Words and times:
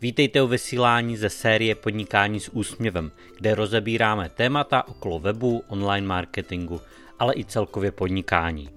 Vítejte 0.00 0.42
u 0.42 0.46
vysílání 0.46 1.16
ze 1.16 1.30
série 1.30 1.74
Podnikání 1.74 2.40
s 2.40 2.48
úsměvem, 2.48 3.12
kde 3.38 3.54
rozebíráme 3.54 4.28
témata 4.28 4.88
okolo 4.88 5.18
webu, 5.18 5.64
online 5.68 6.06
marketingu, 6.06 6.80
ale 7.18 7.34
i 7.36 7.44
celkově 7.44 7.92
podnikání. 7.92 8.70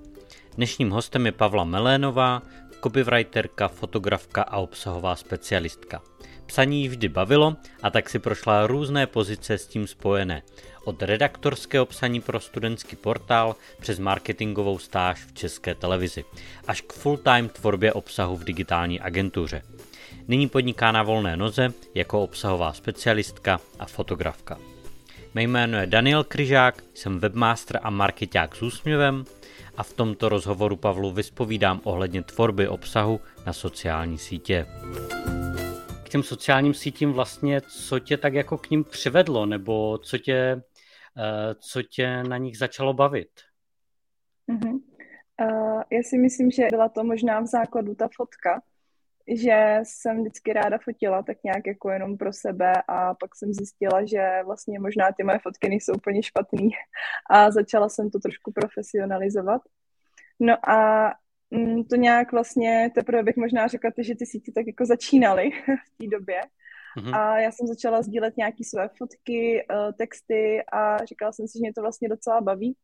Dnešním 0.55 0.89
hostem 0.89 1.25
je 1.25 1.31
Pavla 1.31 1.63
Melénová, 1.63 2.41
copywriterka, 2.83 3.67
fotografka 3.67 4.41
a 4.41 4.57
obsahová 4.57 5.15
specialistka. 5.15 6.01
Psaní 6.45 6.81
ji 6.81 6.87
vždy 6.87 7.09
bavilo 7.09 7.55
a 7.83 7.89
tak 7.89 8.09
si 8.09 8.19
prošla 8.19 8.67
různé 8.67 9.07
pozice 9.07 9.57
s 9.57 9.67
tím 9.67 9.87
spojené. 9.87 10.41
Od 10.83 11.03
redaktorského 11.03 11.85
psaní 11.85 12.21
pro 12.21 12.39
studentský 12.39 12.95
portál 12.95 13.55
přes 13.79 13.99
marketingovou 13.99 14.79
stáž 14.79 15.25
v 15.25 15.33
české 15.33 15.75
televizi 15.75 16.25
až 16.67 16.81
k 16.81 16.93
full-time 16.93 17.49
tvorbě 17.49 17.93
obsahu 17.93 18.37
v 18.37 18.43
digitální 18.43 18.99
agentuře. 18.99 19.61
Nyní 20.27 20.49
podniká 20.49 20.91
na 20.91 21.03
volné 21.03 21.37
noze 21.37 21.73
jako 21.95 22.23
obsahová 22.23 22.73
specialistka 22.73 23.59
a 23.79 23.85
fotografka. 23.85 24.57
Mé 25.33 25.43
jméno 25.43 25.77
je 25.77 25.87
Daniel 25.87 26.23
Kryžák, 26.23 26.83
jsem 26.93 27.19
webmaster 27.19 27.79
a 27.83 27.89
marketák 27.89 28.55
s 28.55 28.61
úsměvem 28.61 29.23
a 29.77 29.83
v 29.83 29.93
tomto 29.93 30.29
rozhovoru 30.29 30.75
Pavlu 30.75 31.11
vyspovídám 31.11 31.81
ohledně 31.83 32.23
tvorby 32.23 32.67
obsahu 32.67 33.19
na 33.45 33.53
sociální 33.53 34.17
sítě. 34.17 34.65
K 36.03 36.09
těm 36.09 36.23
sociálním 36.23 36.73
sítím 36.73 37.13
vlastně, 37.13 37.61
co 37.61 37.99
tě 37.99 38.17
tak 38.17 38.33
jako 38.33 38.57
k 38.57 38.69
ním 38.69 38.83
přivedlo, 38.83 39.45
nebo 39.45 39.97
co 39.97 40.17
tě, 40.17 40.61
eh, 41.17 41.55
co 41.59 41.81
tě 41.81 42.23
na 42.23 42.37
nich 42.37 42.57
začalo 42.57 42.93
bavit? 42.93 43.29
Uh-huh. 44.49 44.81
Uh, 45.41 45.81
já 45.91 46.03
si 46.03 46.17
myslím, 46.17 46.51
že 46.51 46.67
byla 46.69 46.89
to 46.89 47.03
možná 47.03 47.39
v 47.39 47.45
základu 47.45 47.95
ta 47.95 48.09
fotka, 48.15 48.61
že 49.27 49.79
jsem 49.83 50.21
vždycky 50.21 50.53
ráda 50.53 50.77
fotila 50.83 51.23
tak 51.23 51.37
nějak 51.43 51.67
jako 51.67 51.89
jenom 51.89 52.17
pro 52.17 52.33
sebe 52.33 52.73
a 52.87 53.13
pak 53.13 53.35
jsem 53.35 53.53
zjistila, 53.53 54.05
že 54.05 54.39
vlastně 54.45 54.79
možná 54.79 55.11
ty 55.17 55.23
moje 55.23 55.39
fotky 55.39 55.69
nejsou 55.69 55.93
úplně 55.93 56.23
špatný 56.23 56.69
a 57.29 57.51
začala 57.51 57.89
jsem 57.89 58.09
to 58.09 58.19
trošku 58.19 58.51
profesionalizovat. 58.51 59.61
No 60.39 60.69
a 60.69 61.11
mm, 61.51 61.83
to 61.83 61.95
nějak 61.95 62.31
vlastně, 62.31 62.91
teprve 62.95 63.23
bych 63.23 63.37
možná 63.37 63.67
řekla, 63.67 63.91
že 63.97 64.15
ty 64.15 64.25
sítě 64.25 64.51
tak 64.51 64.67
jako 64.67 64.85
začínaly 64.85 65.49
v 65.61 65.97
té 65.97 66.07
době. 66.07 66.41
Mm-hmm. 66.97 67.15
A 67.15 67.39
já 67.39 67.51
jsem 67.51 67.67
začala 67.67 68.01
sdílet 68.01 68.37
nějaké 68.37 68.63
své 68.63 68.89
fotky, 68.97 69.65
eh, 69.71 69.93
texty 69.93 70.61
a 70.71 71.05
říkala 71.05 71.31
jsem 71.31 71.47
si, 71.47 71.57
že 71.57 71.61
mě 71.61 71.73
to 71.73 71.81
vlastně 71.81 72.09
docela 72.09 72.41
baví. 72.41 72.75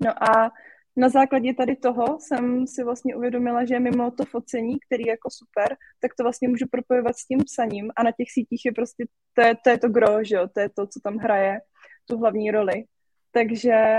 No 0.00 0.22
a 0.22 0.50
na 0.98 1.08
základě 1.08 1.54
tady 1.54 1.76
toho 1.76 2.18
jsem 2.20 2.66
si 2.66 2.84
vlastně 2.84 3.16
uvědomila, 3.16 3.64
že 3.64 3.80
mimo 3.80 4.10
to 4.10 4.24
focení, 4.24 4.80
který 4.86 5.04
je 5.04 5.10
jako 5.10 5.28
super, 5.30 5.76
tak 6.00 6.14
to 6.14 6.22
vlastně 6.22 6.48
můžu 6.48 6.66
propojovat 6.70 7.16
s 7.16 7.26
tím 7.26 7.38
psaním 7.44 7.90
a 7.96 8.02
na 8.02 8.10
těch 8.12 8.30
sítích 8.30 8.64
je 8.64 8.72
prostě, 8.72 9.04
to 9.32 9.40
je 9.42 9.54
to, 9.64 9.70
je 9.70 9.78
to 9.78 9.88
gro, 9.88 10.24
že 10.24 10.36
jo? 10.36 10.48
to 10.54 10.60
je 10.60 10.68
to, 10.68 10.86
co 10.86 11.00
tam 11.00 11.16
hraje 11.16 11.60
tu 12.06 12.18
hlavní 12.18 12.50
roli. 12.50 12.84
Takže 13.30 13.98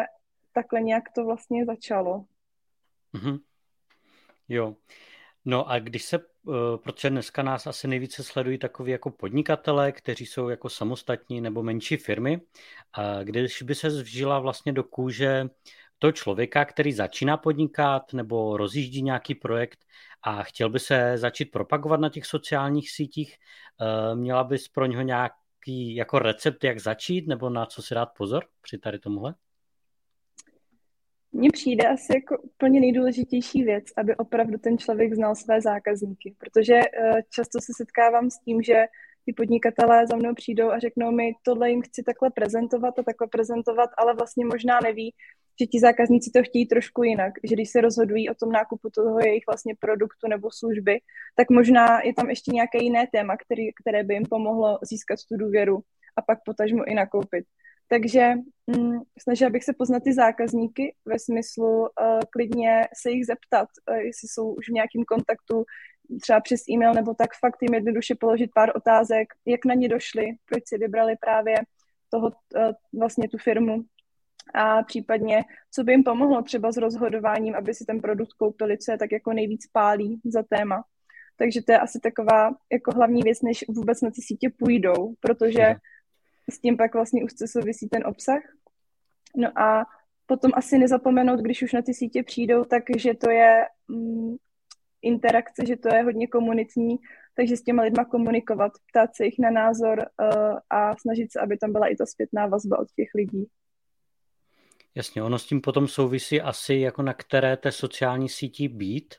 takhle 0.54 0.82
nějak 0.82 1.04
to 1.16 1.26
vlastně 1.26 1.66
začalo. 1.66 2.26
Mm-hmm. 3.14 3.40
Jo. 4.50 4.76
No 5.46 5.70
a 5.70 5.80
když 5.80 6.04
se, 6.04 6.18
uh, 6.18 6.56
protože 6.78 7.10
dneska 7.10 7.44
nás 7.44 7.68
asi 7.68 7.88
nejvíce 7.88 8.24
sledují 8.24 8.58
takový 8.58 8.92
jako 8.92 9.10
podnikatele, 9.10 9.92
kteří 9.92 10.26
jsou 10.26 10.50
jako 10.50 10.70
samostatní 10.70 11.42
nebo 11.42 11.64
menší 11.64 11.98
firmy, 11.98 12.42
a 12.94 13.24
když 13.24 13.62
by 13.62 13.76
se 13.76 13.90
vžila 13.90 14.40
vlastně 14.40 14.74
do 14.74 14.84
kůže 14.84 15.50
toho 16.00 16.12
člověka, 16.12 16.66
který 16.66 16.94
začíná 16.94 17.38
podnikat 17.38 18.14
nebo 18.14 18.58
rozjíždí 18.58 19.02
nějaký 19.02 19.36
projekt 19.36 19.80
a 20.24 20.44
chtěl 20.44 20.70
by 20.70 20.80
se 20.80 21.18
začít 21.18 21.46
propagovat 21.46 22.00
na 22.00 22.10
těch 22.10 22.26
sociálních 22.26 22.92
sítích, 22.92 23.36
eh, 23.82 24.16
měla 24.16 24.44
bys 24.44 24.68
pro 24.68 24.86
něho 24.86 25.02
nějaký 25.02 25.96
jako 25.96 26.20
recept, 26.20 26.64
jak 26.64 26.80
začít 26.80 27.28
nebo 27.28 27.50
na 27.50 27.66
co 27.66 27.82
si 27.82 27.96
dát 27.96 28.10
pozor 28.18 28.46
při 28.62 28.78
tady 28.78 29.00
tomuhle? 29.00 29.36
Mně 31.32 31.50
přijde 31.54 31.88
asi 31.88 32.14
jako 32.16 32.42
úplně 32.42 32.80
nejdůležitější 32.80 33.64
věc, 33.64 33.86
aby 33.98 34.16
opravdu 34.16 34.58
ten 34.58 34.78
člověk 34.78 35.14
znal 35.14 35.36
své 35.36 35.62
zákazníky, 35.62 36.36
protože 36.38 36.74
eh, 36.74 37.22
často 37.30 37.62
se 37.62 37.74
setkávám 37.78 38.30
s 38.30 38.40
tím, 38.40 38.62
že 38.62 38.84
ty 39.26 39.34
podnikatelé 39.34 40.08
za 40.08 40.16
mnou 40.16 40.34
přijdou 40.34 40.72
a 40.72 40.80
řeknou 40.80 41.12
mi, 41.12 41.32
tohle 41.44 41.70
jim 41.70 41.82
chci 41.82 42.04
takhle 42.04 42.30
prezentovat 42.30 43.00
a 43.00 43.04
takhle 43.04 43.28
prezentovat, 43.28 43.90
ale 43.98 44.14
vlastně 44.14 44.46
možná 44.46 44.80
neví, 44.84 45.14
že 45.62 45.68
ti 45.68 45.80
zákazníci 45.80 46.32
to 46.32 46.44
chtějí 46.44 46.68
trošku 46.68 47.04
jinak, 47.04 47.34
že 47.44 47.56
když 47.56 47.70
se 47.70 47.82
rozhodují 47.82 48.30
o 48.30 48.34
tom 48.34 48.52
nákupu 48.52 48.90
toho 48.90 49.20
jejich 49.20 49.44
vlastně 49.48 49.76
produktu 49.80 50.28
nebo 50.28 50.50
služby, 50.52 51.00
tak 51.36 51.50
možná 51.50 52.02
je 52.02 52.14
tam 52.14 52.30
ještě 52.30 52.52
nějaké 52.52 52.84
jiné 52.84 53.08
téma, 53.12 53.38
který, 53.38 53.70
které 53.82 54.04
by 54.04 54.14
jim 54.14 54.26
pomohlo 54.30 54.80
získat 54.82 55.20
tu 55.30 55.38
důvěru 55.38 55.80
a 56.18 56.22
pak 56.22 56.40
potažmo 56.46 56.84
i 56.88 56.94
nakoupit. 56.94 57.46
Takže 57.88 58.34
hm, 58.76 59.00
snažila 59.22 59.50
bych 59.50 59.64
se 59.64 59.74
poznat 59.74 60.04
ty 60.04 60.14
zákazníky 60.14 60.96
ve 61.06 61.20
smyslu 61.20 61.80
uh, 61.82 61.88
klidně 62.30 62.88
se 63.02 63.12
jich 63.12 63.26
zeptat, 63.26 63.70
uh, 63.90 63.96
jestli 63.98 64.28
jsou 64.28 64.54
už 64.54 64.70
v 64.70 64.74
nějakém 64.74 65.04
kontaktu, 65.08 65.64
třeba 66.22 66.42
přes 66.42 66.62
e-mail 66.70 66.94
nebo 66.94 67.14
tak 67.14 67.30
fakt 67.40 67.58
jim 67.62 67.74
jednoduše 67.74 68.16
položit 68.16 68.52
pár 68.56 68.72
otázek, 68.76 69.28
jak 69.46 69.66
na 69.66 69.74
ně 69.74 69.90
došli, 69.90 70.26
proč 70.46 70.64
si 70.68 70.78
vybrali 70.78 71.16
právě 71.20 71.56
toho, 72.10 72.28
uh, 72.28 72.72
vlastně 73.00 73.30
tu 73.30 73.38
firmu, 73.38 73.84
a 74.54 74.84
případně, 74.84 75.44
co 75.72 75.84
by 75.84 75.92
jim 75.92 76.04
pomohlo 76.04 76.42
třeba 76.42 76.72
s 76.72 76.78
rozhodováním, 76.78 77.56
aby 77.56 77.74
si 77.74 77.86
ten 77.86 78.02
produkt 78.02 78.34
koupili, 78.34 78.78
co 78.78 78.92
je 78.92 78.98
tak 78.98 79.12
jako 79.12 79.34
nejvíc 79.34 79.68
pálí 79.68 80.22
za 80.26 80.44
téma. 80.44 80.84
Takže 81.38 81.62
to 81.62 81.72
je 81.72 81.80
asi 81.80 82.00
taková 82.00 82.52
jako 82.72 82.92
hlavní 82.92 83.22
věc, 83.22 83.42
než 83.42 83.66
vůbec 83.70 84.02
na 84.02 84.10
ty 84.10 84.22
sítě 84.22 84.50
půjdou, 84.60 85.14
protože 85.20 85.76
s 86.52 86.60
tím 86.60 86.78
pak 86.78 86.94
vlastně 86.94 87.24
už 87.24 87.32
souvisí 87.46 87.90
ten 87.90 88.08
obsah. 88.08 88.42
No 89.36 89.60
a 89.60 89.86
potom 90.26 90.52
asi 90.54 90.78
nezapomenout, 90.78 91.40
když 91.40 91.64
už 91.64 91.74
na 91.74 91.82
ty 91.82 91.94
sítě 91.94 92.24
přijdou, 92.24 92.64
takže 92.64 93.14
to 93.14 93.30
je 93.30 93.66
mm, 93.88 94.36
interakce, 95.02 95.66
že 95.66 95.78
to 95.78 95.96
je 95.96 96.04
hodně 96.04 96.28
komunitní, 96.28 96.98
takže 97.36 97.58
s 97.58 97.64
těma 97.64 97.84
lidma 97.84 98.06
komunikovat, 98.06 98.72
ptát 98.92 99.16
se 99.16 99.26
jich 99.26 99.40
na 99.40 99.52
názor 99.52 100.00
uh, 100.00 100.58
a 100.70 100.96
snažit 100.98 101.32
se, 101.32 101.40
aby 101.40 101.58
tam 101.58 101.72
byla 101.72 101.88
i 101.88 101.96
ta 101.96 102.06
zpětná 102.06 102.48
vazba 102.48 102.80
od 102.80 102.88
těch 102.96 103.10
lidí. 103.16 103.48
Jasně, 104.96 105.24
ono 105.24 105.40
s 105.40 105.46
tím 105.46 105.62
potom 105.62 105.88
souvisí 105.88 106.42
asi, 106.42 106.76
jako 106.76 107.02
na 107.02 107.14
které 107.14 107.58
té 107.58 107.72
sociální 107.72 108.30
sítí 108.30 108.68
být. 108.68 109.16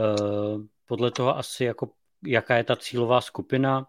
Uh, 0.00 0.62
podle 0.86 1.10
toho 1.10 1.36
asi, 1.36 1.64
jako, 1.64 1.90
jaká 2.26 2.56
je 2.56 2.64
ta 2.64 2.76
cílová 2.76 3.20
skupina, 3.20 3.86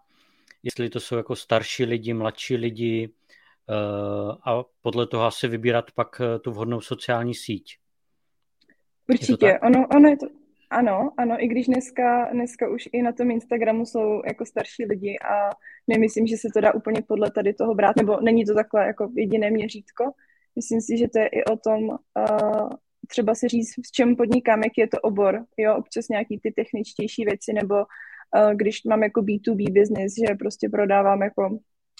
jestli 0.62 0.90
to 0.90 1.00
jsou 1.00 1.16
jako 1.16 1.36
starší 1.36 1.84
lidi, 1.84 2.14
mladší 2.14 2.56
lidi 2.56 3.08
uh, 3.08 4.36
a 4.44 4.64
podle 4.82 5.06
toho 5.06 5.24
asi 5.24 5.48
vybírat 5.48 5.90
pak 5.92 6.20
eh, 6.20 6.38
tu 6.38 6.50
vhodnou 6.50 6.80
sociální 6.80 7.34
síť. 7.34 7.78
Určitě, 9.08 9.58
ono, 9.62 9.86
ono 9.96 10.08
je 10.08 10.16
to, 10.16 10.26
ano, 10.70 11.10
ano, 11.18 11.36
i 11.44 11.48
když 11.48 11.66
dneska, 11.66 12.28
dneska 12.32 12.68
už 12.68 12.88
i 12.92 13.02
na 13.02 13.12
tom 13.12 13.30
Instagramu 13.30 13.86
jsou 13.86 14.22
jako 14.26 14.46
starší 14.46 14.84
lidi 14.84 15.18
a 15.18 15.50
nemyslím, 15.88 16.26
že 16.26 16.36
se 16.36 16.48
to 16.54 16.60
dá 16.60 16.74
úplně 16.74 17.02
podle 17.08 17.30
tady 17.30 17.54
toho 17.54 17.74
brát, 17.74 17.96
nebo 17.96 18.20
není 18.20 18.44
to 18.44 18.54
takhle 18.54 18.86
jako 18.86 19.10
jediné 19.16 19.50
měřítko, 19.50 20.04
Myslím 20.56 20.80
si, 20.80 20.98
že 20.98 21.08
to 21.08 21.18
je 21.18 21.26
i 21.26 21.44
o 21.44 21.56
tom 21.56 21.88
uh, 21.88 22.68
třeba 23.08 23.34
si 23.34 23.48
říct, 23.48 23.74
v 23.88 23.92
čem 23.92 24.16
podnikám, 24.16 24.62
jaký 24.62 24.80
je 24.80 24.88
to 24.88 25.00
obor, 25.00 25.44
jo, 25.56 25.76
občas 25.76 26.08
nějaký 26.08 26.40
ty 26.42 26.50
techničtější 26.50 27.24
věci, 27.24 27.52
nebo 27.52 27.74
uh, 27.74 28.52
když 28.54 28.84
mám 28.84 29.02
jako 29.02 29.20
B2B 29.20 29.72
business, 29.72 30.14
že 30.28 30.34
prostě 30.34 30.68
prodávám 30.68 31.22
jako, 31.22 31.48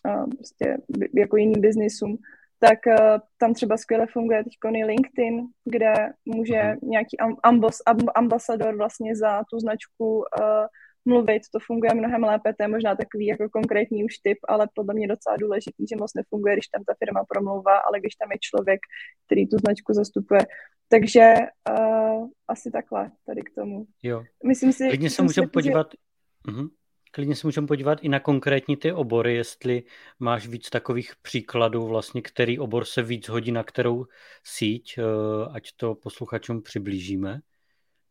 uh, 0.09 0.27
prostě 0.37 0.77
jako 1.17 1.37
jiným 1.37 1.61
biznisům, 1.61 2.19
tak 2.59 2.79
uh, 2.87 3.19
tam 3.39 3.55
třeba 3.55 3.77
skvěle 3.77 4.07
funguje 4.07 4.45
teď 4.45 4.53
LinkedIn, 4.85 5.47
kde 5.65 5.95
může 6.25 6.63
mhm. 6.63 6.79
nějaký 6.83 7.17
ambos, 7.43 7.79
ambasador 8.15 8.77
vlastně 8.77 9.17
za 9.17 9.43
tu 9.51 9.59
značku 9.59 10.17
uh, 10.17 10.67
mluvit, 11.05 11.43
to 11.53 11.59
funguje 11.67 11.95
mnohem 11.95 12.23
lépe, 12.25 12.55
to 12.55 12.63
je 12.63 12.69
možná 12.69 12.97
takový 12.97 13.27
jako 13.27 13.49
konkrétní 13.49 14.05
už 14.05 14.19
tip, 14.19 14.39
ale 14.49 14.69
podle 14.75 14.95
mě 14.95 15.09
docela 15.09 15.37
důležitý, 15.37 15.87
že 15.91 15.97
moc 15.97 16.15
nefunguje, 16.15 16.55
když 16.55 16.67
tam 16.67 16.85
ta 16.85 16.95
firma 17.05 17.25
promlouvá, 17.29 17.77
ale 17.79 18.01
když 18.01 18.15
tam 18.15 18.33
je 18.33 18.39
člověk, 18.41 18.81
který 19.27 19.49
tu 19.49 19.57
značku 19.59 19.93
zastupuje. 19.93 20.41
Takže 20.89 21.35
uh, 21.71 22.29
asi 22.49 22.71
takhle 22.71 23.11
tady 23.27 23.43
k 23.43 23.55
tomu. 23.55 23.87
Jo. 24.03 24.25
Myslím 24.47 24.73
si, 24.73 24.89
Klidně 24.89 25.11
se 25.11 25.23
můžeme 25.23 25.49
podívat, 25.49 25.87
že... 25.93 26.53
uh-huh. 26.53 26.71
Klidně 27.15 27.37
se 27.37 27.47
můžeme 27.47 27.67
podívat 27.67 27.99
i 28.03 28.09
na 28.09 28.21
konkrétní 28.21 28.77
ty 28.77 28.93
obory, 28.93 29.35
jestli 29.35 29.83
máš 30.19 30.47
víc 30.49 30.71
takových 30.71 31.13
příkladů, 31.23 31.87
vlastně, 31.87 32.23
který 32.23 32.59
obor 32.59 32.85
se 32.85 33.03
víc 33.03 33.29
hodí 33.29 33.53
na 33.53 33.63
kterou 33.63 34.07
síť, 34.45 34.99
uh, 34.99 35.57
ať 35.57 35.69
to 35.77 35.95
posluchačům 35.95 36.63
přiblížíme. 36.63 37.41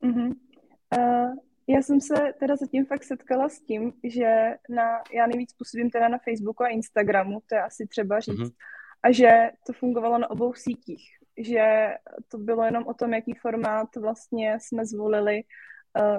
Uh-huh. 0.04 0.36
Uh, 0.98 1.34
já 1.68 1.82
jsem 1.82 2.02
se 2.02 2.34
teda 2.40 2.56
zatím 2.56 2.86
fakt 2.86 3.04
setkala 3.04 3.50
s 3.50 3.60
tím, 3.62 3.94
že 4.04 4.56
na, 4.70 5.04
já 5.14 5.28
nejvíc 5.28 5.54
působím 5.54 5.90
teda 5.90 6.08
na 6.08 6.18
Facebooku 6.18 6.64
a 6.64 6.68
Instagramu, 6.68 7.42
to 7.50 7.56
je 7.56 7.62
asi 7.62 7.88
třeba 7.88 8.20
říct, 8.20 8.40
mm-hmm. 8.40 8.54
a 9.04 9.12
že 9.12 9.52
to 9.68 9.74
fungovalo 9.74 10.18
na 10.18 10.30
obou 10.30 10.54
sítích, 10.54 11.04
že 11.38 11.88
to 12.28 12.38
bylo 12.38 12.64
jenom 12.64 12.88
o 12.88 12.94
tom, 12.94 13.14
jaký 13.14 13.34
formát 13.34 13.96
vlastně 13.96 14.58
jsme 14.62 14.86
zvolili 14.86 15.44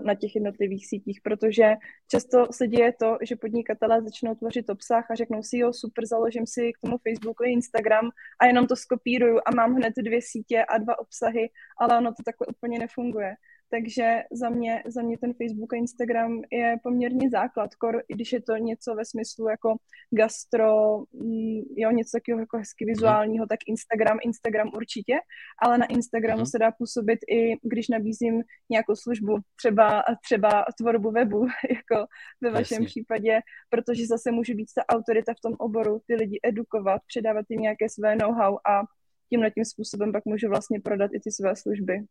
na 0.02 0.14
těch 0.14 0.34
jednotlivých 0.34 0.86
sítích, 0.86 1.20
protože 1.22 1.74
často 2.10 2.46
se 2.50 2.66
děje 2.66 2.92
to, 2.92 3.18
že 3.22 3.36
podnikatelé 3.36 4.02
začnou 4.02 4.34
tvořit 4.34 4.70
obsah 4.70 5.10
a 5.10 5.14
řeknou 5.14 5.42
si, 5.42 5.58
jo, 5.58 5.72
super, 5.72 6.06
založím 6.06 6.46
si 6.46 6.72
k 6.72 6.78
tomu 6.78 6.98
Facebooku 6.98 7.44
Instagram 7.44 8.10
a 8.40 8.46
jenom 8.46 8.66
to 8.66 8.76
skopíruju 8.76 9.40
a 9.46 9.54
mám 9.54 9.74
hned 9.74 9.92
dvě 9.96 10.20
sítě 10.22 10.64
a 10.64 10.78
dva 10.78 10.98
obsahy, 10.98 11.50
ale 11.80 11.98
ono 11.98 12.10
to 12.10 12.22
takhle 12.24 12.46
úplně 12.46 12.78
nefunguje. 12.78 13.34
Takže 13.74 14.22
za 14.32 14.48
mě, 14.48 14.82
za 14.86 15.02
mě 15.02 15.18
ten 15.18 15.34
Facebook 15.34 15.72
a 15.72 15.76
Instagram 15.76 16.42
je 16.50 16.76
poměrně 16.82 17.30
základ, 17.30 17.74
kor, 17.74 18.02
když 18.08 18.32
je 18.32 18.42
to 18.42 18.56
něco 18.56 18.94
ve 18.94 19.04
smyslu 19.04 19.48
jako 19.48 19.76
gastro, 20.10 20.98
mm, 21.12 21.60
jo, 21.76 21.90
něco 21.90 22.10
takového 22.18 22.40
jako 22.40 22.58
hezky 22.58 22.84
vizuálního, 22.84 23.46
tak 23.46 23.58
Instagram, 23.66 24.18
Instagram 24.22 24.70
určitě, 24.74 25.14
ale 25.62 25.78
na 25.78 25.86
Instagramu 25.86 26.42
uh-huh. 26.42 26.50
se 26.50 26.58
dá 26.58 26.72
působit 26.72 27.18
i, 27.30 27.56
když 27.62 27.88
nabízím 27.88 28.42
nějakou 28.70 28.96
službu, 28.96 29.38
třeba, 29.56 30.02
třeba 30.24 30.64
tvorbu 30.78 31.10
webu, 31.10 31.40
jako 31.68 32.06
ve 32.40 32.50
vašem 32.50 32.82
Jasně. 32.82 32.86
případě, 32.86 33.40
protože 33.70 34.06
zase 34.06 34.30
můžu 34.30 34.54
být 34.54 34.68
ta 34.74 34.96
autorita 34.96 35.34
v 35.34 35.40
tom 35.40 35.52
oboru, 35.58 36.00
ty 36.06 36.14
lidi 36.14 36.40
edukovat, 36.42 37.02
předávat 37.06 37.46
jim 37.48 37.60
nějaké 37.60 37.88
své 37.88 38.16
know-how 38.16 38.56
a 38.56 38.82
tímhle 39.30 39.50
tím 39.50 39.64
způsobem 39.64 40.12
pak 40.12 40.24
můžu 40.24 40.48
vlastně 40.48 40.80
prodat 40.80 41.10
i 41.14 41.20
ty 41.20 41.30
své 41.32 41.56
služby. 41.56 42.04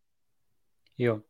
Jo, 0.97 1.21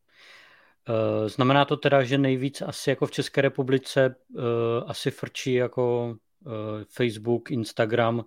znamená 1.27 1.65
to 1.65 1.77
teda, 1.77 2.03
že 2.03 2.17
nejvíc 2.17 2.61
asi 2.61 2.89
jako 2.89 3.05
v 3.05 3.11
České 3.11 3.41
republice 3.41 4.15
uh, 4.29 4.43
asi 4.87 5.11
frčí 5.11 5.53
jako 5.53 6.15
uh, 6.45 6.53
Facebook, 6.89 7.51
Instagram, 7.51 8.25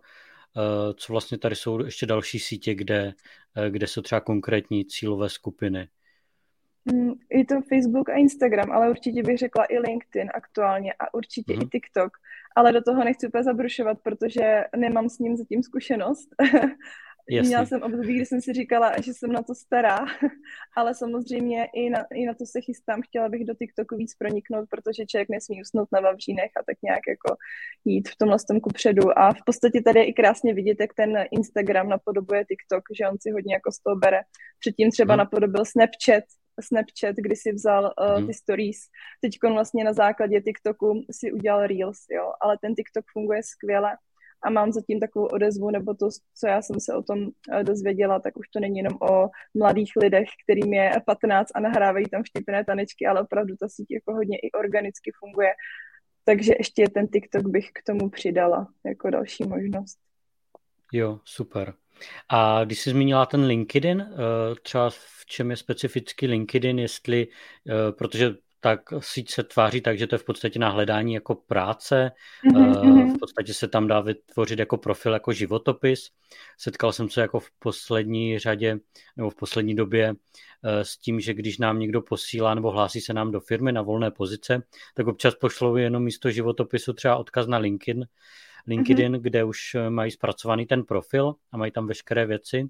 co 0.96 1.12
vlastně 1.12 1.38
tady 1.38 1.56
jsou 1.56 1.84
ještě 1.84 2.06
další 2.06 2.38
sítě, 2.38 2.74
kde, 2.74 3.12
kde 3.68 3.86
jsou 3.86 4.02
třeba 4.02 4.20
konkrétní 4.20 4.84
cílové 4.84 5.28
skupiny. 5.28 5.88
Mm, 6.92 7.12
je 7.30 7.44
to 7.44 7.54
Facebook 7.68 8.08
a 8.08 8.14
Instagram, 8.14 8.72
ale 8.72 8.90
určitě 8.90 9.22
bych 9.22 9.38
řekla 9.38 9.64
i 9.64 9.78
LinkedIn 9.78 10.30
aktuálně 10.34 10.92
a 10.92 11.14
určitě 11.14 11.56
mm. 11.56 11.62
i 11.62 11.66
TikTok. 11.66 12.12
Ale 12.56 12.72
do 12.72 12.82
toho 12.82 13.04
nechci 13.04 13.26
úplně 13.26 13.44
zabrušovat, 13.44 13.98
protože 14.02 14.64
nemám 14.76 15.08
s 15.08 15.18
ním 15.18 15.36
zatím 15.36 15.62
zkušenost. 15.62 16.28
Jasně. 17.30 17.48
Měla 17.48 17.66
jsem 17.66 17.82
období, 17.82 18.14
kdy 18.14 18.26
jsem 18.26 18.40
si 18.40 18.52
říkala, 18.52 19.00
že 19.00 19.14
jsem 19.14 19.32
na 19.32 19.42
to 19.42 19.54
stará, 19.54 19.98
ale 20.76 20.94
samozřejmě 20.94 21.68
i 21.74 21.90
na, 21.90 22.04
i 22.14 22.26
na 22.26 22.34
to 22.34 22.46
se 22.46 22.60
chystám. 22.60 23.02
Chtěla 23.02 23.28
bych 23.28 23.44
do 23.44 23.54
TikToku 23.54 23.96
víc 23.96 24.14
proniknout, 24.14 24.68
protože 24.70 25.06
člověk 25.06 25.28
nesmí 25.28 25.60
usnout 25.60 25.88
na 25.92 26.00
vavřínech 26.00 26.50
a 26.60 26.62
tak 26.66 26.76
nějak 26.82 27.00
jako 27.08 27.36
jít 27.84 28.08
v 28.08 28.16
tomhle 28.16 28.36
tom 28.48 28.60
kupředu. 28.60 29.18
A 29.18 29.32
v 29.32 29.42
podstatě 29.46 29.82
tady 29.82 30.00
je 30.00 30.04
i 30.04 30.12
krásně 30.12 30.54
vidět, 30.54 30.76
jak 30.80 30.94
ten 30.94 31.24
Instagram 31.30 31.88
napodobuje 31.88 32.44
TikTok, 32.44 32.84
že 32.98 33.08
on 33.08 33.16
si 33.20 33.30
hodně 33.30 33.54
jako 33.54 33.72
z 33.72 33.78
toho 33.78 33.96
bere. 33.96 34.20
Předtím 34.58 34.90
třeba 34.90 35.14
hmm. 35.14 35.18
napodobil 35.18 35.64
Snapchat, 35.64 36.24
Snapchat, 36.60 37.16
kdy 37.16 37.36
si 37.36 37.52
vzal 37.52 37.84
uh, 37.84 38.16
hmm. 38.16 38.26
ty 38.26 38.34
stories. 38.34 38.78
Teď 39.20 39.32
vlastně 39.42 39.84
na 39.84 39.92
základě 39.92 40.40
TikToku 40.40 41.04
si 41.10 41.32
udělal 41.32 41.66
Reels, 41.66 42.04
jo, 42.10 42.32
ale 42.40 42.58
ten 42.62 42.74
TikTok 42.74 43.04
funguje 43.12 43.42
skvěle 43.42 43.96
a 44.44 44.50
mám 44.50 44.72
zatím 44.72 45.00
takovou 45.00 45.26
odezvu, 45.26 45.70
nebo 45.70 45.94
to, 45.94 46.08
co 46.34 46.46
já 46.46 46.62
jsem 46.62 46.80
se 46.80 46.94
o 46.94 47.02
tom 47.02 47.18
eh, 47.52 47.64
dozvěděla, 47.64 48.20
tak 48.20 48.36
už 48.36 48.48
to 48.48 48.60
není 48.60 48.78
jenom 48.78 48.98
o 49.10 49.28
mladých 49.54 49.92
lidech, 50.02 50.28
kterým 50.44 50.74
je 50.74 50.92
15 51.06 51.50
a 51.54 51.60
nahrávají 51.60 52.06
tam 52.08 52.22
vtipné 52.22 52.64
tanečky, 52.64 53.06
ale 53.06 53.22
opravdu 53.22 53.56
ta 53.60 53.68
síť 53.68 53.90
jako 53.90 54.12
hodně 54.12 54.38
i 54.38 54.50
organicky 54.50 55.12
funguje. 55.18 55.52
Takže 56.24 56.52
ještě 56.58 56.88
ten 56.88 57.08
TikTok 57.08 57.46
bych 57.46 57.70
k 57.72 57.82
tomu 57.86 58.10
přidala 58.10 58.68
jako 58.86 59.10
další 59.10 59.44
možnost. 59.44 59.98
Jo, 60.92 61.20
super. 61.24 61.74
A 62.28 62.64
když 62.64 62.80
jsi 62.80 62.90
zmínila 62.90 63.26
ten 63.26 63.44
LinkedIn, 63.44 64.00
eh, 64.00 64.14
třeba 64.62 64.90
v 64.90 65.26
čem 65.26 65.50
je 65.50 65.56
specificky 65.56 66.26
LinkedIn, 66.26 66.78
jestli, 66.78 67.26
eh, 67.68 67.92
protože 67.92 68.34
tak 68.64 68.80
síť 68.98 69.30
se 69.30 69.42
tváří 69.42 69.80
tak, 69.80 69.98
že 69.98 70.06
to 70.06 70.14
je 70.14 70.18
v 70.18 70.24
podstatě 70.24 70.58
na 70.58 70.70
hledání 70.70 71.14
jako 71.14 71.34
práce. 71.34 72.10
Mm-hmm. 72.52 73.16
V 73.16 73.18
podstatě 73.18 73.54
se 73.54 73.68
tam 73.68 73.86
dá 73.86 74.00
vytvořit 74.00 74.58
jako 74.58 74.76
profil, 74.76 75.12
jako 75.12 75.32
životopis. 75.32 76.10
Setkal 76.58 76.92
jsem 76.92 77.10
se 77.10 77.20
jako 77.20 77.40
v 77.40 77.50
poslední 77.58 78.38
řadě 78.38 78.78
nebo 79.16 79.30
v 79.30 79.34
poslední 79.34 79.74
době 79.74 80.14
eh, 80.64 80.84
s 80.84 80.96
tím, 80.96 81.20
že 81.20 81.34
když 81.34 81.58
nám 81.58 81.78
někdo 81.78 82.02
posílá 82.02 82.54
nebo 82.54 82.70
hlásí 82.70 83.00
se 83.00 83.12
nám 83.12 83.32
do 83.32 83.40
firmy 83.40 83.72
na 83.72 83.82
volné 83.82 84.10
pozice, 84.10 84.62
tak 84.94 85.06
občas 85.06 85.34
pošlou 85.34 85.76
jenom 85.76 86.02
místo 86.02 86.30
životopisu 86.30 86.92
třeba 86.92 87.16
odkaz 87.16 87.46
na 87.46 87.58
LinkedIn, 87.58 88.06
LinkedIn, 88.66 89.12
mm-hmm. 89.12 89.20
kde 89.20 89.44
už 89.44 89.76
mají 89.88 90.10
zpracovaný 90.10 90.66
ten 90.66 90.82
profil 90.82 91.34
a 91.52 91.56
mají 91.56 91.72
tam 91.72 91.86
veškeré 91.86 92.26
věci. 92.26 92.68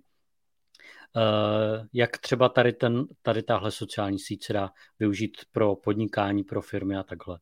Eh, 1.17 1.87
jak 1.93 2.19
třeba 2.19 2.49
tady, 2.49 2.73
ten, 2.73 3.05
tady 3.23 3.43
tahle 3.43 3.71
sociální 3.71 4.19
síť 4.19 4.45
se 4.45 4.53
dá 4.53 4.71
využít 4.99 5.37
pro 5.53 5.77
podnikání, 5.77 6.45
pro 6.45 6.63
firmy 6.63 6.97
a 6.97 7.03
takhle? 7.03 7.39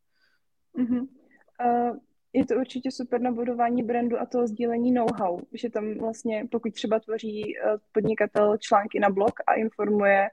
Uh-huh. 0.79 1.09
Uh, 1.65 1.97
je 2.33 2.47
to 2.47 2.55
určitě 2.55 2.91
super 2.91 3.21
na 3.21 3.31
budování 3.31 3.83
brandu 3.83 4.21
a 4.21 4.27
toho 4.27 4.47
sdílení 4.47 4.93
know-how, 4.93 5.41
že 5.53 5.71
tam 5.71 5.99
vlastně, 5.99 6.49
pokud 6.51 6.75
třeba 6.75 7.01
tvoří 7.01 7.43
uh, 7.45 7.77
podnikatel 7.93 8.57
články 8.57 9.01
na 9.01 9.11
blog 9.11 9.33
a 9.47 9.55
informuje 9.55 10.29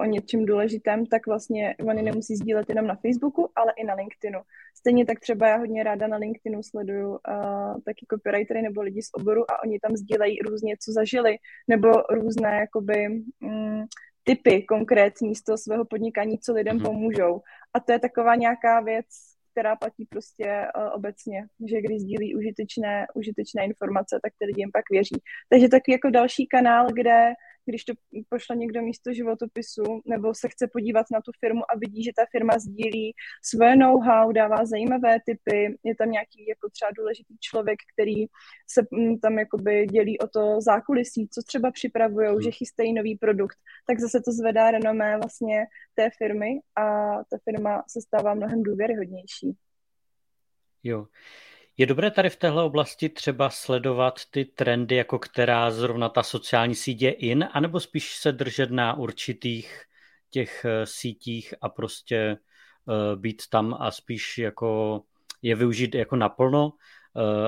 o 0.00 0.04
něčem 0.04 0.46
důležitém, 0.46 1.06
tak 1.06 1.26
vlastně 1.26 1.74
oni 1.88 2.02
nemusí 2.02 2.36
sdílet 2.36 2.68
jenom 2.68 2.86
na 2.86 2.94
Facebooku, 2.94 3.50
ale 3.56 3.72
i 3.76 3.84
na 3.84 3.94
LinkedInu. 3.94 4.40
Stejně 4.74 5.06
tak 5.06 5.20
třeba 5.20 5.48
já 5.48 5.56
hodně 5.56 5.82
ráda 5.82 6.06
na 6.06 6.16
LinkedInu 6.16 6.62
sleduju 6.62 7.10
uh, 7.10 7.18
taky 7.84 8.06
copywritery 8.10 8.62
nebo 8.62 8.82
lidi 8.82 9.02
z 9.02 9.10
oboru 9.12 9.50
a 9.50 9.62
oni 9.62 9.78
tam 9.80 9.96
sdílejí 9.96 10.38
různě, 10.38 10.76
co 10.84 10.92
zažili, 10.92 11.36
nebo 11.68 11.92
různé 12.10 12.56
jakoby 12.56 13.08
mm, 13.40 13.84
typy 14.24 14.62
konkrétní 14.62 15.34
z 15.34 15.42
toho 15.42 15.58
svého 15.58 15.84
podnikání, 15.84 16.38
co 16.38 16.52
lidem 16.52 16.78
mm-hmm. 16.78 16.84
pomůžou. 16.84 17.40
A 17.74 17.80
to 17.80 17.92
je 17.92 17.98
taková 17.98 18.34
nějaká 18.34 18.80
věc, 18.80 19.06
která 19.52 19.76
platí 19.76 20.06
prostě 20.06 20.66
uh, 20.76 20.94
obecně, 20.94 21.46
že 21.70 21.80
když 21.80 22.00
sdílí 22.00 22.36
užitečné, 22.36 23.06
užitečné 23.14 23.64
informace, 23.64 24.20
tak 24.22 24.32
ty 24.38 24.46
lidi 24.46 24.62
jim 24.62 24.70
pak 24.72 24.84
věří. 24.90 25.22
Takže 25.48 25.68
taky 25.68 25.92
jako 25.92 26.10
další 26.10 26.46
kanál, 26.46 26.86
kde 26.92 27.32
když 27.66 27.84
to 27.84 27.92
pošle 28.28 28.56
někdo 28.56 28.82
místo 28.82 29.12
životopisu 29.12 29.82
nebo 30.06 30.34
se 30.34 30.48
chce 30.48 30.68
podívat 30.72 31.06
na 31.12 31.20
tu 31.20 31.32
firmu 31.40 31.62
a 31.70 31.78
vidí, 31.78 32.04
že 32.04 32.10
ta 32.16 32.24
firma 32.30 32.58
sdílí 32.58 33.14
své 33.44 33.76
know-how, 33.76 34.32
dává 34.32 34.64
zajímavé 34.64 35.16
typy, 35.26 35.78
je 35.84 35.96
tam 35.96 36.10
nějaký 36.10 36.46
jako 36.48 36.68
třeba 36.70 36.90
důležitý 36.98 37.34
člověk, 37.40 37.78
který 37.92 38.26
se 38.70 38.86
mm, 38.90 39.18
tam 39.18 39.38
jakoby 39.38 39.86
dělí 39.86 40.18
o 40.18 40.28
to 40.28 40.60
zákulisí, 40.60 41.28
co 41.28 41.42
třeba 41.42 41.70
připravují, 41.70 42.28
hmm. 42.28 42.42
že 42.42 42.50
chystají 42.50 42.92
nový 42.92 43.18
produkt, 43.18 43.58
tak 43.86 44.00
zase 44.00 44.20
to 44.24 44.32
zvedá 44.32 44.70
renomé 44.70 45.16
vlastně 45.16 45.66
té 45.94 46.10
firmy 46.18 46.50
a 46.76 46.84
ta 47.30 47.38
firma 47.44 47.82
se 47.88 48.00
stává 48.00 48.34
mnohem 48.34 48.62
důvěryhodnější. 48.62 49.56
Jo. 50.82 51.06
Je 51.78 51.86
dobré 51.86 52.10
tady 52.10 52.30
v 52.30 52.36
téhle 52.36 52.62
oblasti 52.62 53.08
třeba 53.08 53.50
sledovat 53.50 54.20
ty 54.30 54.44
trendy, 54.44 54.96
jako 54.96 55.18
která 55.18 55.70
zrovna 55.70 56.08
ta 56.08 56.22
sociální 56.22 56.74
síť 56.74 57.02
je 57.02 57.12
in, 57.12 57.48
anebo 57.52 57.80
spíš 57.80 58.16
se 58.16 58.32
držet 58.32 58.70
na 58.70 58.96
určitých 58.96 59.82
těch 60.30 60.64
eh, 60.64 60.86
sítích 60.86 61.54
a 61.60 61.68
prostě 61.68 62.38
uh, 62.84 63.20
být 63.20 63.42
tam 63.50 63.76
a 63.80 63.90
spíš 63.90 64.38
jako 64.38 65.02
je 65.42 65.56
využít 65.56 65.94
jako 65.94 66.16
naplno, 66.16 66.66
uh, 66.66 66.72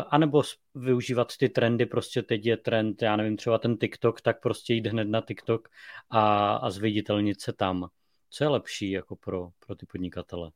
anebo 0.09 0.43
využívat 0.75 1.37
ty 1.37 1.49
trendy, 1.49 1.87
prostě 1.87 2.23
teď 2.23 2.47
je 2.47 2.57
trend, 2.57 3.03
já 3.03 3.17
nevím, 3.17 3.37
třeba 3.37 3.59
ten 3.59 3.77
TikTok, 3.77 4.21
tak 4.21 4.43
prostě 4.43 4.75
jít 4.75 4.87
hned 4.87 5.09
na 5.09 5.21
TikTok 5.21 5.69
a, 6.11 6.55
a 6.57 6.71
zviditelnit 6.71 7.41
se 7.41 7.53
tam. 7.53 7.89
Co 8.31 8.45
je 8.45 8.49
lepší 8.49 8.91
jako 8.91 9.17
pro, 9.17 9.49
pro 9.67 9.75
ty 9.75 9.87
podnikatele? 9.87 10.51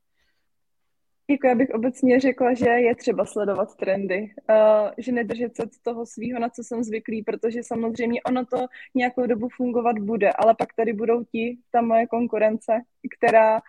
Jako 1.33 1.47
já 1.47 1.55
bych 1.55 1.69
obecně 1.69 2.19
řekla, 2.19 2.53
že 2.53 2.69
je 2.69 2.95
třeba 2.95 3.25
sledovat 3.25 3.75
trendy, 3.75 4.21
uh, 4.49 4.91
že 4.97 5.11
nedržet 5.11 5.55
se 5.55 5.63
toho 5.83 6.05
svého, 6.05 6.39
na 6.39 6.49
co 6.49 6.63
jsem 6.63 6.83
zvyklý, 6.83 7.23
protože 7.23 7.63
samozřejmě 7.63 8.21
ono 8.21 8.45
to 8.45 8.65
nějakou 8.95 9.25
dobu 9.25 9.49
fungovat 9.57 9.99
bude, 9.99 10.31
ale 10.31 10.55
pak 10.57 10.69
tady 10.75 10.93
budou 10.93 11.23
ti, 11.23 11.57
ta 11.71 11.81
moje 11.81 12.07
konkurence, 12.07 12.71
která, 13.17 13.61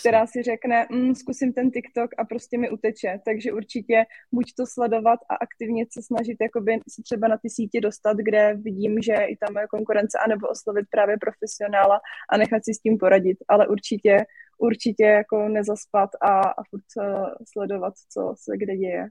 která 0.00 0.26
si 0.26 0.42
řekne, 0.42 0.86
mm, 0.90 1.14
zkusím 1.14 1.52
ten 1.52 1.70
TikTok 1.70 2.10
a 2.18 2.24
prostě 2.24 2.58
mi 2.58 2.70
uteče. 2.70 3.20
Takže 3.24 3.52
určitě 3.52 4.04
buď 4.32 4.46
to 4.56 4.66
sledovat 4.66 5.20
a 5.30 5.34
aktivně 5.34 5.86
se 5.90 6.02
snažit 6.02 6.36
jakoby 6.40 6.80
se 6.88 7.02
třeba 7.02 7.28
na 7.28 7.38
ty 7.38 7.50
sítě 7.50 7.80
dostat, 7.80 8.16
kde 8.16 8.54
vidím, 8.54 9.02
že 9.02 9.14
i 9.14 9.36
ta 9.36 9.46
moje 9.52 9.66
konkurence, 9.66 10.18
anebo 10.24 10.48
oslovit 10.48 10.86
právě 10.90 11.16
profesionála 11.20 12.00
a 12.30 12.36
nechat 12.36 12.64
si 12.64 12.74
s 12.74 12.80
tím 12.80 12.98
poradit. 12.98 13.38
Ale 13.48 13.68
určitě 13.68 14.24
určitě 14.58 15.04
jako 15.04 15.48
nezaspat 15.48 16.10
a, 16.22 16.40
a 16.40 16.62
furt 16.70 16.84
uh, 16.96 17.26
sledovat, 17.52 17.94
co 18.12 18.34
se 18.36 18.56
kde 18.56 18.76
děje. 18.76 19.08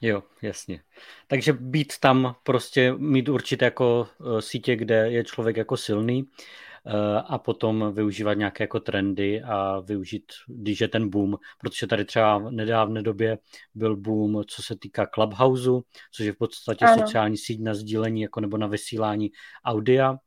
Jo, 0.00 0.22
jasně. 0.42 0.82
Takže 1.26 1.52
být 1.52 1.92
tam 2.00 2.34
prostě, 2.42 2.92
mít 2.92 3.28
určitě 3.28 3.64
jako 3.64 4.08
uh, 4.18 4.38
sítě, 4.38 4.76
kde 4.76 5.10
je 5.10 5.24
člověk 5.24 5.56
jako 5.56 5.76
silný 5.76 6.22
uh, 6.22 6.92
a 7.26 7.38
potom 7.38 7.92
využívat 7.94 8.34
nějaké 8.34 8.64
jako 8.64 8.80
trendy 8.80 9.42
a 9.42 9.80
využít, 9.80 10.24
když 10.46 10.80
je 10.80 10.88
ten 10.88 11.10
boom, 11.10 11.36
protože 11.58 11.86
tady 11.86 12.04
třeba 12.04 12.38
v 12.38 12.50
nedávné 12.50 13.02
době 13.02 13.38
byl 13.74 13.96
boom, 13.96 14.44
co 14.44 14.62
se 14.62 14.76
týká 14.76 15.06
Clubhouse, 15.06 15.70
což 16.12 16.26
je 16.26 16.32
v 16.32 16.38
podstatě 16.38 16.84
ano. 16.84 17.02
sociální 17.02 17.36
síť 17.36 17.60
na 17.60 17.74
sdílení 17.74 18.22
jako 18.22 18.40
nebo 18.40 18.56
na 18.56 18.66
vysílání 18.66 19.30
audia 19.64 20.18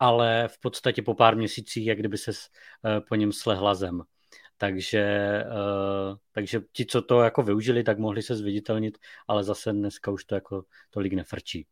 ale 0.00 0.48
v 0.48 0.60
podstatě 0.60 1.02
po 1.02 1.14
pár 1.14 1.36
měsících, 1.36 1.86
jak 1.86 1.98
kdyby 1.98 2.18
se 2.18 2.32
po 3.08 3.14
něm 3.14 3.32
slehla 3.32 3.74
zem. 3.74 4.02
Takže, 4.56 5.44
takže 6.32 6.60
ti, 6.72 6.86
co 6.86 7.02
to 7.02 7.22
jako 7.22 7.42
využili, 7.42 7.82
tak 7.82 7.98
mohli 7.98 8.22
se 8.22 8.36
zviditelnit, 8.36 8.98
ale 9.28 9.44
zase 9.44 9.72
dneska 9.72 10.10
už 10.10 10.24
to 10.24 10.34
jako 10.34 10.64
tolik 10.90 11.12
nefrčí. 11.12 11.66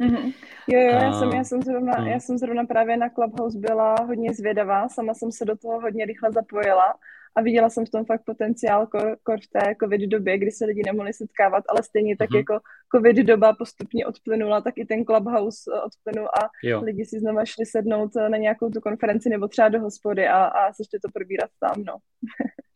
Mm-hmm. 0.00 0.34
Jo, 0.66 0.80
jo, 0.80 0.88
já 0.88 1.12
jsem, 1.12 1.32
já, 1.32 1.44
jsem 1.44 1.62
zrovna, 1.62 1.96
mm. 1.98 2.06
já 2.06 2.20
jsem 2.20 2.38
zrovna 2.38 2.64
právě 2.64 2.96
na 2.96 3.10
Clubhouse 3.10 3.58
byla 3.58 3.94
hodně 4.06 4.34
zvědavá, 4.34 4.88
sama 4.88 5.14
jsem 5.14 5.32
se 5.32 5.44
do 5.44 5.56
toho 5.56 5.80
hodně 5.80 6.04
rychle 6.04 6.32
zapojila 6.32 6.94
a 7.36 7.42
viděla 7.42 7.70
jsem 7.70 7.86
v 7.86 7.90
tom 7.90 8.04
fakt 8.04 8.24
potenciál 8.24 8.86
kor, 8.86 9.16
kor 9.22 9.38
v 9.40 9.48
té 9.48 9.74
covid 9.82 10.10
době, 10.10 10.38
kdy 10.38 10.50
se 10.50 10.64
lidi 10.64 10.82
nemohli 10.86 11.12
setkávat, 11.12 11.64
ale 11.68 11.82
stejně 11.82 12.16
tak 12.16 12.30
mm-hmm. 12.30 12.36
jako 12.36 12.60
covid 12.94 13.16
doba 13.16 13.52
postupně 13.52 14.06
odplynula, 14.06 14.60
tak 14.60 14.78
i 14.78 14.84
ten 14.84 15.04
Clubhouse 15.04 15.70
eh, 15.74 15.80
odplynul 15.80 16.28
a 16.28 16.48
jo. 16.64 16.80
lidi 16.84 17.04
si 17.04 17.20
znova 17.20 17.44
šli 17.44 17.66
sednout 17.66 18.16
eh, 18.16 18.28
na 18.28 18.36
nějakou 18.36 18.70
tu 18.70 18.80
konferenci 18.80 19.28
nebo 19.28 19.48
třeba 19.48 19.68
do 19.68 19.80
hospody 19.80 20.28
a, 20.28 20.44
a 20.44 20.66
ještě 20.66 20.98
to 21.02 21.10
probírat 21.12 21.50
tam, 21.60 21.84
no. 21.84 21.96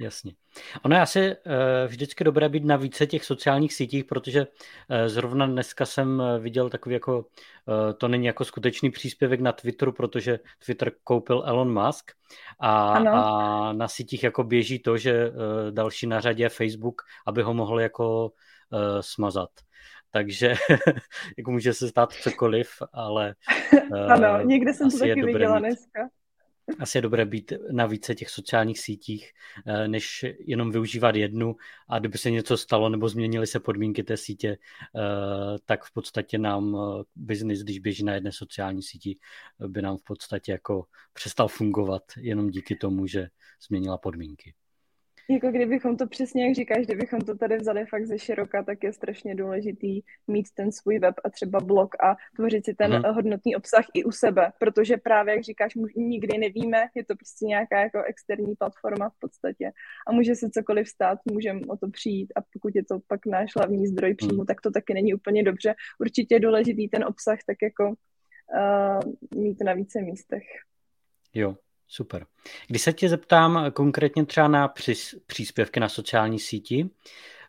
Jasně. 0.00 0.32
Ono 0.82 0.96
je 0.96 1.02
asi 1.02 1.36
uh, 1.36 1.52
vždycky 1.86 2.24
dobré 2.24 2.48
být 2.48 2.64
na 2.64 2.76
více 2.76 3.06
těch 3.06 3.24
sociálních 3.24 3.74
sítích, 3.74 4.04
protože 4.04 4.46
uh, 4.46 4.46
zrovna 5.06 5.46
dneska 5.46 5.86
jsem 5.86 6.20
eh, 6.20 6.38
viděl 6.38 6.70
takový 6.70 6.92
jako, 6.92 7.24
to 7.98 8.08
není 8.08 8.26
jako 8.26 8.44
skutečný 8.44 8.90
příspěvek 8.90 9.40
na 9.40 9.52
Twitteru, 9.52 9.92
protože 9.92 10.38
Twitter 10.64 10.92
koupil 11.04 11.42
Elon 11.46 11.86
Musk 11.86 12.12
a, 12.60 12.98
a 12.98 13.72
na 13.72 13.88
sítích 13.88 14.24
jako 14.24 14.44
běží 14.44 14.78
to, 14.78 14.96
že 14.96 15.32
další 15.70 16.06
na 16.06 16.20
řadě 16.20 16.42
je 16.44 16.48
Facebook, 16.48 17.02
aby 17.26 17.42
ho 17.42 17.54
mohl 17.54 17.80
jako 17.80 18.32
smazat. 19.00 19.50
Takže 20.10 20.54
jako 21.38 21.50
může 21.50 21.74
se 21.74 21.88
stát 21.88 22.12
cokoliv, 22.12 22.68
ale... 22.92 23.34
Uh, 23.90 24.12
ano, 24.12 24.44
někde 24.44 24.74
jsem 24.74 24.90
to 24.90 24.98
taky 24.98 25.22
viděla 25.22 25.58
mít. 25.58 25.66
dneska 25.66 26.08
asi 26.78 26.98
je 26.98 27.02
dobré 27.02 27.24
být 27.24 27.52
na 27.70 27.86
více 27.86 28.14
těch 28.14 28.30
sociálních 28.30 28.78
sítích, 28.78 29.32
eh, 29.66 29.88
než 29.88 30.24
jenom 30.38 30.70
využívat 30.70 31.16
jednu 31.16 31.56
a 31.88 31.98
kdyby 31.98 32.18
se 32.18 32.30
něco 32.30 32.56
stalo 32.56 32.88
nebo 32.88 33.08
změnily 33.08 33.46
se 33.46 33.60
podmínky 33.60 34.02
té 34.02 34.16
sítě, 34.16 34.48
eh, 34.48 34.58
tak 35.64 35.84
v 35.84 35.92
podstatě 35.92 36.38
nám 36.38 36.76
eh, 36.76 37.04
biznis, 37.16 37.62
když 37.62 37.78
běží 37.78 38.04
na 38.04 38.14
jedné 38.14 38.32
sociální 38.32 38.82
síti, 38.82 39.18
by 39.66 39.82
nám 39.82 39.96
v 39.96 40.02
podstatě 40.02 40.52
jako 40.52 40.86
přestal 41.12 41.48
fungovat 41.48 42.02
jenom 42.16 42.50
díky 42.50 42.76
tomu, 42.76 43.06
že 43.06 43.28
změnila 43.68 43.98
podmínky. 43.98 44.54
Jako 45.30 45.50
kdybychom 45.50 45.96
to 45.96 46.06
přesně, 46.06 46.46
jak 46.46 46.54
říkáš, 46.54 46.86
kdybychom 46.86 47.20
to 47.20 47.36
tady 47.36 47.56
vzali 47.56 47.86
fakt 47.86 48.06
ze 48.06 48.18
široka, 48.18 48.62
tak 48.62 48.84
je 48.84 48.92
strašně 48.92 49.34
důležitý 49.34 50.00
mít 50.26 50.46
ten 50.54 50.72
svůj 50.72 50.98
web 50.98 51.14
a 51.24 51.30
třeba 51.30 51.60
blog 51.60 51.94
a 51.94 52.16
tvořit 52.36 52.64
si 52.64 52.74
ten 52.74 52.92
hmm. 52.92 53.14
hodnotný 53.14 53.56
obsah 53.56 53.84
i 53.94 54.04
u 54.04 54.10
sebe, 54.10 54.52
protože 54.58 54.96
právě, 54.96 55.34
jak 55.34 55.44
říkáš, 55.44 55.72
nikdy 55.96 56.38
nevíme, 56.38 56.88
je 56.94 57.04
to 57.04 57.16
prostě 57.16 57.46
nějaká 57.46 57.80
jako 57.80 58.02
externí 58.02 58.54
platforma 58.56 59.08
v 59.08 59.18
podstatě 59.18 59.70
a 60.08 60.12
může 60.12 60.34
se 60.34 60.50
cokoliv 60.50 60.88
stát, 60.88 61.18
můžeme 61.30 61.60
o 61.68 61.76
to 61.76 61.88
přijít 61.88 62.32
a 62.36 62.40
pokud 62.52 62.76
je 62.76 62.84
to 62.84 62.98
pak 63.06 63.26
náš 63.26 63.50
hlavní 63.56 63.86
zdroj 63.86 64.14
příjmu, 64.14 64.36
hmm. 64.36 64.46
tak 64.46 64.60
to 64.60 64.70
taky 64.70 64.94
není 64.94 65.14
úplně 65.14 65.42
dobře. 65.42 65.74
Určitě 66.00 66.34
je 66.34 66.40
důležitý 66.40 66.88
ten 66.88 67.04
obsah 67.04 67.38
tak 67.46 67.56
jako 67.62 67.88
uh, 67.88 69.42
mít 69.42 69.60
na 69.64 69.72
více 69.72 70.02
místech. 70.02 70.42
Jo, 71.34 71.56
Super. 71.88 72.26
Když 72.68 72.82
se 72.82 72.92
tě 72.92 73.08
zeptám 73.08 73.72
konkrétně 73.72 74.26
třeba 74.26 74.48
na 74.48 74.68
příspěvky 75.26 75.80
na 75.80 75.88
sociální 75.88 76.38
síti, 76.38 76.90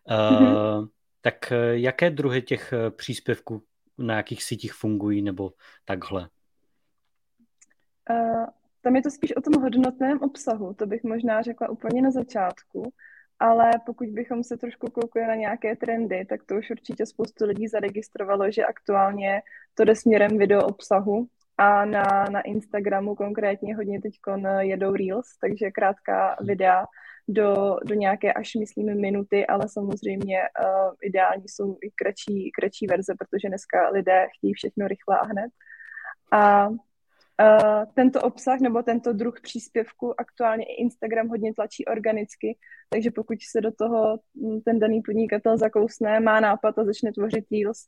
mm-hmm. 0.07 0.79
uh, 0.79 0.87
tak 1.21 1.51
eh, 1.51 1.77
jaké 1.77 2.09
druhy 2.09 2.41
těch 2.41 2.73
eh, 2.73 2.91
příspěvků 2.91 3.63
na 3.97 4.15
jakých 4.17 4.43
sítích 4.43 4.73
fungují 4.73 5.21
nebo 5.21 5.53
takhle? 5.85 6.29
Uh, 8.09 8.45
tam 8.81 8.95
je 8.95 9.01
to 9.01 9.11
spíš 9.11 9.35
o 9.35 9.41
tom 9.41 9.63
hodnotném 9.63 10.19
obsahu, 10.21 10.73
to 10.73 10.85
bych 10.85 11.03
možná 11.03 11.41
řekla 11.41 11.69
úplně 11.69 12.01
na 12.01 12.11
začátku, 12.11 12.93
ale 13.39 13.71
pokud 13.85 14.07
bychom 14.07 14.43
se 14.43 14.57
trošku 14.57 14.87
koukali 14.91 15.27
na 15.27 15.35
nějaké 15.35 15.75
trendy, 15.75 16.25
tak 16.25 16.43
to 16.43 16.55
už 16.55 16.69
určitě 16.69 17.05
spoustu 17.05 17.45
lidí 17.45 17.67
zaregistrovalo, 17.67 18.51
že 18.51 18.65
aktuálně 18.65 19.41
to 19.75 19.85
jde 19.85 19.95
směrem 19.95 20.37
video 20.37 20.65
obsahu, 20.65 21.27
a 21.57 21.85
na, 21.85 22.03
na 22.31 22.41
Instagramu 22.41 23.15
konkrétně 23.15 23.75
hodně 23.75 24.01
teď 24.01 24.13
jedou 24.59 24.95
Reels, 24.95 25.37
takže 25.41 25.71
krátká 25.71 26.35
videa 26.41 26.85
do, 27.27 27.77
do 27.85 27.95
nějaké 27.95 28.33
až 28.33 28.55
myslím 28.55 29.01
minuty, 29.01 29.47
ale 29.47 29.69
samozřejmě 29.69 30.37
uh, 30.37 30.91
ideální 31.01 31.43
jsou 31.47 31.77
i 31.81 31.91
kratší, 31.95 32.51
kratší 32.59 32.87
verze, 32.87 33.13
protože 33.19 33.47
dneska 33.47 33.89
lidé 33.89 34.27
chtějí 34.37 34.53
všechno 34.53 34.87
rychle 34.87 35.19
a 35.19 35.25
hned. 35.25 35.51
A 36.31 36.69
Uh, 37.41 37.85
tento 37.93 38.21
obsah 38.21 38.59
nebo 38.59 38.83
tento 38.83 39.13
druh 39.13 39.41
příspěvku 39.41 40.21
aktuálně 40.21 40.65
i 40.65 40.81
Instagram 40.81 41.27
hodně 41.27 41.53
tlačí 41.53 41.85
organicky, 41.85 42.57
takže 42.89 43.11
pokud 43.11 43.37
se 43.51 43.61
do 43.61 43.71
toho 43.71 44.19
ten 44.65 44.79
daný 44.79 45.01
podnikatel 45.01 45.57
zakousne, 45.57 46.19
má 46.19 46.39
nápad 46.39 46.79
a 46.79 46.85
začne 46.85 47.11
tvořit 47.13 47.45
Reels, 47.51 47.85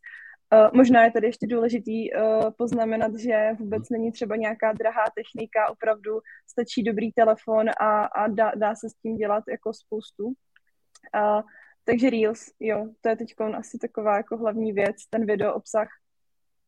Uh, 0.53 0.69
možná 0.73 1.03
je 1.03 1.11
tady 1.11 1.27
ještě 1.27 1.47
důležitý 1.47 2.13
uh, 2.13 2.51
poznamenat, 2.57 3.15
že 3.15 3.49
vůbec 3.59 3.89
není 3.89 4.11
třeba 4.11 4.35
nějaká 4.35 4.73
drahá 4.73 5.03
technika, 5.15 5.69
opravdu 5.69 6.19
stačí 6.47 6.83
dobrý 6.83 7.11
telefon 7.11 7.69
a, 7.79 8.03
a 8.03 8.27
dá, 8.27 8.51
dá 8.55 8.75
se 8.75 8.89
s 8.89 8.93
tím 8.93 9.17
dělat 9.17 9.43
jako 9.49 9.73
spoustu. 9.73 10.25
Uh, 10.25 11.41
takže 11.85 12.09
Reels, 12.09 12.45
jo, 12.59 12.87
to 13.01 13.09
je 13.09 13.15
teď 13.15 13.33
asi 13.57 13.77
taková 13.77 14.17
jako 14.17 14.37
hlavní 14.37 14.73
věc, 14.73 14.95
ten 15.09 15.25
video 15.25 15.53
obsah. 15.53 15.87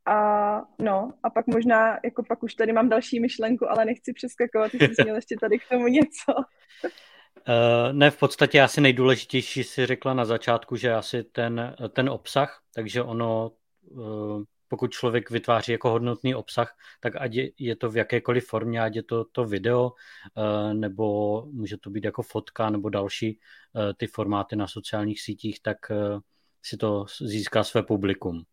A 0.06 0.62
no, 0.80 1.14
a 1.24 1.30
pak 1.30 1.48
možná, 1.48 2.00
jako 2.04 2.24
pak 2.24 2.44
už 2.44 2.54
tady 2.54 2.74
mám 2.74 2.90
další 2.90 3.20
myšlenku, 3.20 3.72
ale 3.72 3.86
nechci 3.86 4.14
přeskakovat, 4.14 4.74
jestli 4.74 4.96
jsi 4.96 5.04
měl 5.04 5.16
ještě 5.16 5.36
tady 5.42 5.60
k 5.60 5.70
tomu 5.70 5.88
něco. 5.88 6.34
Uh, 6.36 7.92
ne, 7.92 8.12
v 8.12 8.18
podstatě 8.18 8.62
asi 8.62 8.82
nejdůležitější 8.82 9.64
si 9.64 9.86
řekla 9.86 10.14
na 10.14 10.26
začátku, 10.26 10.76
že 10.76 10.94
asi 10.94 11.24
ten, 11.24 11.76
ten 11.94 12.10
obsah, 12.10 12.62
takže 12.74 13.04
ono 13.04 13.52
Eh, 13.52 13.61
pokud 14.72 14.92
člověk 14.92 15.30
vytváří 15.30 15.72
jako 15.72 15.90
hodnotný 15.90 16.36
obsah, 16.36 16.78
tak 17.00 17.14
ať 17.16 17.32
je 17.58 17.76
to 17.76 17.90
v 17.90 17.98
jakékoliv 17.98 18.48
formě, 18.48 18.82
ať 18.82 18.96
je 18.96 19.04
to 19.04 19.26
to 19.32 19.46
video, 19.46 19.92
eh, 19.92 20.74
nebo 20.74 21.46
může 21.52 21.78
to 21.78 21.90
být 21.90 22.06
jako 22.06 22.22
fotka 22.22 22.70
nebo 22.70 22.90
další 22.90 23.40
eh, 23.76 23.94
ty 23.94 24.08
formáty 24.08 24.56
na 24.56 24.68
sociálních 24.68 25.22
sítích, 25.22 25.62
tak 25.62 25.78
si 26.64 26.78
to 26.78 27.06
získá 27.22 27.64
své 27.64 27.84
publikum. 27.84 28.44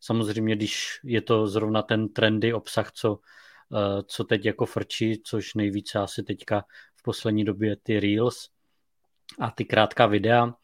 Samozřejmě, 0.00 0.56
když 0.56 1.00
je 1.04 1.22
to 1.22 1.46
zrovna 1.46 1.82
ten 1.82 2.08
trendy 2.08 2.52
obsah, 2.52 2.92
co, 2.92 3.18
co 4.06 4.24
teď 4.24 4.44
jako 4.44 4.66
frčí, 4.66 5.22
což 5.24 5.54
nejvíce 5.54 5.98
asi 5.98 6.22
teďka 6.22 6.64
v 6.96 7.02
poslední 7.02 7.44
době 7.44 7.76
ty 7.82 8.00
Reels 8.00 8.48
a 9.38 9.50
ty 9.50 9.64
krátká 9.64 10.06
videa, 10.06 10.52
Eh, 10.52 10.54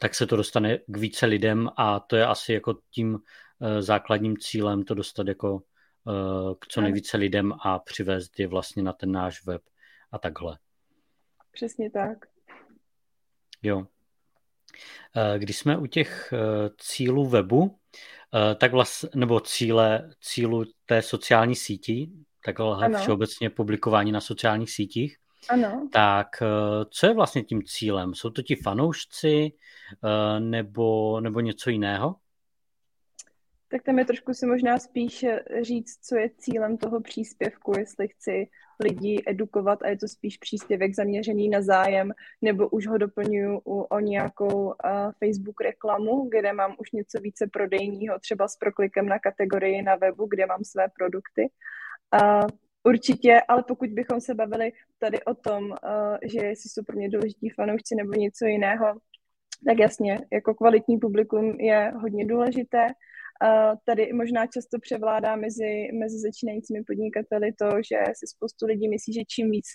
tak 0.00 0.14
se 0.14 0.26
to 0.26 0.36
dostane 0.36 0.78
k 0.86 0.96
více 0.96 1.26
lidem 1.26 1.68
a 1.76 2.00
to 2.00 2.16
je 2.16 2.26
asi 2.26 2.52
jako 2.52 2.74
tím 2.90 3.18
eh, 3.62 3.82
základním 3.82 4.36
cílem 4.36 4.82
to 4.82 4.94
dostat 4.94 5.28
jako 5.28 5.62
eh, 6.08 6.54
k 6.58 6.66
co 6.66 6.80
nejvíce 6.80 7.16
lidem 7.16 7.52
a 7.64 7.78
přivést 7.78 8.40
je 8.40 8.46
vlastně 8.46 8.82
na 8.82 8.92
ten 8.92 9.12
náš 9.12 9.46
web 9.46 9.62
a 10.12 10.18
takhle. 10.18 10.58
Přesně 11.52 11.90
tak. 11.90 12.18
Jo. 13.62 13.86
Když 15.38 15.58
jsme 15.58 15.76
u 15.76 15.86
těch 15.86 16.32
cílů 16.78 17.26
webu, 17.26 17.78
tak 18.56 18.72
vlastně, 18.72 19.08
nebo 19.14 19.40
cíle, 19.40 20.10
cílu 20.20 20.64
té 20.86 21.02
sociální 21.02 21.56
síti, 21.56 22.10
takhle 22.44 22.84
ano. 22.84 22.98
všeobecně 22.98 23.50
publikování 23.50 24.12
na 24.12 24.20
sociálních 24.20 24.70
sítích, 24.70 25.16
ano. 25.48 25.88
Tak 25.92 26.42
eh, 26.42 26.84
co 26.90 27.06
je 27.06 27.14
vlastně 27.14 27.42
tím 27.42 27.62
cílem? 27.62 28.14
Jsou 28.14 28.30
to 28.30 28.42
ti 28.42 28.56
fanoušci 28.56 29.52
eh, 30.04 30.40
nebo, 30.40 31.20
nebo 31.20 31.40
něco 31.40 31.70
jiného? 31.70 32.16
Tak 33.68 33.82
tam 33.82 33.98
je 33.98 34.04
trošku 34.04 34.34
si 34.34 34.46
možná 34.46 34.78
spíš 34.78 35.22
eh, 35.22 35.42
říct, 35.62 35.98
co 36.06 36.16
je 36.16 36.30
cílem 36.38 36.76
toho 36.76 37.00
příspěvku, 37.00 37.72
jestli 37.78 38.08
chci 38.08 38.48
lidi 38.80 39.22
edukovat 39.26 39.82
a 39.82 39.88
je 39.88 39.98
to 39.98 40.08
spíš 40.08 40.36
příspěvek 40.36 40.94
zaměřený 40.94 41.48
na 41.48 41.62
zájem, 41.62 42.12
nebo 42.42 42.68
už 42.68 42.86
ho 42.86 42.98
doplňuju 42.98 43.58
o 43.64 44.00
nějakou 44.00 44.64
uh, 44.64 44.74
Facebook 45.24 45.60
reklamu, 45.60 46.28
kde 46.28 46.52
mám 46.52 46.76
už 46.78 46.92
něco 46.92 47.20
více 47.20 47.46
prodejního, 47.46 48.18
třeba 48.18 48.48
s 48.48 48.56
proklikem 48.56 49.08
na 49.08 49.18
kategorii 49.18 49.82
na 49.82 49.96
webu, 49.96 50.26
kde 50.26 50.46
mám 50.46 50.64
své 50.64 50.88
produkty. 50.98 51.50
Uh, 52.22 52.48
Určitě, 52.86 53.40
ale 53.48 53.64
pokud 53.68 53.90
bychom 53.90 54.20
se 54.20 54.34
bavili 54.34 54.72
tady 54.98 55.24
o 55.24 55.34
tom, 55.34 55.64
uh, 55.64 56.16
že 56.22 56.46
jestli 56.46 56.70
jsou 56.70 56.82
pro 56.84 56.96
mě 56.96 57.08
důležití 57.08 57.48
fanoušci 57.50 57.94
nebo 57.94 58.12
něco 58.12 58.44
jiného, 58.44 58.86
tak 59.68 59.78
jasně, 59.78 60.20
jako 60.32 60.54
kvalitní 60.54 60.98
publikum 60.98 61.60
je 61.60 61.92
hodně 62.00 62.26
důležité. 62.26 62.86
Uh, 62.86 63.74
tady 63.84 64.12
možná 64.12 64.46
často 64.46 64.78
převládá 64.80 65.36
mezi, 65.36 65.88
mezi 65.92 66.18
začínajícími 66.18 66.82
podnikateli 66.86 67.52
to, 67.52 67.68
že 67.88 67.98
si 68.14 68.26
spoustu 68.26 68.66
lidí 68.66 68.88
myslí, 68.88 69.12
že 69.12 69.20
čím 69.28 69.50
víc 69.50 69.66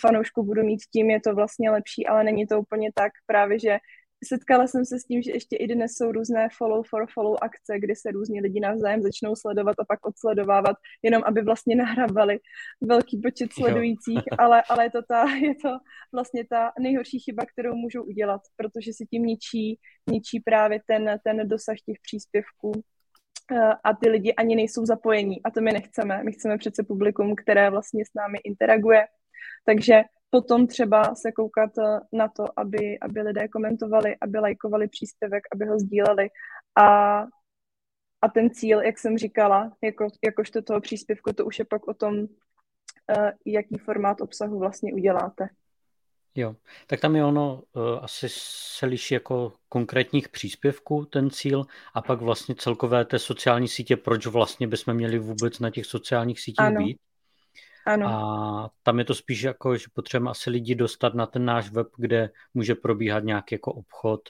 fanoušků 0.00 0.42
budu 0.42 0.62
mít, 0.62 0.80
tím 0.92 1.10
je 1.10 1.20
to 1.20 1.34
vlastně 1.34 1.70
lepší, 1.70 2.06
ale 2.06 2.24
není 2.24 2.46
to 2.46 2.60
úplně 2.60 2.90
tak. 2.94 3.12
Právě, 3.26 3.58
že 3.58 3.78
setkala 4.24 4.66
jsem 4.66 4.84
se 4.84 4.98
s 4.98 5.04
tím, 5.04 5.22
že 5.22 5.32
ještě 5.32 5.56
i 5.56 5.66
dnes 5.66 5.92
jsou 5.92 6.12
různé 6.12 6.48
follow 6.58 6.84
for 6.88 7.06
follow 7.14 7.36
akce, 7.42 7.78
kdy 7.78 7.96
se 7.96 8.10
různí 8.10 8.40
lidi 8.40 8.60
navzájem 8.60 9.02
začnou 9.02 9.36
sledovat 9.36 9.74
a 9.80 9.84
pak 9.84 10.06
odsledovávat, 10.06 10.76
jenom 11.02 11.22
aby 11.26 11.42
vlastně 11.42 11.76
nahrabali 11.76 12.38
velký 12.80 13.20
počet 13.20 13.52
sledujících, 13.52 14.22
ale, 14.38 14.62
ale 14.68 14.84
je, 14.84 14.90
to 14.90 15.02
ta, 15.02 15.30
je 15.30 15.54
to 15.54 15.78
vlastně 16.12 16.44
ta 16.50 16.72
nejhorší 16.80 17.18
chyba, 17.18 17.44
kterou 17.46 17.74
můžou 17.74 18.02
udělat, 18.02 18.40
protože 18.56 18.92
si 18.92 19.06
tím 19.06 19.22
ničí, 19.22 19.78
ničí 20.10 20.40
právě 20.40 20.80
ten, 20.86 21.18
ten 21.24 21.48
dosah 21.48 21.76
těch 21.86 21.96
příspěvků 22.02 22.72
eh, 23.52 23.72
a 23.84 23.94
ty 23.94 24.08
lidi 24.08 24.34
ani 24.34 24.56
nejsou 24.56 24.86
zapojení 24.86 25.42
a 25.42 25.50
to 25.50 25.60
my 25.60 25.72
nechceme. 25.72 26.24
My 26.24 26.32
chceme 26.32 26.58
přece 26.58 26.82
publikum, 26.82 27.34
které 27.34 27.70
vlastně 27.70 28.04
s 28.04 28.14
námi 28.14 28.38
interaguje. 28.44 29.06
Takže 29.66 30.02
potom 30.36 30.66
třeba 30.66 31.14
se 31.14 31.32
koukat 31.32 31.78
eh, 31.78 32.00
na 32.12 32.28
to, 32.28 32.44
aby, 32.56 32.98
aby 33.00 33.20
lidé 33.20 33.48
komentovali, 33.48 34.16
aby 34.20 34.38
lajkovali 34.38 34.88
příspěvek, 34.88 35.42
aby 35.52 35.66
ho 35.66 35.78
sdíleli 35.78 36.28
a, 36.78 36.86
a 38.22 38.28
ten 38.34 38.50
cíl, 38.50 38.80
jak 38.80 38.98
jsem 38.98 39.18
říkala, 39.18 39.72
jako, 39.82 40.06
jakožto 40.24 40.62
toho 40.62 40.80
příspěvku, 40.80 41.32
to 41.32 41.44
už 41.44 41.58
je 41.58 41.64
pak 41.64 41.88
o 41.88 41.94
tom, 41.94 42.14
uh, 42.18 42.26
jaký 43.46 43.78
formát 43.78 44.20
obsahu 44.20 44.58
vlastně 44.58 44.94
uděláte. 44.94 45.48
Jo, 46.34 46.56
tak 46.86 47.00
tam 47.00 47.16
je 47.16 47.24
ono, 47.24 47.62
uh, 47.72 47.82
asi 48.02 48.26
se 48.30 48.86
liší 48.86 49.14
jako 49.14 49.52
konkrétních 49.68 50.28
příspěvků 50.28 51.04
ten 51.04 51.30
cíl 51.30 51.64
a 51.94 52.02
pak 52.02 52.20
vlastně 52.20 52.54
celkové 52.54 53.04
té 53.04 53.18
sociální 53.18 53.68
sítě, 53.68 53.96
proč 53.96 54.26
vlastně 54.26 54.66
bychom 54.66 54.94
měli 54.94 55.18
vůbec 55.18 55.58
na 55.58 55.70
těch 55.70 55.86
sociálních 55.86 56.40
sítích 56.40 56.66
ano. 56.66 56.84
být. 56.84 56.98
Ano. 57.86 58.06
A 58.08 58.70
tam 58.82 58.98
je 58.98 59.04
to 59.04 59.14
spíš 59.14 59.42
jako, 59.42 59.76
že 59.76 59.86
potřebujeme 59.92 60.30
asi 60.30 60.50
lidi 60.50 60.74
dostat 60.74 61.14
na 61.14 61.26
ten 61.26 61.44
náš 61.44 61.70
web, 61.70 61.86
kde 61.96 62.30
může 62.54 62.74
probíhat 62.74 63.24
nějaký 63.24 63.54
jako 63.54 63.72
obchod, 63.72 64.20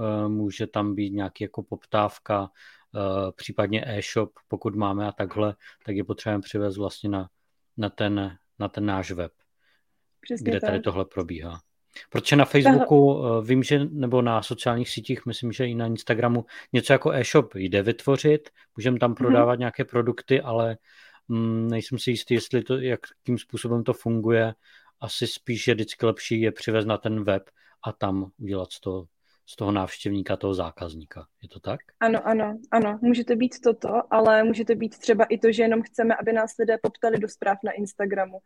eh, 0.00 0.28
může 0.28 0.66
tam 0.66 0.94
být 0.94 1.10
nějaký 1.10 1.44
jako 1.44 1.62
poptávka, 1.62 2.50
eh, 2.96 3.32
případně 3.32 3.84
e-shop, 3.86 4.32
pokud 4.48 4.74
máme 4.74 5.08
a 5.08 5.12
takhle, 5.12 5.54
tak 5.84 5.96
je 5.96 6.04
potřebujeme 6.04 6.42
přivést 6.42 6.76
vlastně 6.76 7.10
na, 7.10 7.28
na, 7.76 7.90
ten, 7.90 8.36
na 8.58 8.68
ten 8.68 8.86
náš 8.86 9.10
web, 9.10 9.32
Přesně 10.20 10.50
kde 10.50 10.60
tak. 10.60 10.70
tady 10.70 10.80
tohle 10.80 11.04
probíhá. 11.04 11.60
Protože 12.10 12.36
na 12.36 12.44
Facebooku 12.44 13.24
eh, 13.24 13.44
vím, 13.46 13.62
že 13.62 13.84
nebo 13.84 14.22
na 14.22 14.42
sociálních 14.42 14.88
sítích, 14.88 15.26
myslím, 15.26 15.52
že 15.52 15.66
i 15.66 15.74
na 15.74 15.86
Instagramu 15.86 16.44
něco 16.72 16.92
jako 16.92 17.12
e-shop 17.12 17.54
jde 17.54 17.82
vytvořit, 17.82 18.50
můžeme 18.76 18.98
tam 18.98 19.10
mhm. 19.10 19.16
prodávat 19.16 19.54
mm-hmm. 19.54 19.58
nějaké 19.58 19.84
produkty, 19.84 20.40
ale 20.40 20.76
nejsem 21.68 21.98
si 21.98 22.10
jistý, 22.10 22.34
jestli 22.34 22.62
to, 22.62 22.78
jakým 22.78 23.38
způsobem 23.38 23.84
to 23.84 23.92
funguje. 23.92 24.54
Asi 25.00 25.26
spíš 25.26 25.68
je 25.68 25.74
vždycky 25.74 26.06
lepší 26.06 26.40
je 26.40 26.52
přivez 26.52 26.86
na 26.86 26.98
ten 26.98 27.24
web 27.24 27.42
a 27.84 27.92
tam 27.92 28.30
udělat 28.38 28.72
z 28.72 28.80
toho, 28.80 29.06
z 29.46 29.56
toho 29.56 29.72
návštěvníka, 29.72 30.36
toho 30.36 30.54
zákazníka. 30.54 31.26
Je 31.42 31.48
to 31.48 31.60
tak? 31.60 31.80
Ano, 32.00 32.26
ano, 32.26 32.58
ano. 32.70 32.98
Může 33.02 33.24
to 33.24 33.36
být 33.36 33.60
toto, 33.60 33.88
ale 34.10 34.44
může 34.44 34.64
to 34.64 34.74
být 34.74 34.98
třeba 34.98 35.24
i 35.24 35.38
to, 35.38 35.52
že 35.52 35.62
jenom 35.62 35.82
chceme, 35.82 36.14
aby 36.16 36.32
nás 36.32 36.56
lidé 36.58 36.78
poptali 36.82 37.18
do 37.18 37.28
zpráv 37.28 37.58
na 37.64 37.72
Instagramu. 37.72 38.38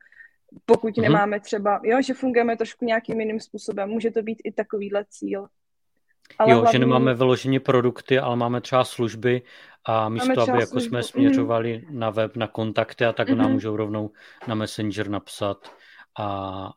Pokud 0.64 0.94
mm-hmm. 0.94 1.02
nemáme 1.02 1.40
třeba, 1.40 1.80
jo, 1.84 2.02
že 2.02 2.14
fungujeme 2.14 2.56
trošku 2.56 2.84
nějakým 2.84 3.20
jiným 3.20 3.40
způsobem, 3.40 3.88
může 3.88 4.10
to 4.10 4.22
být 4.22 4.38
i 4.44 4.52
takovýhle 4.52 5.04
cíl. 5.08 5.46
Ale 6.38 6.50
jo, 6.50 6.56
hlavně... 6.60 6.72
že 6.72 6.78
nemáme 6.78 7.14
vyloženě 7.14 7.60
produkty, 7.60 8.18
ale 8.18 8.36
máme 8.36 8.60
třeba 8.60 8.84
služby 8.84 9.42
a 9.84 10.08
místo, 10.08 10.42
aby 10.42 10.60
jako 10.60 10.80
jsme 10.80 11.02
směřovali 11.02 11.84
mm. 11.88 11.98
na 11.98 12.10
web, 12.10 12.36
na 12.36 12.46
kontakty 12.46 13.04
a 13.04 13.12
tak 13.12 13.28
mm-hmm. 13.28 13.36
nám 13.36 13.52
můžou 13.52 13.76
rovnou 13.76 14.10
na 14.46 14.54
Messenger 14.54 15.08
napsat 15.08 15.70
a, 16.18 16.26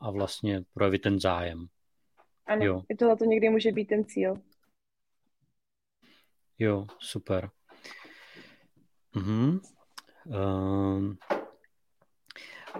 a 0.01 0.11
vlastně 0.11 0.63
projevit 0.73 1.01
ten 1.01 1.19
zájem. 1.19 1.67
Ano, 2.47 2.65
jo. 2.65 2.83
i 2.89 2.95
tohle 2.95 3.15
to 3.15 3.25
někdy 3.25 3.49
může 3.49 3.71
být 3.71 3.85
ten 3.85 4.05
cíl. 4.05 4.35
Jo, 6.59 6.85
super. 6.99 7.49
Mhm. 9.15 9.59
Um, 10.25 11.17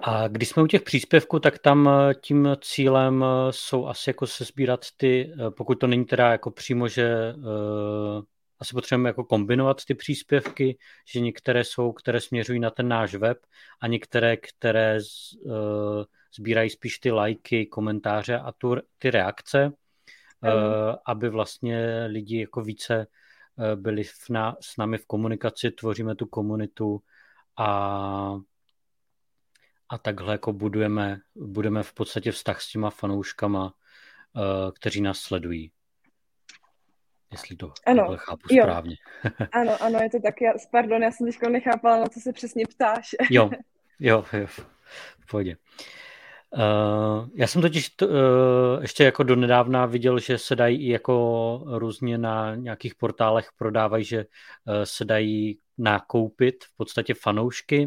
a 0.01 0.27
když 0.27 0.49
jsme 0.49 0.63
u 0.63 0.67
těch 0.67 0.81
příspěvků, 0.81 1.39
tak 1.39 1.59
tam 1.59 1.89
eh, 1.89 2.13
tím 2.13 2.49
cílem 2.61 3.23
eh, 3.23 3.51
jsou 3.51 3.87
asi 3.87 4.09
jako 4.09 4.27
se 4.27 4.45
sbírat 4.45 4.85
ty, 4.97 5.33
eh, 5.33 5.51
pokud 5.51 5.75
to 5.75 5.87
není 5.87 6.05
teda 6.05 6.31
jako 6.31 6.51
přímo, 6.51 6.87
že 6.87 7.33
uh, 7.37 8.23
asi 8.59 8.73
potřebujeme 8.73 9.09
jako 9.09 9.23
kombinovat 9.23 9.85
ty 9.85 9.95
příspěvky, 9.95 10.77
že 11.13 11.19
některé 11.19 11.63
jsou, 11.63 11.91
které 11.91 12.19
směřují 12.21 12.59
na 12.59 12.69
ten 12.69 12.87
náš 12.87 13.15
web 13.15 13.37
a 13.81 13.87
některé, 13.87 14.37
které 14.37 15.01
z, 15.01 15.33
uh, 15.45 15.53
sbírají 16.35 16.69
spíš 16.69 16.99
ty 16.99 17.11
lajky, 17.11 17.65
komentáře 17.65 18.39
a 18.39 18.51
tu, 18.51 18.75
ty 18.97 19.11
reakce, 19.11 19.65
mm. 19.65 19.71
uh, 20.49 20.95
aby 21.05 21.29
vlastně 21.29 22.05
lidi 22.09 22.39
jako 22.39 22.61
více 22.61 23.07
byli 23.75 24.03
v 24.03 24.29
na, 24.29 24.55
s 24.61 24.77
námi 24.77 24.97
v 24.97 25.05
komunikaci, 25.05 25.71
tvoříme 25.71 26.15
tu 26.15 26.25
komunitu 26.25 27.01
a 27.57 28.39
a 29.89 29.97
takhle 29.97 30.31
jako 30.33 30.53
budujeme, 30.53 31.19
budeme 31.35 31.83
v 31.83 31.93
podstatě 31.93 32.31
vztah 32.31 32.61
s 32.61 32.71
těma 32.71 32.89
fanouškama, 32.89 33.63
uh, 33.63 34.71
kteří 34.75 35.01
nás 35.01 35.19
sledují. 35.19 35.71
Jestli 37.31 37.55
to 37.55 37.73
ano, 37.85 38.17
chápu 38.17 38.47
jo. 38.51 38.63
správně. 38.63 38.95
ano, 39.51 39.83
ano, 39.83 39.99
je 40.01 40.09
to 40.09 40.17
tak. 40.19 40.41
Já, 40.41 40.53
pardon, 40.71 41.03
já 41.03 41.11
jsem 41.11 41.27
teďka 41.27 41.49
nechápala, 41.49 41.99
na 41.99 42.05
co 42.05 42.19
se 42.19 42.33
přesně 42.33 42.63
ptáš. 42.75 43.15
jo, 43.29 43.49
jo, 43.99 44.25
jo, 44.33 44.47
v 44.47 45.29
pohodě. 45.31 45.57
Uh, 46.57 47.29
já 47.35 47.47
jsem 47.47 47.61
totiž 47.61 47.89
t, 47.89 48.07
uh, 48.07 48.13
ještě 48.81 49.03
jako 49.03 49.23
donedávna 49.23 49.85
viděl, 49.85 50.19
že 50.19 50.37
se 50.37 50.55
dají 50.55 50.87
i 50.87 50.91
jako 50.91 51.63
různě 51.67 52.17
na 52.17 52.55
nějakých 52.55 52.95
portálech 52.95 53.49
prodávají, 53.57 54.03
že 54.03 54.17
uh, 54.17 54.73
se 54.83 55.05
dají 55.05 55.59
nakoupit 55.77 56.63
v 56.63 56.77
podstatě 56.77 57.13
fanoušky. 57.13 57.85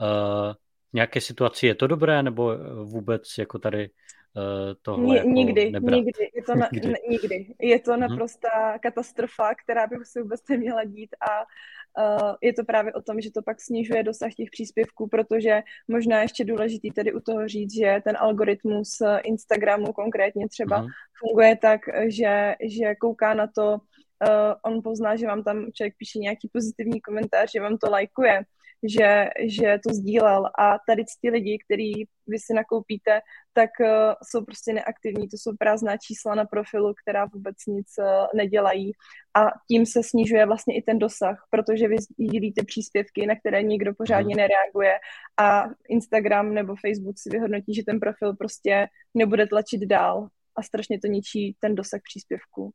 Uh, 0.00 0.54
nějaké 0.92 1.20
situaci 1.20 1.66
je 1.66 1.74
to 1.74 1.86
dobré, 1.86 2.22
nebo 2.22 2.52
eh, 2.52 2.58
vůbec 2.84 3.22
jako 3.38 3.58
tady 3.58 3.90
uh, 4.36 4.74
tohle 4.82 5.16
jako 5.16 5.28
nikdy, 5.28 5.70
nebrat? 5.70 5.94
nikdy, 5.94 6.30
je 6.34 6.42
to 6.42 6.54
na, 6.58 6.68
nikdy. 6.72 6.94
Nikdy. 7.08 7.54
Je 7.60 7.80
to 7.80 7.92
mhm. 7.92 8.00
naprostá 8.00 8.70
hmm. 8.70 8.78
katastrofa, 8.78 9.54
která 9.54 9.86
by 9.86 9.96
se 10.02 10.22
vůbec 10.22 10.40
neměla 10.50 10.84
dít 10.84 11.10
a 11.20 11.40
uh, 11.40 12.34
je 12.42 12.52
to 12.52 12.64
právě 12.64 12.92
o 12.92 13.02
tom, 13.02 13.20
že 13.20 13.30
to 13.32 13.42
pak 13.42 13.60
snižuje 13.60 14.02
dosah 14.02 14.34
těch 14.34 14.50
příspěvků, 14.50 15.08
protože 15.08 15.62
možná 15.88 16.22
ještě 16.22 16.44
důležitý 16.44 16.90
tady 16.90 17.12
u 17.12 17.20
toho 17.20 17.48
říct, 17.48 17.74
že 17.74 18.00
ten 18.04 18.16
algoritmus 18.16 18.98
Instagramu 19.24 19.92
konkrétně 19.92 20.48
třeba 20.48 20.76
hmm. 20.76 20.88
funguje 21.18 21.56
tak, 21.56 21.80
že, 22.08 22.54
že 22.60 22.94
kouká 22.94 23.34
na 23.34 23.46
to, 23.46 23.72
uh, 23.72 24.72
on 24.72 24.82
pozná, 24.82 25.16
že 25.16 25.26
vám 25.26 25.42
tam 25.42 25.66
člověk 25.72 25.94
píše 25.98 26.18
nějaký 26.18 26.48
pozitivní 26.52 27.00
komentář, 27.00 27.52
že 27.52 27.60
vám 27.60 27.78
to 27.78 27.90
lajkuje, 27.90 28.42
že, 28.82 29.28
že 29.46 29.78
to 29.86 29.94
sdílel. 29.94 30.46
A 30.58 30.76
tady 30.88 31.04
ty 31.20 31.30
lidi, 31.30 31.58
který 31.64 31.92
vy 32.26 32.38
si 32.38 32.54
nakoupíte, 32.54 33.20
tak 33.52 33.70
uh, 33.80 33.86
jsou 34.30 34.44
prostě 34.44 34.72
neaktivní, 34.72 35.28
to 35.28 35.36
jsou 35.38 35.56
prázdná 35.58 35.96
čísla 35.96 36.34
na 36.34 36.44
profilu, 36.44 36.94
která 37.02 37.26
vůbec 37.34 37.56
nic 37.66 37.86
uh, 37.98 38.04
nedělají. 38.34 38.92
A 39.36 39.40
tím 39.68 39.86
se 39.86 40.02
snižuje 40.02 40.46
vlastně 40.46 40.76
i 40.76 40.82
ten 40.82 40.98
dosah, 40.98 41.46
protože 41.50 41.88
vy 41.88 41.96
sdílíte 41.98 42.64
příspěvky, 42.64 43.26
na 43.26 43.34
které 43.36 43.62
nikdo 43.62 43.94
pořádně 43.94 44.34
mhm. 44.34 44.36
nereaguje. 44.36 44.98
A 45.36 45.64
Instagram 45.88 46.54
nebo 46.54 46.74
Facebook 46.86 47.18
si 47.18 47.28
vyhodnotí, 47.30 47.74
že 47.74 47.82
ten 47.86 48.00
profil 48.00 48.36
prostě 48.36 48.86
nebude 49.14 49.46
tlačit 49.46 49.80
dál. 49.80 50.28
A 50.56 50.62
strašně 50.62 51.00
to 51.00 51.06
ničí 51.06 51.56
ten 51.60 51.74
dosah 51.74 52.00
příspěvku. 52.02 52.72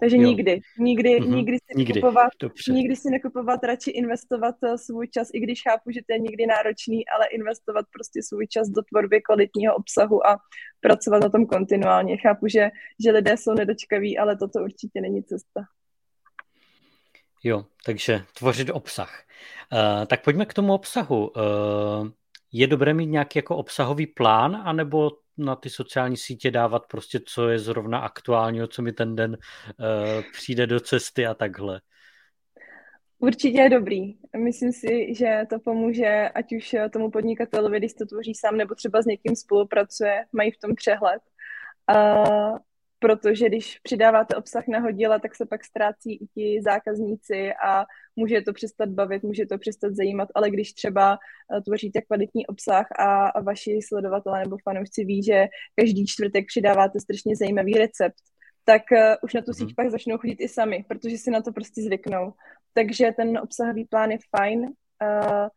Takže 0.00 0.16
jo. 0.16 0.22
nikdy, 0.22 0.60
nikdy, 0.78 1.20
mm-hmm. 1.20 1.36
nikdy, 1.36 1.58
si 1.58 1.78
nikdy. 1.78 2.00
Nekupovat, 2.00 2.32
nikdy 2.68 2.96
si 2.96 3.10
nekupovat, 3.10 3.64
radši 3.64 3.90
investovat 3.90 4.54
eh, 4.64 4.78
svůj 4.78 5.08
čas, 5.08 5.28
i 5.32 5.40
když 5.40 5.62
chápu, 5.62 5.90
že 5.90 6.00
to 6.06 6.12
je 6.12 6.18
někdy 6.18 6.46
náročný, 6.46 7.08
ale 7.08 7.26
investovat 7.26 7.86
prostě 7.92 8.22
svůj 8.22 8.46
čas 8.46 8.68
do 8.68 8.82
tvorby 8.82 9.20
kvalitního 9.22 9.74
obsahu 9.74 10.26
a 10.26 10.36
pracovat 10.80 11.22
na 11.22 11.28
tom 11.28 11.46
kontinuálně. 11.46 12.16
Chápu, 12.16 12.48
že, 12.48 12.70
že 13.04 13.10
lidé 13.10 13.36
jsou 13.36 13.54
nedočkaví, 13.54 14.18
ale 14.18 14.36
toto 14.36 14.58
určitě 14.58 15.00
není 15.00 15.24
cesta. 15.24 15.60
Jo, 17.44 17.64
takže 17.84 18.22
tvořit 18.38 18.70
obsah. 18.70 19.22
Uh, 19.72 20.06
tak 20.06 20.24
pojďme 20.24 20.46
k 20.46 20.54
tomu 20.54 20.74
obsahu. 20.74 21.28
Uh, 21.28 22.08
je 22.58 22.66
dobré 22.66 22.94
mít 22.94 23.06
nějaký 23.06 23.38
jako 23.38 23.56
obsahový 23.56 24.06
plán, 24.06 24.62
anebo 24.64 25.10
na 25.38 25.56
ty 25.56 25.70
sociální 25.70 26.16
sítě 26.16 26.50
dávat 26.50 26.86
prostě, 26.86 27.20
co 27.26 27.48
je 27.48 27.58
zrovna 27.58 27.98
aktuálního, 27.98 28.66
co 28.66 28.82
mi 28.82 28.92
ten 28.92 29.16
den 29.16 29.30
uh, 29.30 30.22
přijde 30.32 30.66
do 30.66 30.80
cesty 30.80 31.26
a 31.26 31.34
takhle. 31.34 31.80
Určitě 33.18 33.60
je 33.60 33.70
dobrý. 33.70 34.14
Myslím 34.36 34.72
si, 34.72 35.14
že 35.14 35.42
to 35.50 35.58
pomůže, 35.58 36.28
ať 36.34 36.52
už 36.52 36.76
tomu 36.92 37.10
podnikatelovi, 37.10 37.78
když 37.78 37.94
to 37.94 38.06
tvoří 38.06 38.34
sám, 38.34 38.56
nebo 38.56 38.74
třeba 38.74 39.02
s 39.02 39.06
někým 39.06 39.36
spolupracuje, 39.36 40.24
mají 40.32 40.50
v 40.50 40.58
tom 40.58 40.74
přehled. 40.74 41.22
Uh, 41.94 42.58
protože 42.98 43.48
když 43.48 43.78
přidáváte 43.82 44.36
obsah 44.36 44.68
na 44.68 44.78
hodila, 44.78 45.18
tak 45.18 45.34
se 45.34 45.46
pak 45.46 45.64
ztrácí 45.64 46.14
i 46.14 46.26
ti 46.26 46.60
zákazníci 46.64 47.52
a 47.64 47.84
může 48.16 48.42
to 48.42 48.52
přestat 48.52 48.88
bavit, 48.88 49.22
může 49.22 49.46
to 49.46 49.58
přestat 49.58 49.94
zajímat, 49.94 50.28
ale 50.34 50.50
když 50.50 50.72
třeba 50.72 51.18
eh, 51.56 51.60
tvoříte 51.60 52.00
kvalitní 52.02 52.46
obsah 52.46 52.86
a, 52.98 53.28
a 53.28 53.40
vaši 53.40 53.78
sledovatelé 53.82 54.40
nebo 54.40 54.56
fanoušci 54.64 55.04
ví, 55.04 55.22
že 55.22 55.46
každý 55.74 56.06
čtvrtek 56.06 56.46
přidáváte 56.46 57.00
strašně 57.00 57.36
zajímavý 57.36 57.74
recept, 57.74 58.22
tak 58.66 58.82
uh, 58.92 59.14
už 59.22 59.34
na 59.34 59.42
tu 59.42 59.52
síť 59.52 59.68
mm-hmm. 59.68 59.74
pak 59.74 59.90
začnou 59.90 60.18
chodit 60.18 60.40
i 60.40 60.48
sami, 60.48 60.84
protože 60.88 61.18
si 61.18 61.30
na 61.30 61.42
to 61.42 61.52
prostě 61.52 61.82
zvyknou. 61.82 62.32
Takže 62.74 63.12
ten 63.16 63.38
obsahový 63.38 63.84
plán 63.84 64.10
je 64.10 64.18
fajn. 64.36 64.60
Uh, 64.60 65.48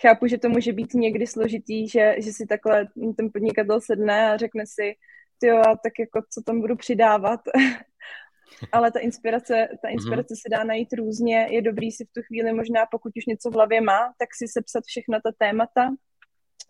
chápu, 0.00 0.26
že 0.26 0.38
to 0.38 0.48
může 0.48 0.72
být 0.72 0.94
někdy 0.94 1.26
složitý, 1.26 1.88
že, 1.88 2.14
že 2.18 2.32
si 2.32 2.46
takhle 2.46 2.86
ten 3.16 3.30
podnikatel 3.32 3.80
sedne 3.80 4.30
a 4.30 4.36
řekne 4.36 4.64
si, 4.66 4.94
jo, 5.42 5.62
tak 5.82 5.92
jako 5.98 6.22
co 6.30 6.42
tam 6.42 6.60
budu 6.60 6.76
přidávat. 6.76 7.40
Ale 8.72 8.92
ta 8.92 8.98
inspirace, 8.98 9.68
ta 9.82 9.88
mhm. 9.88 9.92
inspirace 9.92 10.34
mm-hmm. 10.34 10.40
se 10.42 10.48
dá 10.56 10.64
najít 10.64 10.92
různě. 10.92 11.46
Je 11.50 11.62
dobrý 11.62 11.92
si 11.92 12.04
v 12.04 12.12
tu 12.12 12.20
chvíli 12.22 12.52
možná, 12.52 12.86
pokud 12.90 13.12
už 13.16 13.26
něco 13.26 13.50
v 13.50 13.54
hlavě 13.54 13.80
má, 13.80 13.98
tak 14.18 14.28
si 14.34 14.48
sepsat 14.48 14.84
všechna 14.84 15.20
ta 15.20 15.30
témata 15.38 15.90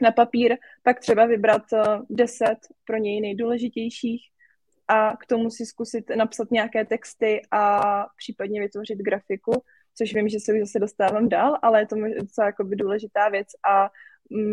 na 0.02 0.12
papír, 0.12 0.56
pak 0.82 1.00
třeba 1.00 1.26
vybrat 1.26 1.62
eh, 1.72 1.84
deset 2.10 2.58
pro 2.84 2.96
něj 2.96 3.20
nejdůležitějích 3.20 4.20
a 4.88 5.16
k 5.16 5.26
tomu 5.26 5.50
si 5.50 5.66
zkusit 5.66 6.04
napsat 6.16 6.50
nějaké 6.50 6.84
texty 6.84 7.42
a 7.50 7.80
případně 8.16 8.60
vytvořit 8.60 8.98
grafiku, 8.98 9.52
což 9.98 10.14
vím, 10.14 10.28
že 10.28 10.40
se 10.40 10.52
už 10.52 10.60
zase 10.60 10.78
dostávám 10.78 11.28
dál, 11.28 11.58
ale 11.62 11.80
je 11.80 11.86
to 11.86 11.96
docela 12.20 12.46
jakoby 12.46 12.76
důležitá 12.76 13.28
věc 13.28 13.48
a 13.70 13.90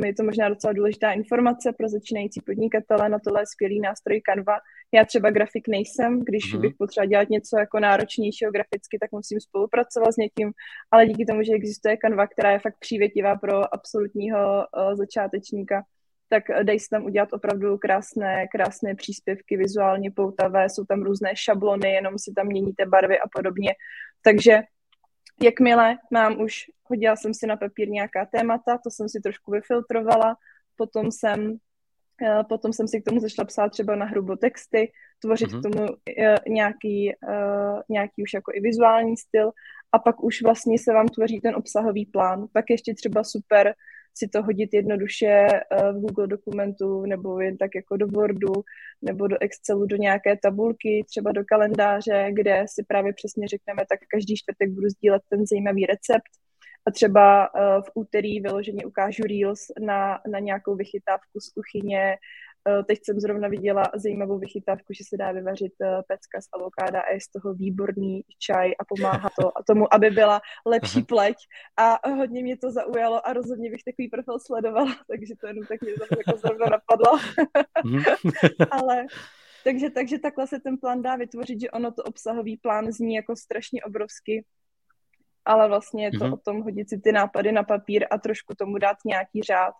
je 0.05 0.13
to 0.13 0.23
možná 0.23 0.49
docela 0.49 0.73
důležitá 0.73 1.11
informace 1.11 1.73
pro 1.77 1.89
začínající 1.89 2.41
podnikatele, 2.41 3.09
na 3.09 3.19
tohle 3.19 3.41
je 3.41 3.45
skvělý 3.45 3.79
nástroj 3.79 4.21
Canva. 4.25 4.57
Já 4.93 5.05
třeba 5.05 5.29
grafik 5.29 5.67
nejsem, 5.67 6.19
když 6.19 6.53
mm-hmm. 6.53 6.61
bych 6.61 6.73
potřeba 6.77 7.05
dělat 7.05 7.29
něco 7.29 7.57
jako 7.57 7.79
náročnějšího 7.79 8.51
graficky, 8.51 8.97
tak 8.99 9.11
musím 9.11 9.39
spolupracovat 9.39 10.13
s 10.13 10.17
někým, 10.17 10.51
ale 10.91 11.05
díky 11.05 11.25
tomu, 11.25 11.43
že 11.43 11.53
existuje 11.53 11.97
Canva, 11.97 12.27
která 12.27 12.51
je 12.51 12.59
fakt 12.59 12.75
přívětivá 12.79 13.35
pro 13.35 13.73
absolutního 13.73 14.39
uh, 14.39 14.95
začátečníka, 14.95 15.83
tak 16.29 16.43
dej 16.63 16.79
se 16.79 16.89
tam 16.89 17.05
udělat 17.05 17.33
opravdu 17.33 17.77
krásné, 17.77 18.47
krásné 18.47 18.95
příspěvky, 18.95 19.57
vizuálně 19.57 20.11
poutavé, 20.11 20.69
jsou 20.69 20.85
tam 20.85 21.03
různé 21.03 21.31
šablony, 21.35 21.93
jenom 21.93 22.19
si 22.19 22.33
tam 22.33 22.47
měníte 22.47 22.85
barvy 22.85 23.19
a 23.19 23.27
podobně. 23.35 23.71
Takže 24.21 24.61
jakmile 25.43 25.97
mám 26.11 26.41
už, 26.41 26.53
hodila 26.83 27.15
jsem 27.15 27.33
si 27.33 27.47
na 27.47 27.57
papír 27.57 27.89
nějaká 27.89 28.25
témata, 28.25 28.77
to 28.77 28.91
jsem 28.91 29.09
si 29.09 29.19
trošku 29.19 29.51
vyfiltrovala, 29.51 30.35
potom 30.75 31.11
jsem 31.11 31.57
eh, 32.23 32.43
Potom 32.49 32.73
jsem 32.73 32.87
si 32.87 33.01
k 33.01 33.05
tomu 33.05 33.19
začala 33.19 33.45
psát 33.45 33.69
třeba 33.69 33.95
na 33.95 34.05
hrubo 34.05 34.35
texty, 34.35 34.91
tvořit 35.19 35.49
mm-hmm. 35.49 35.59
k 35.59 35.63
tomu 35.63 35.87
eh, 36.17 36.35
nějaký, 36.47 37.11
eh, 37.11 37.81
nějaký 37.89 38.23
už 38.23 38.33
jako 38.33 38.51
i 38.55 38.59
vizuální 38.59 39.17
styl 39.17 39.51
a 39.91 39.99
pak 39.99 40.23
už 40.23 40.41
vlastně 40.41 40.79
se 40.79 40.93
vám 40.93 41.07
tvoří 41.07 41.41
ten 41.41 41.55
obsahový 41.55 42.05
plán. 42.05 42.47
Pak 42.53 42.65
ještě 42.69 42.93
třeba 42.93 43.23
super 43.23 43.73
si 44.13 44.27
to 44.27 44.43
hodit 44.43 44.73
jednoduše 44.73 45.47
eh, 45.47 45.91
v 45.91 45.99
Google 45.99 46.27
dokumentu 46.27 47.05
nebo 47.05 47.41
jen 47.41 47.57
tak 47.57 47.75
jako 47.75 47.97
do 47.97 48.07
Wordu 48.07 48.53
nebo 49.01 49.27
do 49.27 49.37
Excelu, 49.41 49.85
do 49.85 49.95
nějaké 49.95 50.37
tabulky, 50.37 51.05
třeba 51.09 51.31
do 51.31 51.43
kalendáře, 51.45 52.27
kde 52.33 52.65
si 52.67 52.83
právě 52.87 53.13
přesně 53.13 53.47
řekneme, 53.47 53.83
tak 53.89 53.99
každý 54.11 54.35
čtvrtek 54.35 54.69
budu 54.69 54.89
sdílet 54.89 55.21
ten 55.29 55.45
zajímavý 55.45 55.85
recept. 55.85 56.31
A 56.85 56.91
třeba 56.91 57.45
eh, 57.45 57.81
v 57.81 57.91
úterý 57.93 58.41
vyloženě 58.41 58.85
ukážu 58.85 59.23
Reels 59.23 59.61
na, 59.79 60.19
na 60.31 60.39
nějakou 60.39 60.75
vychytávku 60.75 61.39
z 61.39 61.49
kuchyně, 61.49 62.17
teď 62.87 62.99
jsem 63.03 63.19
zrovna 63.19 63.47
viděla 63.47 63.83
zajímavou 63.95 64.39
vychytávku, 64.39 64.93
že 64.93 65.03
se 65.09 65.17
dá 65.17 65.31
vyvařit 65.31 65.73
eh, 65.81 66.01
pecka 66.07 66.41
z 66.41 66.47
avokáda 66.53 67.01
a 67.01 67.13
je 67.13 67.21
z 67.21 67.27
toho 67.27 67.53
výborný 67.53 68.21
čaj 68.39 68.71
a 68.79 68.85
pomáhá 68.87 69.29
to 69.39 69.57
a 69.57 69.63
tomu, 69.67 69.93
aby 69.93 70.09
byla 70.09 70.41
lepší 70.65 70.97
Aha. 70.97 71.05
pleť. 71.07 71.35
A 71.77 72.09
hodně 72.09 72.43
mě 72.43 72.57
to 72.57 72.71
zaujalo 72.71 73.27
a 73.27 73.33
rozhodně 73.33 73.71
bych 73.71 73.83
takový 73.83 74.07
profil 74.09 74.39
sledovala, 74.39 74.95
takže 75.11 75.33
to 75.41 75.47
jenom 75.47 75.65
tak 75.65 75.81
mě 75.81 75.91
zase 75.99 76.15
jako 76.27 76.39
zrovna 76.39 76.65
napadlo. 76.65 77.19
Mhm. 77.85 78.03
Ale 78.71 79.05
takže, 79.63 79.89
takže 79.89 80.19
takhle 80.19 80.47
se 80.47 80.59
ten 80.59 80.77
plán 80.77 81.01
dá 81.01 81.15
vytvořit, 81.15 81.61
že 81.61 81.71
ono 81.71 81.91
to 81.91 82.03
obsahový 82.03 82.57
plán 82.57 82.91
zní 82.91 83.15
jako 83.15 83.35
strašně 83.35 83.83
obrovský, 83.83 84.45
ale 85.45 85.67
vlastně 85.67 86.05
je 86.05 86.11
to 86.11 86.17
mm-hmm. 86.17 86.33
o 86.33 86.37
tom 86.37 86.61
hodit 86.61 86.89
si 86.89 86.97
ty 86.97 87.11
nápady 87.11 87.51
na 87.51 87.63
papír 87.63 88.05
a 88.11 88.17
trošku 88.17 88.55
tomu 88.55 88.77
dát 88.77 88.97
nějaký 89.05 89.41
řád 89.41 89.73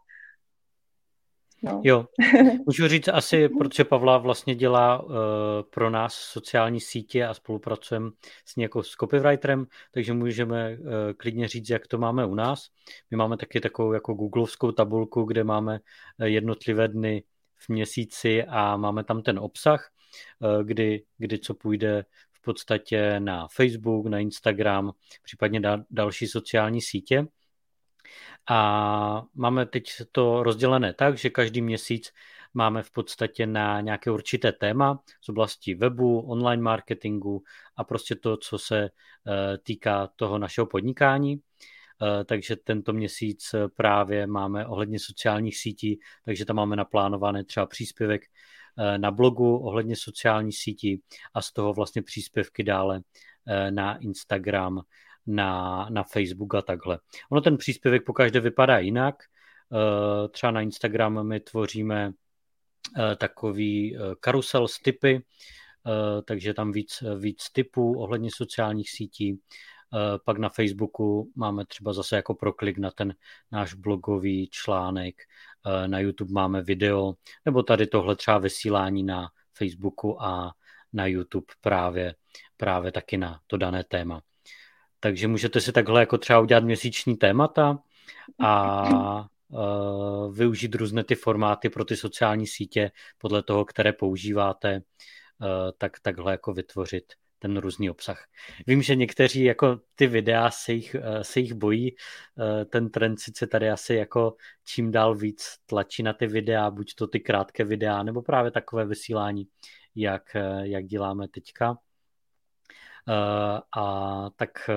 No. 1.63 1.81
Jo, 1.83 2.05
můžu 2.65 2.87
říct 2.87 3.07
asi, 3.07 3.49
protože 3.49 3.83
Pavla 3.83 4.17
vlastně 4.17 4.55
dělá 4.55 5.03
uh, 5.03 5.13
pro 5.69 5.89
nás 5.89 6.13
sociální 6.13 6.79
sítě 6.79 7.25
a 7.25 7.33
spolupracujeme 7.33 8.09
s 8.45 8.55
ní 8.55 8.63
jako 8.63 8.83
s 8.83 8.89
copywriterem, 8.89 9.65
takže 9.91 10.13
můžeme 10.13 10.77
uh, 10.79 10.87
klidně 11.17 11.47
říct, 11.47 11.69
jak 11.69 11.87
to 11.87 11.97
máme 11.97 12.25
u 12.25 12.35
nás. 12.35 12.67
My 13.11 13.17
máme 13.17 13.37
taky 13.37 13.59
takovou 13.59 13.93
jako 13.93 14.13
googlovskou 14.13 14.71
tabulku, 14.71 15.23
kde 15.23 15.43
máme 15.43 15.79
eh, 16.19 16.29
jednotlivé 16.29 16.87
dny 16.87 17.23
v 17.55 17.69
měsíci 17.69 18.43
a 18.43 18.77
máme 18.77 19.03
tam 19.03 19.21
ten 19.21 19.39
obsah, 19.39 19.89
uh, 20.39 20.63
kdy, 20.63 21.03
kdy 21.17 21.39
co 21.39 21.53
půjde 21.53 22.05
v 22.31 22.41
podstatě 22.41 23.19
na 23.19 23.47
Facebook, 23.47 24.07
na 24.07 24.19
Instagram, 24.19 24.91
případně 25.23 25.59
da, 25.59 25.77
další 25.91 26.27
sociální 26.27 26.81
sítě. 26.81 27.25
A 28.49 29.23
máme 29.35 29.65
teď 29.65 29.89
to 30.11 30.43
rozdělené 30.43 30.93
tak, 30.93 31.17
že 31.17 31.29
každý 31.29 31.61
měsíc 31.61 32.11
máme 32.53 32.83
v 32.83 32.91
podstatě 32.91 33.47
na 33.47 33.81
nějaké 33.81 34.11
určité 34.11 34.51
téma 34.51 34.99
z 35.21 35.29
oblasti 35.29 35.75
webu, 35.75 36.19
online 36.19 36.63
marketingu 36.63 37.43
a 37.75 37.83
prostě 37.83 38.15
to, 38.15 38.37
co 38.37 38.57
se 38.57 38.83
eh, 38.83 39.57
týká 39.57 40.09
toho 40.15 40.37
našeho 40.37 40.67
podnikání. 40.67 41.39
Eh, 41.39 42.23
takže 42.23 42.55
tento 42.55 42.93
měsíc 42.93 43.55
právě 43.75 44.27
máme 44.27 44.65
ohledně 44.65 44.99
sociálních 44.99 45.57
sítí, 45.57 45.99
takže 46.25 46.45
tam 46.45 46.55
máme 46.55 46.75
naplánované 46.75 47.43
třeba 47.43 47.65
příspěvek 47.65 48.21
eh, 48.77 48.97
na 48.97 49.11
blogu 49.11 49.57
ohledně 49.57 49.95
sociálních 49.95 50.57
sítí 50.57 51.01
a 51.33 51.41
z 51.41 51.51
toho 51.51 51.73
vlastně 51.73 52.01
příspěvky 52.01 52.63
dále 52.63 53.01
na 53.69 53.97
Instagram, 53.97 54.81
na, 55.27 55.85
na 55.89 56.03
Facebook 56.03 56.55
a 56.55 56.61
takhle. 56.61 56.99
Ono 57.29 57.41
ten 57.41 57.57
příspěvek 57.57 58.05
po 58.05 58.13
každé 58.13 58.39
vypadá 58.39 58.79
jinak. 58.79 59.15
Eh, 59.73 60.27
třeba 60.27 60.51
na 60.51 60.61
Instagram 60.61 61.27
my 61.27 61.39
tvoříme 61.39 62.11
eh, 62.97 63.15
takový 63.15 63.95
eh, 63.95 63.99
karusel 64.19 64.67
s 64.67 64.79
typy, 64.79 65.23
takže 66.25 66.53
tam 66.53 66.71
víc, 66.71 67.03
víc 67.19 67.49
typů 67.49 67.99
ohledně 67.99 68.29
sociálních 68.33 68.89
sítí. 68.89 69.39
Pak 70.25 70.37
na 70.37 70.49
Facebooku 70.49 71.31
máme 71.35 71.65
třeba 71.65 71.93
zase 71.93 72.15
jako 72.15 72.33
proklik 72.33 72.77
na 72.77 72.91
ten 72.91 73.15
náš 73.51 73.73
blogový 73.73 74.49
článek, 74.51 75.15
na 75.87 75.99
YouTube 75.99 76.33
máme 76.33 76.61
video, 76.61 77.13
nebo 77.45 77.63
tady 77.63 77.87
tohle 77.87 78.15
třeba 78.15 78.37
vysílání 78.37 79.03
na 79.03 79.29
Facebooku 79.53 80.23
a 80.23 80.53
na 80.93 81.05
YouTube 81.05 81.53
právě, 81.61 82.15
právě 82.57 82.91
taky 82.91 83.17
na 83.17 83.39
to 83.47 83.57
dané 83.57 83.83
téma. 83.83 84.21
Takže 85.03 85.27
můžete 85.27 85.61
si 85.61 85.71
takhle 85.71 85.99
jako 85.99 86.17
třeba 86.17 86.39
udělat 86.39 86.63
měsíční 86.63 87.17
témata 87.17 87.79
a 88.39 89.29
uh, 89.47 90.35
využít 90.35 90.75
různé 90.75 91.03
ty 91.03 91.15
formáty 91.15 91.69
pro 91.69 91.85
ty 91.85 91.97
sociální 91.97 92.47
sítě 92.47 92.91
podle 93.17 93.43
toho, 93.43 93.65
které 93.65 93.93
používáte, 93.93 94.75
uh, 94.75 95.47
tak 95.77 95.99
takhle 95.99 96.31
jako 96.31 96.53
vytvořit 96.53 97.03
ten 97.39 97.57
různý 97.57 97.89
obsah. 97.89 98.25
Vím, 98.67 98.81
že 98.81 98.95
někteří 98.95 99.43
jako 99.43 99.79
ty 99.95 100.07
videa 100.07 100.51
se 100.51 100.73
jich, 100.73 100.95
se 101.21 101.39
jich 101.39 101.53
bojí, 101.53 101.95
ten 102.69 102.89
trend 102.89 103.19
sice 103.19 103.47
tady 103.47 103.69
asi 103.69 103.95
jako 103.95 104.35
čím 104.65 104.91
dál 104.91 105.15
víc 105.15 105.55
tlačí 105.65 106.03
na 106.03 106.13
ty 106.13 106.27
videa, 106.27 106.71
buď 106.71 106.95
to 106.95 107.07
ty 107.07 107.19
krátké 107.19 107.63
videa, 107.63 108.03
nebo 108.03 108.21
právě 108.21 108.51
takové 108.51 108.85
vysílání, 108.85 109.47
jak, 109.95 110.35
jak 110.63 110.85
děláme 110.85 111.27
teďka. 111.27 111.77
Eh, 113.09 113.61
a 113.77 114.29
tak 114.35 114.69
eh, 114.69 114.73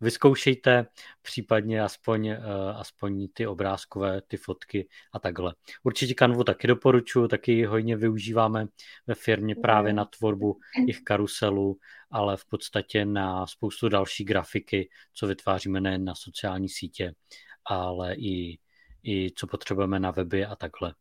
vyzkoušejte 0.00 0.86
případně 1.22 1.82
aspoň, 1.82 2.26
eh, 2.26 2.38
aspoň 2.76 3.28
ty 3.32 3.46
obrázkové, 3.46 4.20
ty 4.20 4.36
fotky 4.36 4.88
a 5.12 5.18
takhle. 5.18 5.54
Určitě 5.82 6.14
kanvu 6.14 6.44
taky 6.44 6.66
doporučuji, 6.66 7.28
taky 7.28 7.64
hojně 7.64 7.96
využíváme 7.96 8.66
ve 9.06 9.14
firmě 9.14 9.54
právě 9.54 9.92
na 9.92 10.04
tvorbu 10.04 10.58
jejich 10.78 11.00
karuselů, 11.02 11.78
ale 12.10 12.36
v 12.36 12.44
podstatě 12.44 13.04
na 13.04 13.46
spoustu 13.46 13.88
další 13.88 14.24
grafiky, 14.24 14.88
co 15.12 15.26
vytváříme 15.26 15.80
nejen 15.80 16.04
na 16.04 16.14
sociální 16.14 16.68
sítě, 16.68 17.14
ale 17.64 18.14
i, 18.14 18.58
i 19.02 19.30
co 19.36 19.46
potřebujeme 19.46 20.00
na 20.00 20.10
weby 20.10 20.44
a 20.44 20.56
takhle. 20.56 20.94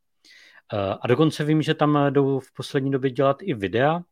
A 1.01 1.07
dokonce 1.07 1.43
vím, 1.43 1.61
že 1.61 1.73
tam 1.73 1.97
jdou 2.09 2.39
v 2.39 2.53
poslední 2.53 2.91
době 2.91 3.11
dělat 3.11 3.37
i 3.41 3.53
videa, 3.53 4.03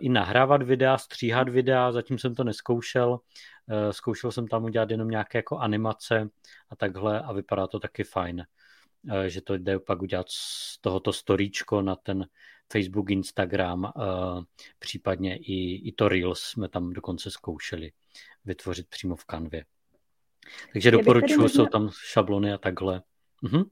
i 0.00 0.08
nahrávat 0.08 0.62
videa, 0.62 0.98
stříhat 0.98 1.48
videa, 1.48 1.92
zatím 1.92 2.18
jsem 2.18 2.34
to 2.34 2.44
neskoušel. 2.44 3.20
Eh, 3.68 3.92
zkoušel 3.92 4.32
jsem 4.32 4.48
tam 4.48 4.64
udělat 4.64 4.90
jenom 4.90 5.08
nějaké 5.08 5.38
jako 5.38 5.58
animace 5.58 6.28
a 6.70 6.76
takhle 6.76 7.20
a 7.20 7.32
vypadá 7.32 7.66
to 7.66 7.80
taky 7.80 8.04
fajn. 8.04 8.44
Eh, 9.10 9.30
že 9.30 9.40
to 9.40 9.54
jde 9.54 9.78
pak 9.78 10.02
udělat 10.02 10.26
z 10.28 10.78
tohoto 10.80 11.12
storíčko 11.12 11.82
na 11.82 11.96
ten 11.96 12.26
Facebook, 12.72 13.10
Instagram, 13.10 13.92
případně 14.78 15.36
i, 15.36 15.88
i 15.88 15.92
to 15.92 16.08
Reels 16.08 16.40
jsme 16.40 16.68
tam 16.68 16.92
dokonce 16.92 17.30
zkoušeli 17.30 17.92
vytvořit 18.44 18.88
přímo 18.88 19.16
v 19.16 19.24
kanvě. 19.24 19.64
Takže 20.72 20.90
doporučuji, 20.90 21.48
jsou 21.48 21.66
tam 21.66 21.90
šablony 22.04 22.52
a 22.52 22.58
takhle. 22.58 23.02
Mhm. 23.42 23.62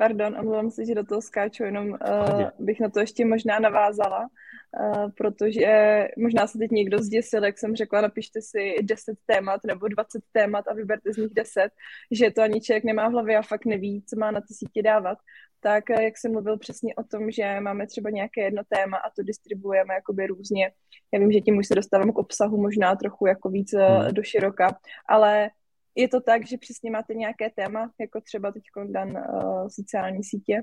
Pardon, 0.00 0.36
omlouvám 0.38 0.70
se, 0.70 0.84
že 0.84 0.94
do 0.94 1.04
toho 1.04 1.22
skáču, 1.22 1.64
jenom 1.64 1.88
uh, 1.88 2.42
bych 2.58 2.80
na 2.80 2.88
to 2.88 3.00
ještě 3.00 3.24
možná 3.24 3.58
navázala, 3.58 4.20
uh, 4.20 5.10
protože 5.16 6.08
možná 6.18 6.46
se 6.46 6.58
teď 6.58 6.70
někdo 6.70 6.98
zděsil, 6.98 7.44
jak 7.44 7.58
jsem 7.58 7.76
řekla, 7.76 8.00
napište 8.00 8.40
si 8.42 8.74
10 8.82 9.16
témat 9.26 9.60
nebo 9.66 9.88
20 9.88 10.22
témat 10.32 10.68
a 10.68 10.74
vyberte 10.74 11.12
z 11.12 11.16
nich 11.16 11.34
10, 11.34 11.70
že 12.10 12.30
to 12.30 12.42
ani 12.42 12.60
člověk 12.60 12.84
nemá 12.84 13.08
v 13.08 13.12
hlavě 13.12 13.38
a 13.38 13.42
fakt 13.42 13.64
neví, 13.64 14.02
co 14.08 14.16
má 14.18 14.30
na 14.30 14.40
ty 14.40 14.54
sítě 14.54 14.82
dávat. 14.82 15.18
Tak 15.60 15.84
jak 15.88 16.18
jsem 16.18 16.32
mluvil 16.32 16.58
přesně 16.58 16.94
o 16.94 17.04
tom, 17.04 17.30
že 17.30 17.60
máme 17.60 17.86
třeba 17.86 18.10
nějaké 18.10 18.40
jedno 18.40 18.62
téma 18.68 18.96
a 18.96 19.10
to 19.10 19.22
distribuujeme 19.22 19.94
jakoby 19.94 20.26
různě. 20.26 20.72
Já 21.12 21.20
vím, 21.20 21.32
že 21.32 21.40
tím 21.40 21.58
už 21.58 21.66
se 21.66 21.74
dostávám 21.74 22.12
k 22.12 22.18
obsahu 22.18 22.62
možná 22.62 22.96
trochu 22.96 23.26
jako 23.26 23.48
víc 23.48 23.72
hmm. 23.72 24.14
do 24.14 24.22
široka, 24.22 24.78
ale 25.08 25.50
je 25.94 26.08
to 26.08 26.20
tak, 26.20 26.46
že 26.46 26.58
přesně 26.58 26.90
máte 26.90 27.14
nějaké 27.14 27.50
téma, 27.50 27.90
jako 28.00 28.20
třeba 28.20 28.52
teď 28.52 28.62
dan 28.84 29.08
uh, 29.10 29.68
sociální 29.68 30.24
sítě, 30.24 30.62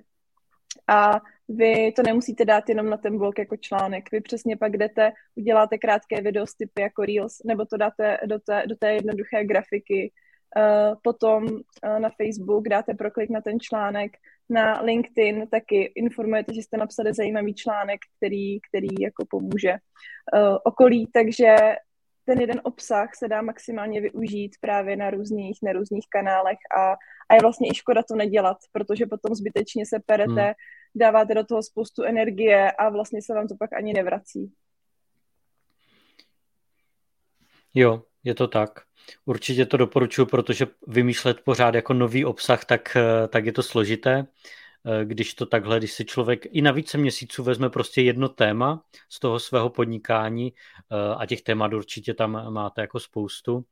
a 0.88 1.22
vy 1.50 1.92
to 1.92 2.04
nemusíte 2.04 2.46
dát 2.46 2.70
jenom 2.70 2.90
na 2.90 2.98
ten 2.98 3.18
blog 3.18 3.40
jako 3.40 3.58
článek. 3.58 4.12
Vy 4.12 4.22
přesně 4.22 4.58
pak 4.58 4.78
jdete, 4.78 5.12
uděláte 5.36 5.78
krátké 5.78 6.22
video 6.22 6.48
s 6.48 6.56
typy 6.56 6.82
jako 6.82 7.06
Reels, 7.06 7.38
nebo 7.46 7.66
to 7.66 7.78
dáte 7.78 8.18
do 8.26 8.40
té, 8.40 8.64
do 8.68 8.76
té 8.76 8.94
jednoduché 8.94 9.46
grafiky. 9.46 10.12
Uh, 10.58 10.96
potom 11.04 11.44
uh, 11.44 12.00
na 12.00 12.10
Facebook 12.10 12.68
dáte 12.68 12.94
proklik 12.94 13.30
na 13.30 13.42
ten 13.42 13.60
článek, 13.60 14.12
na 14.50 14.82
LinkedIn 14.82 15.48
taky 15.52 15.82
informujete, 15.96 16.54
že 16.54 16.62
jste 16.62 16.78
napsali 16.78 17.14
zajímavý 17.14 17.54
článek, 17.54 18.00
který, 18.18 18.60
který 18.62 18.88
jako 19.00 19.26
pomůže 19.30 19.76
okolí, 20.64 21.08
takže 21.14 21.56
ten 22.28 22.42
jeden 22.42 22.62
obsah 22.64 23.16
se 23.16 23.28
dá 23.28 23.42
maximálně 23.42 24.02
využít 24.02 24.52
právě 24.62 24.96
na 24.96 25.10
různých, 25.10 25.60
na 25.64 25.72
různých 25.72 26.06
kanálech 26.10 26.58
a, 26.78 26.92
a 27.30 27.36
je 27.36 27.42
vlastně 27.42 27.70
i 27.70 27.76
škoda 27.76 28.04
to 28.04 28.16
nedělat, 28.16 28.58
protože 28.72 29.06
potom 29.06 29.36
zbytečně 29.36 29.86
se 29.86 30.00
perete, 30.06 30.44
hmm. 30.44 30.54
dáváte 30.96 31.34
do 31.34 31.44
toho 31.44 31.64
spoustu 31.64 32.04
energie 32.04 32.72
a 32.72 32.90
vlastně 32.90 33.22
se 33.22 33.34
vám 33.34 33.48
to 33.48 33.56
pak 33.60 33.74
ani 33.74 33.94
nevrací. 33.94 34.52
Jo, 37.74 38.04
je 38.24 38.36
to 38.36 38.48
tak. 38.48 38.70
Určitě 39.26 39.66
to 39.66 39.78
doporučuji, 39.78 40.26
protože 40.26 40.68
vymýšlet 40.88 41.42
pořád 41.42 41.76
jako 41.76 41.94
nový 41.94 42.26
obsah, 42.26 42.66
tak, 42.66 42.98
tak 43.30 43.46
je 43.46 43.52
to 43.52 43.64
složité. 43.64 44.28
Eh, 44.88 45.06
když 45.06 45.34
to 45.34 45.46
takhle, 45.46 45.78
když 45.78 45.92
si 45.92 46.06
člověk 46.06 46.46
i 46.46 46.62
na 46.62 46.72
více 46.72 46.98
měsíců 46.98 47.44
vezme 47.44 47.70
prostě 47.70 48.02
jedno 48.02 48.30
téma 48.30 48.84
z 49.10 49.20
toho 49.20 49.40
svého 49.40 49.70
podnikání 49.70 50.54
eh, 50.54 51.16
a 51.18 51.26
těch 51.26 51.42
témat 51.42 51.74
určitě 51.74 52.14
tam 52.14 52.54
máte 52.54 52.82
jako 52.82 53.00
spoustu. 53.00 53.66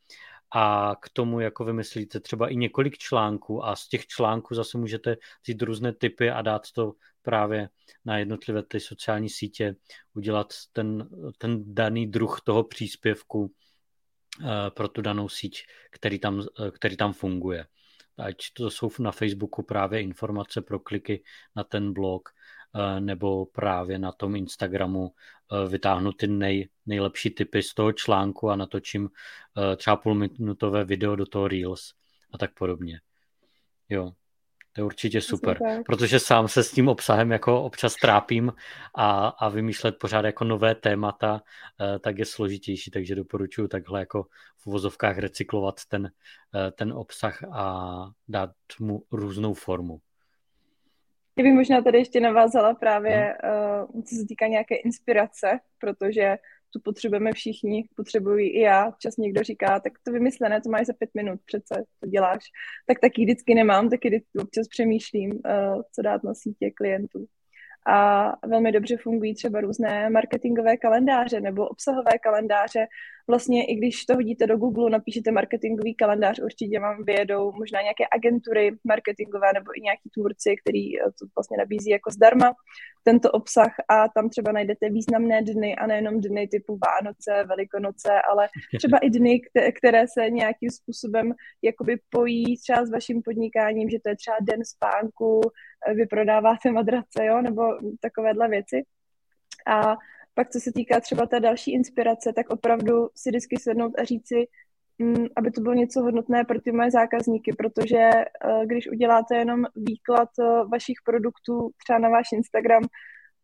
A 0.56 0.96
k 1.02 1.10
tomu 1.10 1.40
jako 1.40 1.66
vymyslíte 1.66 2.20
třeba 2.20 2.48
i 2.48 2.56
několik 2.56 2.98
článků 2.98 3.66
a 3.66 3.76
z 3.76 3.88
těch 3.88 4.08
článků 4.08 4.56
zase 4.56 4.78
můžete 4.78 5.18
vzít 5.44 5.62
různé 5.62 5.94
typy 5.94 6.32
a 6.32 6.42
dát 6.42 6.72
to 6.72 6.94
právě 7.22 7.70
na 8.06 8.18
jednotlivé 8.18 8.64
ty 8.64 8.80
sociální 8.80 9.30
sítě, 9.30 9.76
udělat 10.14 10.54
ten, 10.74 11.10
ten 11.38 11.74
daný 11.74 12.08
druh 12.08 12.42
toho 12.42 12.64
příspěvku 12.64 13.52
eh, 14.42 14.72
pro 14.72 14.88
tu 14.88 15.02
danou 15.02 15.30
síť, 15.30 15.64
který 15.92 16.20
tam, 16.20 16.44
který 16.74 16.98
tam 16.98 17.14
funguje 17.14 17.66
ať 18.18 18.36
to 18.54 18.70
jsou 18.70 18.90
na 19.00 19.12
Facebooku 19.12 19.64
právě 19.64 20.02
informace 20.02 20.62
pro 20.62 20.80
kliky 20.80 21.24
na 21.56 21.64
ten 21.64 21.94
blog, 21.94 22.30
eh, 22.76 23.00
nebo 23.00 23.46
právě 23.46 24.00
na 24.00 24.12
tom 24.12 24.36
Instagramu 24.36 25.12
eh, 25.12 25.70
vytáhnu 25.70 26.12
ty 26.12 26.28
nej, 26.28 26.70
nejlepší 26.86 27.30
typy 27.30 27.64
z 27.64 27.74
toho 27.74 27.92
článku 27.92 28.50
a 28.50 28.56
natočím 28.56 29.10
eh, 29.10 29.76
třeba 29.76 29.96
půlminutové 29.96 30.84
video 30.84 31.16
do 31.16 31.26
toho 31.26 31.48
Reels 31.48 31.94
a 32.32 32.38
tak 32.38 32.54
podobně. 32.54 33.00
Jo, 33.90 34.12
to 34.76 34.82
je 34.82 34.86
určitě 34.86 35.22
super, 35.22 35.60
protože 35.86 36.20
sám 36.20 36.48
se 36.48 36.64
s 36.64 36.72
tím 36.72 36.88
obsahem 36.88 37.32
jako 37.32 37.64
občas 37.64 37.96
trápím 37.96 38.54
a, 38.96 39.28
a 39.28 39.50
vymýšlet 39.50 40.00
pořád 40.00 40.26
jako 40.26 40.44
nové 40.44 40.76
témata, 40.76 41.42
eh, 41.82 42.00
tak 42.00 42.18
je 42.18 42.26
složitější, 42.26 42.92
takže 42.92 43.16
doporučuji 43.16 43.68
takhle 43.68 44.00
jako 44.00 44.24
v 44.58 44.68
uvozovkách 44.68 45.18
recyklovat 45.18 45.76
ten, 45.88 46.12
eh, 46.56 46.72
ten 46.72 46.94
obsah 46.94 47.44
a 47.44 47.96
dát 48.28 48.52
mu 48.80 49.04
různou 49.12 49.54
formu. 49.54 50.00
Já 51.38 51.44
bych 51.44 51.54
možná 51.54 51.82
tady 51.82 51.98
ještě 51.98 52.20
navázala 52.20 52.74
právě, 52.74 53.36
hmm. 53.44 53.96
uh, 53.96 54.04
co 54.04 54.16
se 54.16 54.26
týká 54.28 54.48
nějaké 54.48 54.76
inspirace, 54.76 55.60
protože 55.80 56.38
tu 56.76 56.82
potřebujeme 56.84 57.32
všichni, 57.34 57.88
potřebuji 57.96 58.48
i 58.48 58.60
já. 58.60 58.92
Čas 59.00 59.18
někdo 59.18 59.44
říká, 59.44 59.80
tak 59.80 59.94
to 60.04 60.12
vymyslené, 60.12 60.62
to 60.62 60.70
máš 60.70 60.86
za 60.88 60.94
pět 60.94 61.10
minut, 61.14 61.40
přece 61.46 61.84
to 62.00 62.08
děláš. 62.08 62.44
Tak 62.88 63.00
taky 63.00 63.24
vždycky 63.24 63.56
nemám, 63.56 63.90
taky 63.90 64.24
občas 64.40 64.68
přemýšlím, 64.68 65.32
uh, 65.32 65.82
co 65.92 66.02
dát 66.02 66.24
na 66.24 66.34
sítě 66.34 66.72
klientů 66.72 67.28
a 67.88 68.32
velmi 68.48 68.72
dobře 68.72 68.98
fungují 68.98 69.36
třeba 69.36 69.62
různé 69.62 70.10
marketingové 70.10 70.78
kalendáře 70.78 71.42
nebo 71.42 71.68
obsahové 71.68 72.12
kalendáře. 72.24 72.88
Vlastně 73.28 73.66
i 73.66 73.76
když 73.76 74.06
to 74.06 74.14
hodíte 74.14 74.48
do 74.48 74.58
Google, 74.58 74.90
napíšete 74.90 75.32
marketingový 75.32 75.96
kalendář, 75.96 76.40
určitě 76.40 76.80
vám 76.80 77.04
vyjedou 77.04 77.52
možná 77.52 77.82
nějaké 77.82 78.04
agentury 78.12 78.72
marketingové 78.84 79.54
nebo 79.54 79.72
i 79.78 79.82
nějaký 79.82 80.10
tvůrci, 80.14 80.56
který 80.62 81.00
eh, 81.00 81.04
to 81.20 81.26
vlastně 81.36 81.58
nabízí 81.58 81.90
jako 81.90 82.12
zdarma 82.12 82.54
tento 83.04 83.32
obsah 83.32 83.74
a 83.88 84.08
tam 84.10 84.30
třeba 84.30 84.52
najdete 84.52 84.90
významné 84.90 85.42
dny 85.42 85.76
a 85.76 85.88
nejenom 85.88 86.22
dny 86.22 86.48
typu 86.48 86.80
Vánoce, 86.88 87.48
Velikonoce, 87.48 88.12
ale 88.32 88.48
třeba 88.78 88.98
i 88.98 89.10
dny, 89.10 89.42
které 89.78 90.06
se 90.08 90.30
nějakým 90.30 90.70
způsobem 90.70 91.34
jakoby 91.62 91.98
pojí 92.10 92.58
třeba 92.58 92.86
s 92.86 92.92
vaším 92.92 93.22
podnikáním, 93.22 93.90
že 93.90 93.98
to 94.04 94.10
je 94.10 94.16
třeba 94.16 94.38
den 94.42 94.66
spánku, 94.66 95.42
vy 95.94 96.06
prodáváte 96.06 96.72
madrace, 96.72 97.26
jo, 97.26 97.42
nebo 97.42 97.62
takovéhle 98.02 98.48
věci. 98.48 98.84
A 99.68 99.98
pak, 100.34 100.50
co 100.50 100.60
se 100.60 100.72
týká 100.72 101.00
třeba 101.00 101.26
té 101.26 101.40
další 101.40 101.74
inspirace, 101.74 102.34
tak 102.34 102.50
opravdu 102.50 103.10
si 103.16 103.30
vždycky 103.30 103.58
sednout 103.58 104.00
a 104.00 104.04
říci, 104.04 104.48
mm, 104.98 105.26
aby 105.36 105.52
to 105.52 105.62
bylo 105.62 105.74
něco 105.74 106.02
hodnotné 106.02 106.44
pro 106.44 106.62
ty 106.62 106.72
moje 106.72 106.92
zákazníky, 106.92 107.54
protože 107.58 107.98
eh, 107.98 108.26
když 108.66 108.92
uděláte 108.92 109.38
jenom 109.38 109.64
výklad 109.76 110.30
eh, 110.40 110.64
vašich 110.72 110.98
produktů 111.06 111.72
třeba 111.84 112.00
na 112.00 112.10
váš 112.10 112.28
Instagram 112.34 112.84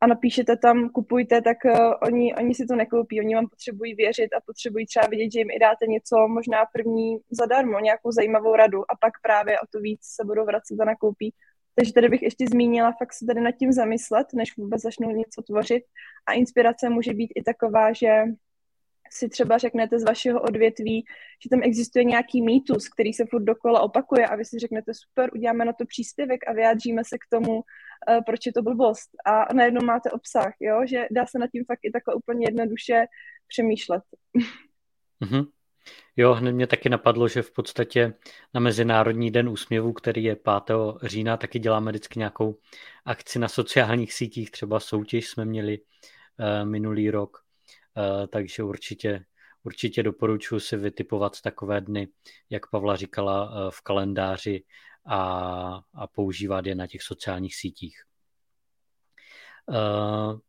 a 0.01 0.07
napíšete 0.07 0.57
tam 0.57 0.89
kupujte, 0.89 1.41
tak 1.41 1.65
eh, 1.65 1.95
oni, 2.07 2.35
oni 2.35 2.55
si 2.55 2.65
to 2.65 2.75
nekoupí, 2.75 3.19
oni 3.19 3.35
vám 3.35 3.47
potřebují 3.49 3.95
věřit 3.95 4.33
a 4.33 4.41
potřebují 4.45 4.85
třeba 4.85 5.07
vidět, 5.07 5.31
že 5.33 5.39
jim 5.39 5.51
i 5.51 5.59
dáte 5.59 5.87
něco 5.87 6.27
možná 6.27 6.65
první 6.73 7.17
zadarmo, 7.31 7.79
nějakou 7.79 8.11
zajímavou 8.11 8.55
radu 8.55 8.79
a 8.91 8.95
pak 9.01 9.13
právě 9.21 9.59
o 9.59 9.67
to 9.71 9.79
víc 9.79 9.99
se 10.03 10.23
budou 10.25 10.45
vracet 10.45 10.79
a 10.81 10.85
nakoupí. 10.85 11.33
Takže 11.75 11.93
tady 11.93 12.09
bych 12.09 12.21
ještě 12.21 12.47
zmínila 12.47 12.91
fakt 12.91 13.13
se 13.13 13.25
tady 13.25 13.41
nad 13.41 13.51
tím 13.51 13.71
zamyslet, 13.71 14.27
než 14.33 14.57
vůbec 14.57 14.81
začnou 14.81 15.11
něco 15.11 15.41
tvořit. 15.41 15.83
A 16.25 16.33
inspirace 16.33 16.89
může 16.89 17.13
být 17.13 17.31
i 17.35 17.43
taková, 17.43 17.93
že 17.93 18.23
si 19.13 19.29
třeba 19.29 19.57
řeknete 19.57 19.99
z 19.99 20.03
vašeho 20.03 20.41
odvětví, 20.41 21.05
že 21.43 21.49
tam 21.49 21.63
existuje 21.63 22.05
nějaký 22.05 22.41
mýtus, 22.41 22.89
který 22.89 23.13
se 23.13 23.25
furt 23.25 23.43
dokola 23.43 23.81
opakuje 23.81 24.27
a 24.27 24.35
vy 24.35 24.45
si 24.45 24.59
řeknete 24.59 24.91
super, 24.93 25.29
uděláme 25.33 25.65
na 25.65 25.73
to 25.73 25.85
příspěvek 25.85 26.39
a 26.47 26.53
vyjádříme 26.53 27.01
se 27.05 27.17
k 27.17 27.29
tomu, 27.29 27.55
uh, 27.55 27.63
proč 28.25 28.45
je 28.45 28.53
to 28.53 28.61
blbost. 28.61 29.09
A 29.25 29.53
najednou 29.53 29.81
máte 29.85 30.11
obsah, 30.11 30.53
jo? 30.59 30.81
že 30.85 31.07
dá 31.11 31.25
se 31.25 31.39
nad 31.39 31.49
tím 31.51 31.65
fakt 31.65 31.79
i 31.83 31.91
takhle 31.91 32.15
úplně 32.15 32.47
jednoduše 32.47 33.05
přemýšlet. 33.47 34.03
Mm-hmm. 35.23 35.45
Jo, 36.17 36.33
hned 36.33 36.51
mě 36.51 36.67
taky 36.67 36.89
napadlo, 36.89 37.27
že 37.27 37.41
v 37.41 37.51
podstatě 37.51 38.13
na 38.53 38.61
Mezinárodní 38.61 39.31
den 39.31 39.49
úsměvu, 39.49 39.93
který 39.93 40.23
je 40.23 40.35
5. 40.35 40.77
října, 41.03 41.37
taky 41.37 41.59
děláme 41.59 41.91
vždycky 41.91 42.19
nějakou 42.19 42.59
akci 43.05 43.39
na 43.39 43.47
sociálních 43.47 44.13
sítích, 44.13 44.51
třeba 44.51 44.79
soutěž 44.79 45.27
jsme 45.27 45.45
měli 45.45 45.79
uh, 45.79 46.69
minulý 46.69 47.09
rok, 47.09 47.37
uh, 47.97 48.27
takže 48.27 48.63
určitě, 48.63 49.25
určitě 49.63 50.03
doporučuji 50.03 50.59
si 50.59 50.77
vytipovat 50.77 51.41
takové 51.41 51.81
dny, 51.81 52.07
jak 52.49 52.69
Pavla 52.69 52.95
říkala, 52.95 53.65
uh, 53.65 53.71
v 53.71 53.81
kalendáři 53.81 54.63
a, 55.05 55.19
a 55.93 56.07
používat 56.07 56.65
je 56.65 56.75
na 56.75 56.87
těch 56.87 57.01
sociálních 57.01 57.55
sítích. 57.55 58.03
Uh, 59.65 60.39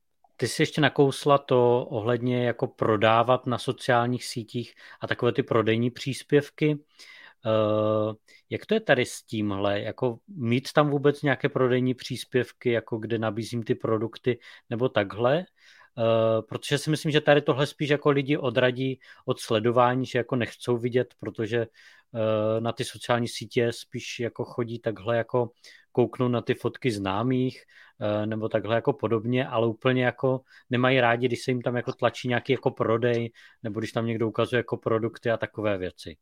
ty 0.43 0.49
jsi 0.49 0.63
ještě 0.63 0.81
nakousla 0.81 1.39
to 1.39 1.87
ohledně 1.91 2.47
jako 2.47 2.67
prodávat 2.67 3.47
na 3.47 3.59
sociálních 3.59 4.25
sítích 4.25 4.75
a 5.01 5.07
takové 5.07 5.33
ty 5.33 5.43
prodejní 5.43 5.91
příspěvky. 5.91 6.75
Uh, 6.75 8.15
jak 8.51 8.67
to 8.67 8.75
je 8.75 8.81
tady 8.81 9.07
s 9.07 9.23
tímhle? 9.23 9.81
Jako 9.81 10.19
mít 10.29 10.73
tam 10.73 10.91
vůbec 10.91 11.23
nějaké 11.23 11.49
prodejní 11.49 11.95
příspěvky, 11.95 12.71
jako 12.71 12.99
kde 12.99 13.19
nabízím 13.19 13.63
ty 13.63 13.75
produkty, 13.75 14.39
nebo 14.71 14.89
takhle? 14.89 15.39
Uh, 15.39 16.47
protože 16.49 16.79
si 16.79 16.91
myslím, 16.91 17.13
že 17.13 17.21
tady 17.21 17.43
tohle 17.43 17.67
spíš 17.67 17.89
jako 17.89 18.11
lidi 18.11 18.37
odradí 18.37 19.01
od 19.25 19.41
sledování, 19.41 20.07
že 20.07 20.19
jako 20.19 20.37
nechcou 20.37 20.77
vidět, 20.77 21.15
protože 21.21 21.67
uh, 21.67 22.21
na 22.61 22.73
ty 22.73 22.85
sociální 22.85 23.29
sítě 23.29 23.73
spíš 23.73 24.21
jako 24.21 24.45
chodí 24.45 24.79
takhle 24.79 25.17
jako 25.17 25.51
kouknout 25.93 26.33
na 26.33 26.41
ty 26.41 26.55
fotky 26.55 26.91
známých 26.91 27.65
uh, 28.01 28.27
nebo 28.27 28.49
takhle 28.49 28.75
jako 28.75 28.93
podobně, 28.93 29.47
ale 29.49 29.67
úplně 29.67 30.05
jako 30.05 30.41
nemají 30.71 31.01
rádi, 31.01 31.27
když 31.27 31.45
se 31.45 31.51
jim 31.51 31.63
tam 31.63 31.77
jako 31.77 31.93
tlačí 31.93 32.29
nějaký 32.29 32.53
jako 32.53 32.71
prodej 32.71 33.33
nebo 33.63 33.81
když 33.81 33.93
tam 33.93 34.07
někdo 34.07 34.29
ukazuje 34.29 34.59
jako 34.59 34.77
produkty 34.77 35.31
a 35.31 35.37
takové 35.37 35.79
věci. 35.79 36.17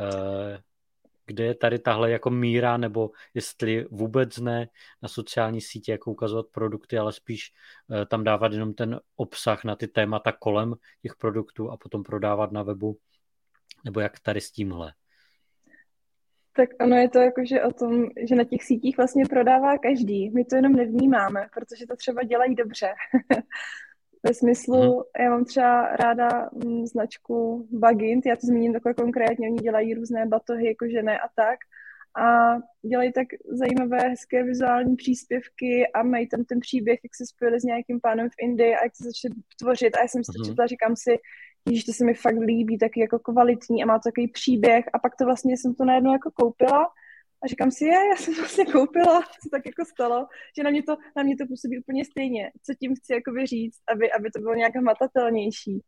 Uh, 0.00 0.58
kde 1.26 1.44
je 1.44 1.54
tady 1.54 1.78
tahle 1.78 2.10
jako 2.10 2.30
míra, 2.30 2.76
nebo 2.76 3.10
jestli 3.34 3.84
vůbec 3.90 4.38
ne 4.38 4.68
na 5.02 5.08
sociální 5.08 5.60
sítě 5.60 5.92
jako 5.92 6.10
ukazovat 6.10 6.46
produkty, 6.50 6.98
ale 6.98 7.12
spíš 7.12 7.52
uh, 7.88 8.04
tam 8.04 8.24
dávat 8.24 8.52
jenom 8.52 8.74
ten 8.74 9.00
obsah 9.16 9.64
na 9.64 9.76
ty 9.76 9.88
témata 9.88 10.32
kolem 10.32 10.74
těch 11.02 11.16
produktů 11.16 11.70
a 11.70 11.76
potom 11.76 12.02
prodávat 12.02 12.52
na 12.52 12.62
webu, 12.62 12.98
nebo 13.84 14.00
jak 14.00 14.20
tady 14.20 14.40
s 14.40 14.50
tímhle? 14.50 14.92
Tak 16.56 16.70
ono 16.80 16.96
je 16.96 17.08
to 17.08 17.18
jakože 17.18 17.62
o 17.62 17.72
tom, 17.72 18.06
že 18.28 18.34
na 18.34 18.44
těch 18.44 18.62
sítích 18.62 18.96
vlastně 18.96 19.24
prodává 19.24 19.78
každý. 19.78 20.30
My 20.30 20.44
to 20.44 20.56
jenom 20.56 20.72
nevnímáme, 20.72 21.46
protože 21.54 21.86
to 21.86 21.96
třeba 21.96 22.22
dělají 22.22 22.54
dobře. 22.54 22.88
Ve 24.22 24.34
smyslu, 24.34 24.74
mm-hmm. 24.74 25.22
já 25.22 25.30
mám 25.30 25.44
třeba 25.44 25.96
ráda 25.96 26.50
m, 26.64 26.86
značku 26.86 27.68
Bagint, 27.70 28.26
já 28.26 28.36
to 28.36 28.46
zmíním 28.46 28.72
takhle 28.72 28.94
konkrétně, 28.94 29.48
oni 29.48 29.58
dělají 29.58 29.94
různé 29.94 30.26
batohy, 30.26 30.66
jako 30.66 30.88
žené 30.88 31.18
a 31.18 31.28
tak. 31.36 31.58
A 32.16 32.56
dělají 32.88 33.12
tak 33.12 33.26
zajímavé, 33.52 34.08
hezké 34.08 34.44
vizuální 34.44 34.96
příspěvky 34.96 35.86
a 35.94 36.02
mají 36.02 36.28
tam 36.28 36.44
ten 36.44 36.60
příběh, 36.60 37.00
jak 37.04 37.16
se 37.16 37.26
spojili 37.26 37.60
s 37.60 37.64
nějakým 37.64 38.00
pánem 38.00 38.28
v 38.28 38.42
Indii 38.42 38.74
a 38.74 38.84
jak 38.84 38.96
se 38.96 39.04
začali 39.04 39.34
tvořit. 39.60 39.96
A 39.96 40.00
já 40.00 40.08
jsem 40.08 40.24
si 40.24 40.32
to 40.32 40.42
mm-hmm. 40.42 40.48
četla, 40.48 40.66
říkám 40.66 40.96
si, 40.96 41.18
že 41.72 41.84
to 41.84 41.92
se 41.92 42.04
mi 42.04 42.14
fakt 42.14 42.38
líbí, 42.38 42.78
taky 42.78 43.00
jako 43.00 43.18
kvalitní 43.18 43.82
a 43.82 43.86
má 43.86 43.98
to 43.98 44.08
takový 44.08 44.28
příběh. 44.28 44.84
A 44.92 44.98
pak 44.98 45.16
to 45.16 45.24
vlastně 45.24 45.56
jsem 45.56 45.74
to 45.74 45.84
najednou 45.84 46.12
jako 46.12 46.30
koupila 46.30 46.88
a 47.44 47.46
říkám 47.46 47.70
si, 47.70 47.84
je, 47.84 48.08
já 48.10 48.16
jsem 48.16 48.34
vlastně 48.34 48.64
koupila, 48.64 49.22
co 49.42 49.48
tak 49.50 49.66
jako 49.66 49.84
stalo, 49.84 50.26
že 50.56 50.62
na 50.62 50.70
mě 50.70 50.82
to, 50.82 50.96
na 51.16 51.22
mě 51.22 51.36
to 51.36 51.46
působí 51.46 51.78
úplně 51.78 52.04
stejně. 52.04 52.50
Co 52.62 52.74
tím 52.74 52.94
chci 52.96 53.12
jakoby 53.12 53.46
říct, 53.46 53.78
aby, 53.92 54.12
aby 54.12 54.30
to 54.30 54.40
bylo 54.40 54.54
nějak 54.54 54.76
hmatatelnější. 54.76 55.80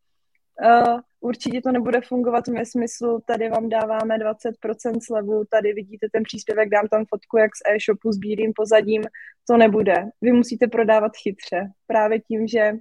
Uh, 0.62 1.01
určitě 1.21 1.61
to 1.61 1.73
nebude 1.73 2.01
fungovat 2.01 2.47
ve 2.49 2.67
smyslu, 2.67 3.21
tady 3.27 3.49
vám 3.49 3.69
dáváme 3.69 4.19
20% 4.19 4.99
slevu, 5.03 5.45
tady 5.51 5.73
vidíte 5.73 6.07
ten 6.12 6.23
příspěvek, 6.23 6.69
dám 6.69 6.88
tam 6.88 7.05
fotku, 7.09 7.37
jak 7.37 7.51
z 7.57 7.61
e-shopu 7.75 8.12
s 8.12 8.19
bílým 8.19 8.53
pozadím, 8.57 9.03
to 9.49 9.57
nebude. 9.57 9.95
Vy 10.23 10.33
musíte 10.33 10.67
prodávat 10.67 11.12
chytře. 11.23 11.71
Právě 11.87 12.21
tím, 12.21 12.47
že 12.47 12.73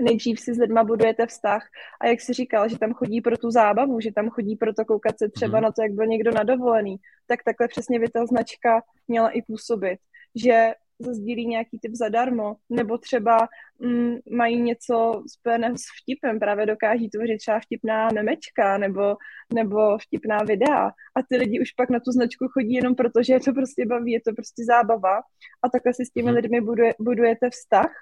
nejdřív 0.00 0.40
si 0.40 0.54
s 0.54 0.58
lidma 0.58 0.84
budujete 0.84 1.26
vztah 1.26 1.68
a 2.00 2.06
jak 2.06 2.20
si 2.20 2.32
říkal, 2.32 2.68
že 2.68 2.78
tam 2.78 2.92
chodí 2.92 3.20
pro 3.20 3.36
tu 3.36 3.50
zábavu, 3.50 4.00
že 4.00 4.12
tam 4.12 4.30
chodí 4.30 4.56
pro 4.56 4.74
to 4.74 4.84
koukat 4.84 5.18
se 5.18 5.28
třeba 5.28 5.58
mm. 5.58 5.64
na 5.64 5.72
to, 5.72 5.82
jak 5.82 5.92
byl 5.92 6.06
někdo 6.06 6.30
nadovolený, 6.30 6.96
tak 7.26 7.40
takhle 7.44 7.68
přesně 7.68 8.00
by 8.00 8.08
ta 8.08 8.26
značka 8.26 8.82
měla 9.08 9.28
i 9.30 9.42
působit, 9.42 9.98
že 10.34 10.72
zazdílí 10.98 11.46
nějaký 11.46 11.78
typ 11.78 11.94
zadarmo, 11.94 12.56
nebo 12.70 12.98
třeba 12.98 13.48
mm, 13.78 14.16
mají 14.30 14.62
něco 14.62 15.22
spojené 15.26 15.72
s 15.76 15.82
vtipem, 16.02 16.38
právě 16.38 16.66
dokáží 16.66 17.10
tvořit 17.10 17.38
třeba 17.38 17.60
vtipná 17.60 18.08
memečka 18.14 18.78
nebo, 18.78 19.16
nebo 19.54 19.98
vtipná 19.98 20.38
videa 20.38 20.86
a 20.88 21.22
ty 21.28 21.36
lidi 21.36 21.60
už 21.60 21.72
pak 21.72 21.90
na 21.90 22.00
tu 22.00 22.10
značku 22.10 22.48
chodí 22.48 22.72
jenom 22.72 22.94
proto, 22.94 23.22
že 23.22 23.32
je 23.32 23.40
to 23.40 23.52
prostě 23.52 23.86
baví, 23.86 24.12
je 24.12 24.20
to 24.20 24.32
prostě 24.32 24.64
zábava 24.64 25.16
a 25.62 25.68
takhle 25.68 25.94
si 25.94 26.04
s 26.04 26.10
těmi 26.10 26.30
mhm. 26.30 26.36
lidmi 26.36 26.60
buduje, 26.60 26.94
budujete 27.00 27.50
vztah. 27.50 27.92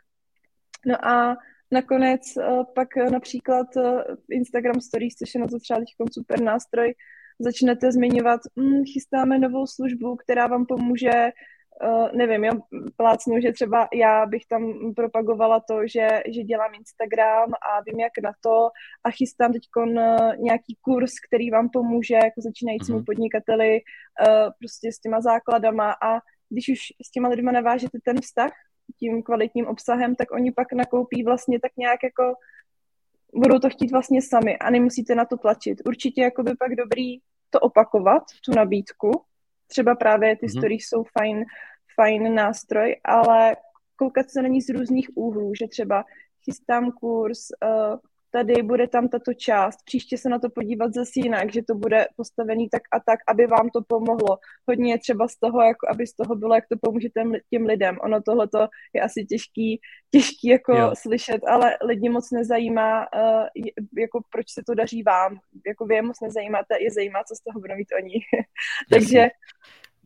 No 0.86 1.06
a 1.06 1.36
Nakonec 1.70 2.20
uh, 2.36 2.64
pak 2.74 2.88
uh, 2.96 3.10
například 3.10 3.66
uh, 3.76 4.00
Instagram 4.30 4.80
Stories, 4.80 5.14
což 5.14 5.34
je 5.34 5.40
na 5.40 5.46
to 5.46 5.58
třeba 5.58 5.78
teď 5.78 5.88
super 6.12 6.40
nástroj, 6.40 6.94
začnete 7.38 7.92
zmiňovat, 7.92 8.40
hm, 8.60 8.84
chystáme 8.92 9.38
novou 9.38 9.66
službu, 9.66 10.16
která 10.16 10.46
vám 10.46 10.66
pomůže, 10.66 11.30
uh, 11.82 12.08
nevím, 12.12 12.44
já 12.44 12.52
plácnu, 12.96 13.40
že 13.40 13.52
třeba 13.52 13.88
já 13.94 14.26
bych 14.26 14.46
tam 14.46 14.94
propagovala 14.96 15.60
to, 15.60 15.86
že, 15.86 16.22
že 16.34 16.42
dělám 16.42 16.74
Instagram 16.74 17.52
a 17.52 17.80
vím, 17.86 18.00
jak 18.00 18.12
na 18.22 18.32
to 18.40 18.68
a 19.04 19.10
chystám 19.10 19.52
teď 19.52 19.62
uh, 19.76 19.86
nějaký 20.38 20.76
kurz, 20.80 21.12
který 21.28 21.50
vám 21.50 21.68
pomůže 21.72 22.14
jako 22.14 22.40
začínajícímu 22.40 22.98
mm-hmm. 22.98 23.04
podnikateli 23.04 23.80
uh, 23.80 24.50
prostě 24.58 24.92
s 24.92 24.98
těma 24.98 25.20
základama 25.20 25.92
a 25.92 26.20
když 26.48 26.68
už 26.68 26.78
s 27.06 27.10
těma 27.10 27.28
lidma 27.28 27.52
navážete 27.52 27.98
ten 28.04 28.20
vztah, 28.20 28.52
tím 28.98 29.22
kvalitním 29.22 29.66
obsahem, 29.66 30.14
tak 30.14 30.30
oni 30.30 30.52
pak 30.52 30.72
nakoupí 30.72 31.22
vlastně 31.22 31.60
tak 31.60 31.72
nějak 31.76 32.02
jako 32.02 32.34
budou 33.34 33.58
to 33.58 33.70
chtít 33.70 33.92
vlastně 33.92 34.22
sami 34.22 34.58
a 34.58 34.70
nemusíte 34.70 35.14
na 35.14 35.24
to 35.24 35.36
tlačit. 35.36 35.82
Určitě 35.84 36.22
jako 36.22 36.42
by 36.42 36.54
pak 36.58 36.74
dobrý 36.74 37.18
to 37.50 37.60
opakovat, 37.60 38.22
tu 38.44 38.52
nabídku. 38.56 39.10
Třeba 39.66 39.94
právě 39.94 40.36
ty 40.36 40.46
mm-hmm. 40.46 40.58
stories 40.58 40.84
jsou 40.88 41.04
fajn, 41.18 41.44
fajn 41.94 42.34
nástroj, 42.34 42.96
ale 43.04 43.56
koukat 43.96 44.30
se 44.30 44.42
na 44.42 44.48
ní 44.48 44.62
z 44.62 44.68
různých 44.68 45.10
úhlů, 45.14 45.52
že 45.54 45.68
třeba 45.68 46.04
chystám 46.44 46.92
kurz, 46.92 47.38
uh, 47.64 47.98
tady 48.36 48.62
bude 48.62 48.88
tam 48.88 49.08
tato 49.08 49.34
část, 49.34 49.78
příště 49.84 50.18
se 50.18 50.28
na 50.28 50.38
to 50.38 50.50
podívat 50.50 50.94
zase 50.94 51.12
jinak, 51.14 51.52
že 51.52 51.62
to 51.62 51.74
bude 51.74 52.06
postavený 52.16 52.68
tak 52.68 52.82
a 52.92 53.00
tak, 53.00 53.18
aby 53.28 53.46
vám 53.46 53.68
to 53.68 53.80
pomohlo. 53.88 54.38
Hodně 54.68 54.92
je 54.92 54.98
třeba 54.98 55.28
z 55.28 55.36
toho, 55.36 55.62
jako 55.62 55.88
aby 55.90 56.06
z 56.06 56.14
toho 56.14 56.36
bylo, 56.36 56.54
jak 56.54 56.64
to 56.72 56.76
pomůže 56.82 57.08
těm, 57.08 57.32
těm 57.50 57.66
lidem. 57.66 57.98
Ono 58.00 58.22
tohle 58.22 58.48
je 58.94 59.00
asi 59.00 59.24
těžký, 59.24 59.80
těžký 60.10 60.48
jako 60.48 60.76
jo. 60.76 60.92
slyšet, 61.02 61.40
ale 61.48 61.76
lidi 61.84 62.08
moc 62.08 62.30
nezajímá, 62.30 63.06
uh, 63.14 63.46
jako 63.98 64.20
proč 64.32 64.46
se 64.50 64.62
to 64.66 64.74
daří 64.74 65.02
vám. 65.02 65.38
Jako 65.66 65.86
vy 65.86 65.94
je 65.94 66.02
moc 66.02 66.20
nezajímáte, 66.20 66.74
je 66.80 66.90
zajímá, 66.90 67.24
co 67.28 67.34
z 67.34 67.40
toho 67.40 67.60
budou 67.60 67.74
mít 67.76 67.88
oni. 67.98 68.14
Takže 68.90 69.28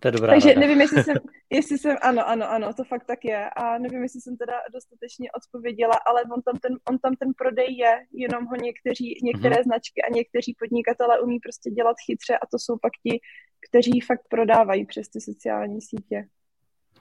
to 0.01 0.09
je 0.09 0.13
dobrá 0.13 0.33
Takže 0.33 0.49
rada. 0.49 0.61
nevím, 0.61 0.81
jestli 0.81 1.05
jsem, 1.05 1.17
jestli 1.51 1.79
jsem, 1.79 1.97
ano, 2.03 2.29
ano, 2.29 2.51
ano, 2.51 2.75
to 2.75 2.85
fakt 2.85 3.07
tak 3.07 3.25
je. 3.25 3.51
A 3.51 3.79
nevím, 3.79 4.03
jestli 4.03 4.21
jsem 4.21 4.37
teda 4.37 4.53
dostatečně 4.73 5.29
odpověděla, 5.33 5.97
ale 6.07 6.23
on 6.35 6.43
tam 6.43 6.57
ten, 6.59 6.73
on 6.91 6.99
tam 6.99 7.17
ten 7.17 7.33
prodej 7.39 7.77
je, 7.77 8.07
jenom 8.13 8.45
ho 8.45 8.57
někteří, 8.57 9.21
některé 9.23 9.57
mm-hmm. 9.57 9.65
značky 9.65 10.03
a 10.03 10.15
někteří 10.15 10.57
podnikatele 10.59 11.21
umí 11.21 11.39
prostě 11.39 11.71
dělat 11.71 11.97
chytře 12.07 12.39
a 12.39 12.47
to 12.47 12.59
jsou 12.59 12.79
pak 12.83 12.93
ti, 13.07 13.21
kteří 13.69 14.01
fakt 14.01 14.25
prodávají 14.29 14.87
přes 14.87 15.09
ty 15.09 15.21
sociální 15.21 15.81
sítě. 15.83 16.29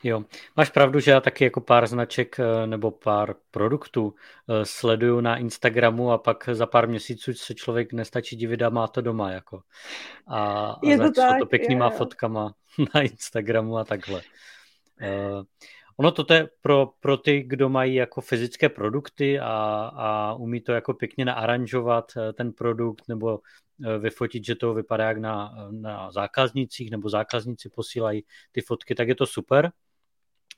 Jo, 0.03 0.23
máš 0.55 0.69
pravdu, 0.69 0.99
že 0.99 1.11
já 1.11 1.21
taky 1.21 1.43
jako 1.43 1.61
pár 1.61 1.87
značek 1.87 2.39
eh, 2.39 2.67
nebo 2.67 2.91
pár 2.91 3.35
produktů 3.51 4.13
eh, 4.49 4.65
sleduju 4.65 5.21
na 5.21 5.37
Instagramu 5.37 6.11
a 6.11 6.17
pak 6.17 6.49
za 6.51 6.65
pár 6.65 6.89
měsíců 6.89 7.33
se 7.33 7.55
člověk 7.55 7.93
nestačí 7.93 8.35
divit 8.35 8.61
a 8.61 8.69
má 8.69 8.87
to 8.87 9.01
doma 9.01 9.31
jako. 9.31 9.61
A, 10.27 10.71
a 10.71 10.79
je 10.83 10.97
to, 10.97 11.11
tak, 11.11 11.39
to 11.39 11.45
pěknýma 11.45 11.85
je, 11.85 11.91
fotkama 11.91 12.53
na 12.95 13.01
Instagramu 13.01 13.77
a 13.77 13.83
takhle. 13.83 14.21
Uh, 15.01 15.43
ono 15.97 16.11
to 16.11 16.33
je 16.33 16.49
pro, 16.61 16.89
pro 16.99 17.17
ty, 17.17 17.43
kdo 17.43 17.69
mají 17.69 17.95
jako 17.95 18.21
fyzické 18.21 18.69
produkty 18.69 19.39
a, 19.39 19.91
a 19.95 20.33
umí 20.33 20.61
to 20.61 20.71
jako 20.71 20.93
pěkně 20.93 21.25
naaranžovat 21.25 22.11
ten 22.33 22.53
produkt 22.53 23.07
nebo 23.07 23.39
vyfotit, 23.99 24.45
že 24.45 24.55
to 24.55 24.73
vypadá 24.73 25.07
jak 25.07 25.17
na, 25.17 25.55
na 25.71 26.11
zákaznicích 26.11 26.91
nebo 26.91 27.09
zákazníci 27.09 27.69
posílají 27.69 28.23
ty 28.51 28.61
fotky, 28.61 28.95
tak 28.95 29.07
je 29.07 29.15
to 29.15 29.25
super. 29.25 29.71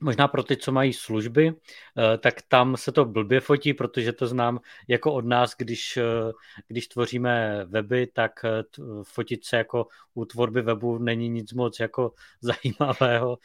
Možná 0.02 0.28
pro 0.28 0.42
ty, 0.42 0.56
co 0.56 0.72
mají 0.72 0.92
služby, 0.92 1.54
eh, 1.54 2.18
tak 2.18 2.42
tam 2.42 2.76
se 2.76 2.92
to 2.92 3.04
blbě 3.04 3.40
fotí, 3.40 3.74
protože 3.74 4.12
to 4.12 4.26
znám 4.26 4.60
jako 4.88 5.12
od 5.12 5.24
nás, 5.24 5.54
když, 5.58 5.96
eh, 5.96 6.32
když 6.68 6.88
tvoříme 6.88 7.64
weby, 7.64 8.06
tak 8.06 8.32
eh, 8.44 8.62
fotit 9.02 9.44
se 9.44 9.56
jako 9.56 9.86
u 10.14 10.24
tvorby 10.24 10.62
webu 10.62 10.98
není 10.98 11.28
nic 11.28 11.52
moc 11.52 11.80
jako 11.80 12.12
zajímavého. 12.40 13.38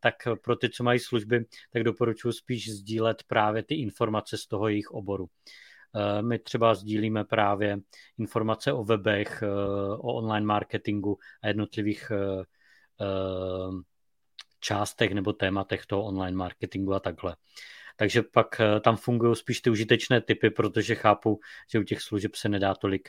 Tak 0.00 0.14
pro 0.42 0.56
ty, 0.56 0.70
co 0.70 0.84
mají 0.84 0.98
služby, 0.98 1.44
tak 1.72 1.82
doporučuji 1.82 2.32
spíš 2.32 2.70
sdílet 2.70 3.22
právě 3.22 3.62
ty 3.62 3.74
informace 3.74 4.38
z 4.38 4.46
toho 4.46 4.68
jejich 4.68 4.90
oboru. 4.90 5.28
My 6.20 6.38
třeba 6.38 6.74
sdílíme 6.74 7.24
právě 7.24 7.78
informace 8.18 8.72
o 8.72 8.84
webech, 8.84 9.42
o 9.98 10.14
online 10.14 10.46
marketingu 10.46 11.18
a 11.42 11.48
jednotlivých 11.48 12.12
částech 14.66 15.14
nebo 15.14 15.32
tématech 15.32 15.86
toho 15.86 16.04
online 16.04 16.36
marketingu 16.36 16.94
a 16.94 17.00
takhle. 17.00 17.36
Takže 17.96 18.22
pak 18.22 18.60
eh, 18.60 18.80
tam 18.80 18.96
fungují 18.96 19.36
spíš 19.36 19.60
ty 19.60 19.70
užitečné 19.70 20.20
typy, 20.20 20.50
protože 20.50 20.94
chápu, 20.94 21.40
že 21.70 21.78
u 21.78 21.82
těch 21.82 22.02
služeb 22.02 22.34
se 22.34 22.48
nedá 22.48 22.74
tolik, 22.74 23.08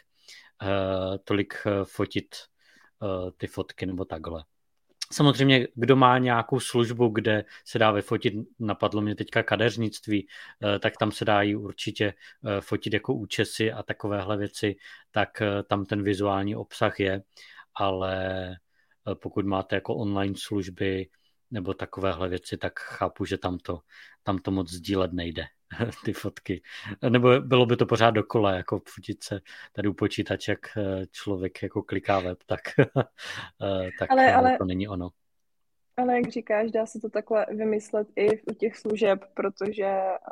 uh, 0.62 1.18
tolik 1.24 1.54
eh, 1.66 1.86
fotit 1.86 2.36
ty 3.38 3.48
fotky 3.48 3.86
nebo 3.86 4.06
takhle. 4.06 4.44
Samozřejmě, 5.12 5.68
kdo 5.76 5.96
má 5.96 6.18
nějakou 6.18 6.60
službu, 6.60 7.08
kde 7.08 7.46
se 7.66 7.80
dá 7.80 7.92
vyfotit, 7.92 8.34
napadlo 8.60 9.02
mě 9.02 9.16
teďka 9.16 9.44
kadeřnictví, 9.44 10.28
tak 10.80 10.98
tam 10.98 11.12
se 11.12 11.26
dají 11.26 11.56
určitě 11.56 12.14
fotit 12.60 12.94
jako 12.94 13.14
účesy 13.14 13.72
a 13.72 13.84
takovéhle 13.84 14.38
věci, 14.38 14.76
tak 15.12 15.42
tam 15.68 15.86
ten 15.86 16.04
vizuální 16.04 16.56
obsah 16.56 17.00
je, 17.00 17.22
ale 17.76 18.16
pokud 19.22 19.46
máte 19.46 19.76
jako 19.76 19.96
online 19.96 20.36
služby, 20.38 21.08
nebo 21.52 21.74
takovéhle 21.74 22.30
věci, 22.30 22.58
tak 22.58 22.80
chápu, 22.80 23.26
že 23.26 23.38
tam 23.38 23.58
to, 23.58 23.80
tam 24.24 24.38
to 24.38 24.52
moc 24.52 24.72
sdílet 24.72 25.14
nejde, 25.14 25.44
ty 26.06 26.14
fotky. 26.14 26.62
Nebo 27.10 27.42
bylo 27.42 27.66
by 27.66 27.78
to 27.78 27.86
pořád 27.86 28.12
dokola, 28.12 28.54
jako 28.54 28.82
fotit 28.88 29.24
se 29.24 29.42
tady 29.74 29.88
u 29.88 29.94
počítače, 29.94 30.52
jak 30.52 30.78
eh, 30.78 31.06
člověk 31.12 31.64
jako 31.64 31.84
kliká 31.84 32.20
web, 32.20 32.38
tak, 32.46 32.62
eh, 33.62 33.90
tak 34.00 34.12
ale, 34.12 34.34
ale, 34.34 34.58
to 34.58 34.66
není 34.66 34.88
ono. 34.88 35.10
Ale 35.98 36.16
jak 36.16 36.30
říkáš, 36.30 36.72
dá 36.72 36.86
se 36.86 37.00
to 37.00 37.10
takhle 37.10 37.46
vymyslet 37.50 38.08
i 38.16 38.42
u 38.42 38.54
těch 38.54 38.78
služeb, 38.78 39.20
protože 39.34 39.82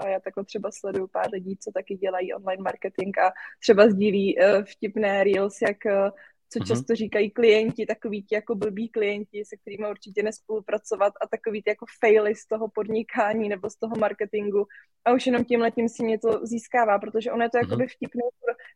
já 0.07 0.19
takhle 0.23 0.45
třeba 0.45 0.69
sleduju 0.71 1.07
pár 1.07 1.31
lidí, 1.31 1.57
co 1.57 1.71
taky 1.71 1.95
dělají 1.95 2.33
online 2.33 2.63
marketing 2.63 3.19
a 3.19 3.31
třeba 3.59 3.89
sdílí 3.89 4.39
eh, 4.39 4.63
vtipné 4.63 5.23
reels, 5.23 5.61
jak 5.61 5.77
co 6.49 6.59
mm-hmm. 6.59 6.67
často 6.67 6.95
říkají 6.95 7.31
klienti, 7.31 7.85
takový 7.85 8.23
ti 8.23 8.35
jako 8.35 8.55
blbí 8.55 8.89
klienti, 8.89 9.45
se 9.45 9.57
kterými 9.57 9.89
určitě 9.89 10.23
nespolupracovat 10.23 11.13
a 11.21 11.27
takový 11.27 11.63
ty 11.63 11.69
jako 11.69 11.85
faily 11.99 12.35
z 12.35 12.47
toho 12.47 12.67
podnikání 12.67 13.49
nebo 13.49 13.69
z 13.69 13.75
toho 13.75 13.95
marketingu 13.99 14.65
a 15.05 15.13
už 15.13 15.25
jenom 15.25 15.45
tím 15.45 15.61
letím 15.61 15.89
si 15.89 16.03
něco 16.03 16.39
získává, 16.43 16.99
protože 16.99 17.31
ono 17.31 17.43
je 17.43 17.49
to 17.49 17.57
mm-hmm. 17.57 17.61
jakoby 17.61 17.87
vtipnou, 17.87 18.29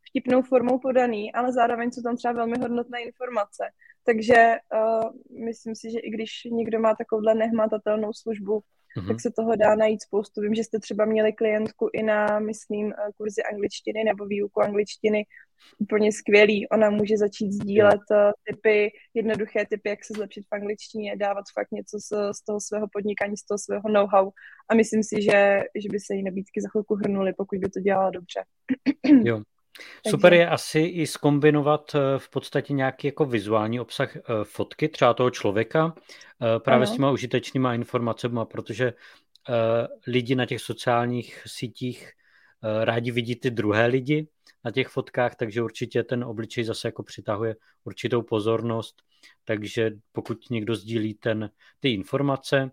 vtipnou 0.10 0.42
formou 0.42 0.80
podaný, 0.80 1.34
ale 1.34 1.54
zároveň 1.54 1.92
jsou 1.92 2.02
tam 2.02 2.18
třeba 2.18 2.34
velmi 2.34 2.58
hodnotné 2.60 3.02
informace. 3.02 3.64
Takže 4.04 4.56
uh, 4.74 5.12
myslím 5.46 5.76
si, 5.76 5.92
že 5.92 6.00
i 6.00 6.10
když 6.10 6.32
někdo 6.52 6.80
má 6.80 6.96
takovouhle 6.96 7.36
nehmatatelnou 7.36 8.14
službu, 8.14 8.60
mm-hmm. 8.60 9.08
tak 9.08 9.22
se 9.22 9.32
toho 9.32 9.56
dá 9.56 9.76
najít 9.76 10.04
spoustu. 10.04 10.42
Vím, 10.42 10.56
že 10.56 10.64
jste 10.64 10.80
třeba 10.80 11.06
měli 11.06 11.34
klientku 11.34 11.90
i 11.94 12.04
na, 12.04 12.40
myslím, 12.40 12.92
eh, 12.92 13.12
kurzy 13.18 13.42
angličtiny 13.52 14.04
nebo 14.04 14.26
výuku 14.26 14.62
angličtiny. 14.62 15.26
Úplně 15.78 16.12
skvělý. 16.12 16.68
Ona 16.70 16.90
může 16.90 17.18
začít 17.18 17.52
sdílet 17.52 18.02
mm. 18.12 18.32
typy, 18.44 18.92
jednoduché 19.14 19.66
typy, 19.70 19.90
jak 19.90 20.06
se 20.06 20.14
zlepšit 20.14 20.42
v 20.42 20.56
angličtině, 20.56 21.18
dávat 21.18 21.46
fakt 21.54 21.72
něco 21.72 21.98
z, 22.00 22.38
z 22.38 22.46
toho 22.46 22.60
svého 22.62 22.88
podnikání, 22.94 23.38
z 23.38 23.46
toho 23.46 23.58
svého 23.58 23.90
know-how. 23.90 24.32
A 24.70 24.76
myslím 24.76 25.04
si, 25.04 25.22
že, 25.22 25.64
že 25.76 25.90
by 25.92 26.00
se 26.00 26.16
jí 26.16 26.24
nabídky 26.24 26.62
za 26.62 26.70
chvilku 26.70 26.96
hrnuly, 26.96 27.34
pokud 27.38 27.60
by 27.60 27.70
to 27.70 27.80
dělala 27.80 28.10
dobře. 28.10 28.44
Jo, 29.24 29.42
Super 30.08 30.34
je 30.34 30.50
asi 30.50 30.80
i 30.80 31.08
skombinovat 31.08 31.96
eh, 31.96 32.00
v 32.20 32.30
podstatě 32.30 32.74
nějaký 32.74 33.08
jako 33.08 33.26
vizuální 33.26 33.80
obsah 33.80 34.16
eh, 34.16 34.22
fotky 34.44 34.90
třeba 34.90 35.14
toho 35.14 35.30
člověka 35.30 35.94
eh, 35.96 36.60
právě 36.60 36.86
ano. 36.86 36.94
s 36.94 36.96
těma 36.96 37.12
užitečnýma 37.12 37.74
informacemi, 37.74 38.40
protože 38.52 38.94
lidi 40.08 40.36
na 40.36 40.46
těch 40.46 40.62
sociálních 40.62 41.44
sítích 41.46 42.12
rádi 42.84 43.12
vidí 43.12 43.36
ty 43.36 43.52
druhé 43.52 43.86
lidi 43.86 44.28
na 44.66 44.72
těch 44.72 44.88
fotkách, 44.88 45.36
takže 45.36 45.62
určitě 45.62 46.04
ten 46.04 46.24
obličej 46.24 46.64
zase 46.64 46.88
jako 46.88 47.04
přitahuje 47.04 47.56
určitou 47.84 48.22
pozornost, 48.22 49.02
takže 49.46 49.92
pokud 50.12 50.50
někdo 50.50 50.76
sdílí 50.76 51.14
ten, 51.14 51.50
ty 51.80 51.94
informace, 51.94 52.72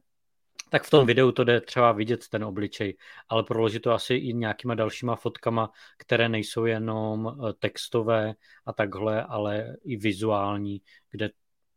tak 0.70 0.84
v 0.84 0.90
tom 0.90 1.06
videu 1.06 1.32
to 1.32 1.44
jde 1.44 1.60
třeba 1.60 1.92
vidět 1.92 2.28
ten 2.28 2.44
obličej, 2.44 2.96
ale 3.28 3.42
proložit 3.42 3.82
to 3.82 3.92
asi 3.92 4.14
i 4.14 4.34
nějakýma 4.34 4.74
dalšíma 4.74 5.16
fotkama, 5.16 5.70
které 5.98 6.28
nejsou 6.28 6.64
jenom 6.64 7.28
eh, 7.28 7.52
textové 7.52 8.34
a 8.66 8.72
takhle, 8.72 9.24
ale 9.24 9.76
i 9.84 9.96
vizuální, 9.96 10.82
kde 11.10 11.30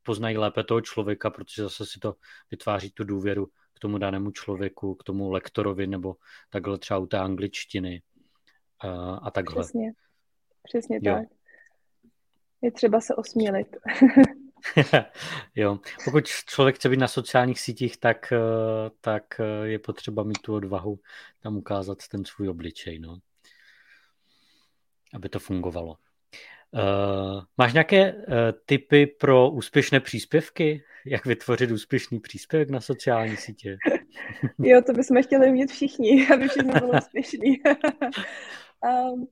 poznají 0.03 0.37
lépe 0.37 0.63
toho 0.63 0.81
člověka, 0.81 1.29
protože 1.29 1.61
zase 1.63 1.85
si 1.85 1.99
to 1.99 2.15
vytváří 2.51 2.91
tu 2.91 3.03
důvěru 3.03 3.47
k 3.73 3.79
tomu 3.79 3.97
danému 3.97 4.31
člověku, 4.31 4.95
k 4.95 5.03
tomu 5.03 5.31
lektorovi 5.31 5.87
nebo 5.87 6.15
takhle 6.49 6.77
třeba 6.77 6.99
u 6.99 7.05
té 7.05 7.19
angličtiny 7.19 8.01
a, 8.79 9.15
a 9.15 9.31
takhle. 9.31 9.63
Přesně, 9.63 9.91
přesně 10.63 10.99
jo. 11.01 11.13
tak. 11.15 11.27
Je 12.61 12.71
třeba 12.71 13.01
se 13.01 13.15
osmělit. 13.15 13.77
jo, 15.55 15.79
pokud 16.05 16.27
člověk 16.27 16.75
chce 16.75 16.89
být 16.89 16.99
na 16.99 17.07
sociálních 17.07 17.59
sítích, 17.59 17.97
tak, 17.97 18.33
eh, 18.33 18.37
tak 19.01 19.23
eh, 19.39 19.67
je 19.67 19.79
potřeba 19.79 20.23
mít 20.23 20.41
tu 20.41 20.55
odvahu 20.55 20.99
tam 21.43 21.57
ukázat 21.57 22.07
ten 22.07 22.25
svůj 22.25 22.49
obličej, 22.49 22.99
no. 22.99 23.17
Aby 25.13 25.29
to 25.29 25.39
fungovalo. 25.39 25.97
Uh, 26.71 27.43
máš 27.57 27.73
nějaké 27.73 28.13
uh, 28.13 28.23
tipy 28.65 29.07
pro 29.07 29.49
úspěšné 29.49 29.99
příspěvky? 29.99 30.83
Jak 31.05 31.25
vytvořit 31.25 31.71
úspěšný 31.71 32.19
příspěvek 32.19 32.69
na 32.69 32.81
sociální 32.81 33.37
sítě? 33.37 33.77
jo, 34.59 34.81
to 34.85 34.93
bychom 34.93 35.23
chtěli 35.23 35.51
mít 35.51 35.71
všichni, 35.71 36.27
aby 36.33 36.47
všechno 36.47 36.73
bylo 36.73 36.97
úspěšný. 36.97 37.61
Um, 38.83 39.27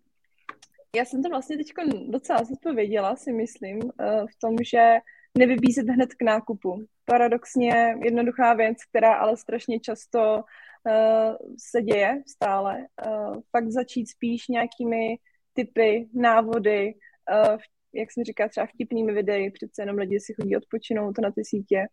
já 0.96 1.06
jsem 1.06 1.24
to 1.24 1.30
vlastně 1.30 1.58
teď 1.58 1.68
docela 2.10 2.44
zodpověděla, 2.44 3.16
si 3.16 3.32
myslím, 3.32 3.78
uh, 3.78 3.92
v 4.28 4.40
tom, 4.42 4.56
že 4.72 4.98
nevybízet 5.38 5.88
hned 5.88 6.14
k 6.14 6.22
nákupu. 6.22 6.86
Paradoxně 7.06 7.96
jednoduchá 8.04 8.54
věc, 8.54 8.78
která 8.90 9.14
ale 9.14 9.38
strašně 9.38 9.80
často 9.80 10.36
uh, 10.36 11.36
se 11.58 11.82
děje 11.82 12.24
stále. 12.28 12.78
Uh, 13.08 13.42
fakt 13.52 13.72
začít 13.72 14.08
spíš 14.08 14.48
nějakými 14.48 15.18
typy, 15.54 16.10
návody, 16.14 16.94
uh, 17.32 17.58
jak 17.94 18.12
jsem 18.12 18.24
říká, 18.24 18.50
třeba 18.50 18.66
vtipnými 18.66 19.14
videi, 19.14 19.52
přece 19.52 19.82
jenom 19.82 19.98
lidi 19.98 20.20
si 20.20 20.34
chodí 20.34 20.58
odpočinout 20.58 21.20
na 21.20 21.32
ty 21.32 21.46
sítě. 21.46 21.88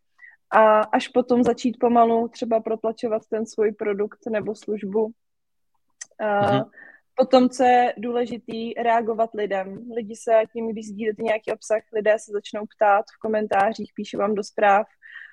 A 0.50 0.80
až 0.80 1.08
potom 1.08 1.42
začít 1.42 1.76
pomalu 1.80 2.28
třeba 2.28 2.60
protlačovat 2.60 3.22
ten 3.30 3.46
svůj 3.46 3.72
produkt 3.72 4.18
nebo 4.30 4.54
službu. 4.54 5.04
Uh. 5.04 6.62
Potom, 7.16 7.48
co 7.48 7.64
je 7.64 7.94
důležitý, 7.98 8.74
reagovat 8.74 9.30
lidem. 9.34 9.90
Lidi 9.94 10.16
se 10.16 10.32
tím, 10.52 10.72
když 10.72 10.88
sdílíte 10.88 11.22
nějaký 11.22 11.52
obsah, 11.52 11.82
lidé 11.92 12.18
se 12.18 12.32
začnou 12.32 12.66
ptát 12.76 13.04
v 13.16 13.18
komentářích, 13.18 13.92
píše 13.94 14.16
vám 14.16 14.34
do 14.34 14.44
zpráv. 14.44 14.86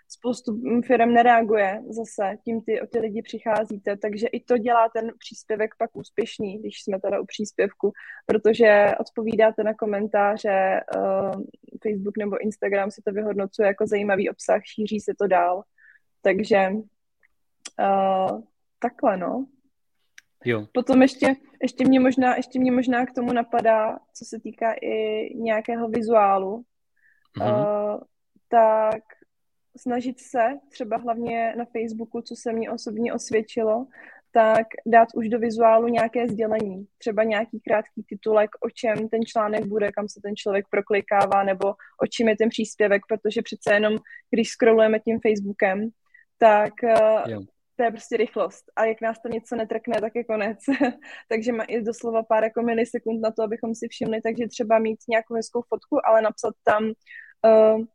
Spoustu 0.07 0.61
firm 0.87 1.13
nereaguje 1.13 1.81
zase, 1.89 2.37
tím 2.43 2.61
ty 2.61 2.81
o 2.81 2.87
ty 2.87 2.99
lidi 2.99 3.21
přicházíte, 3.21 3.97
takže 3.97 4.27
i 4.27 4.39
to 4.39 4.57
dělá 4.57 4.89
ten 4.89 5.11
příspěvek 5.19 5.71
pak 5.77 5.89
úspěšný, 5.95 6.59
když 6.59 6.83
jsme 6.83 6.99
teda 6.99 7.19
u 7.19 7.25
příspěvku, 7.25 7.91
protože 8.25 8.91
odpovídáte 8.99 9.63
na 9.63 9.73
komentáře, 9.73 10.81
uh, 10.95 11.43
Facebook 11.83 12.17
nebo 12.17 12.43
Instagram 12.43 12.91
si 12.91 13.01
to 13.01 13.11
vyhodnocuje 13.11 13.67
jako 13.67 13.87
zajímavý 13.87 14.29
obsah, 14.29 14.61
šíří 14.65 14.99
se 14.99 15.13
to 15.19 15.27
dál. 15.27 15.63
Takže 16.21 16.69
uh, 17.79 18.41
takhle, 18.79 19.17
no. 19.17 19.45
Jo. 20.45 20.67
Potom 20.73 21.01
ještě, 21.01 21.35
ještě, 21.61 21.85
mě 21.85 21.99
možná, 21.99 22.35
ještě 22.35 22.59
mě 22.59 22.71
možná 22.71 23.05
k 23.05 23.13
tomu 23.13 23.33
napadá, 23.33 23.99
co 24.13 24.25
se 24.25 24.39
týká 24.39 24.73
i 24.81 25.29
nějakého 25.35 25.87
vizuálu, 25.89 26.63
mm-hmm. 27.37 27.95
uh, 27.95 28.01
tak 28.49 29.03
snažit 29.77 30.19
se, 30.19 30.59
třeba 30.69 30.97
hlavně 30.97 31.53
na 31.57 31.65
Facebooku, 31.65 32.21
co 32.21 32.35
se 32.35 32.53
mi 32.53 32.69
osobně 32.69 33.13
osvědčilo, 33.13 33.87
tak 34.33 34.67
dát 34.85 35.07
už 35.15 35.29
do 35.29 35.39
vizuálu 35.39 35.87
nějaké 35.87 36.27
sdělení, 36.27 36.87
třeba 36.97 37.23
nějaký 37.23 37.59
krátký 37.59 38.03
titulek, 38.03 38.49
o 38.59 38.69
čem 38.69 39.09
ten 39.09 39.21
článek 39.25 39.65
bude, 39.65 39.91
kam 39.91 40.07
se 40.07 40.19
ten 40.23 40.35
člověk 40.35 40.65
proklikává, 40.69 41.43
nebo 41.43 41.67
o 42.01 42.07
čem 42.09 42.27
je 42.27 42.37
ten 42.37 42.49
příspěvek, 42.49 43.01
protože 43.07 43.41
přece 43.41 43.73
jenom, 43.73 43.97
když 44.29 44.49
scrollujeme 44.49 44.99
tím 44.99 45.19
Facebookem, 45.19 45.89
tak 46.37 46.73
uh, 46.83 47.45
to 47.81 47.85
je 47.85 47.91
prostě 47.91 48.17
rychlost. 48.17 48.63
A 48.75 48.85
jak 48.85 49.01
nás 49.01 49.21
to 49.21 49.27
něco 49.27 49.55
netrkne, 49.55 50.01
tak 50.01 50.15
je 50.15 50.23
konec. 50.23 50.59
takže 51.29 51.51
má 51.51 51.63
i 51.63 51.81
doslova 51.81 52.23
pár 52.23 52.43
jako 52.43 52.61
milisekund 52.61 53.21
na 53.21 53.31
to, 53.31 53.43
abychom 53.43 53.75
si 53.75 53.87
všimli, 53.87 54.21
takže 54.21 54.47
třeba 54.47 54.79
mít 54.79 54.99
nějakou 55.09 55.33
hezkou 55.33 55.61
fotku, 55.61 56.07
ale 56.07 56.21
napsat 56.21 56.53
tam 56.63 56.83
uh, 56.85 57.85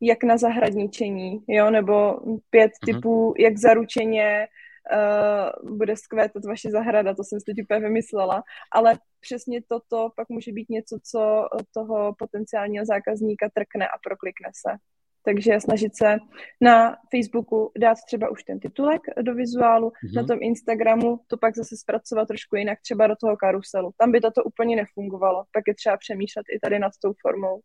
jak 0.00 0.24
na 0.24 0.36
zahradničení, 0.36 1.44
jo, 1.48 1.70
nebo 1.70 2.20
pět 2.50 2.70
mm-hmm. 2.70 2.94
typů, 2.94 3.34
jak 3.38 3.58
zaručeně 3.58 4.48
uh, 4.48 5.76
bude 5.76 5.96
skvétat 5.96 6.44
vaše 6.44 6.70
zahrada, 6.70 7.14
to 7.14 7.24
jsem 7.24 7.40
si 7.40 7.44
teď 7.44 7.62
úplně 7.64 7.80
vymyslela, 7.80 8.42
ale 8.72 8.98
přesně 9.20 9.60
toto 9.68 10.10
pak 10.16 10.28
může 10.28 10.52
být 10.52 10.68
něco, 10.68 10.98
co 11.10 11.48
toho 11.74 12.14
potenciálního 12.18 12.84
zákazníka 12.84 13.48
trkne 13.54 13.88
a 13.88 13.96
proklikne 14.04 14.50
se. 14.54 14.76
Takže 15.24 15.60
snažit 15.60 15.96
se 15.96 16.16
na 16.60 16.96
Facebooku 17.10 17.72
dát 17.78 17.98
třeba 18.06 18.30
už 18.30 18.44
ten 18.44 18.60
titulek 18.60 19.00
do 19.22 19.34
vizuálu, 19.34 19.88
mm-hmm. 19.88 20.14
na 20.16 20.24
tom 20.24 20.38
Instagramu 20.42 21.20
to 21.26 21.36
pak 21.36 21.56
zase 21.56 21.76
zpracovat 21.76 22.28
trošku 22.28 22.56
jinak, 22.56 22.80
třeba 22.80 23.06
do 23.06 23.14
toho 23.20 23.36
karuselu. 23.36 23.90
Tam 23.98 24.12
by 24.12 24.20
toto 24.20 24.44
úplně 24.44 24.76
nefungovalo, 24.76 25.44
tak 25.52 25.64
je 25.66 25.74
třeba 25.74 25.96
přemýšlet 25.96 26.46
i 26.56 26.58
tady 26.58 26.78
nad 26.78 26.92
tou 27.02 27.12
formou. 27.22 27.60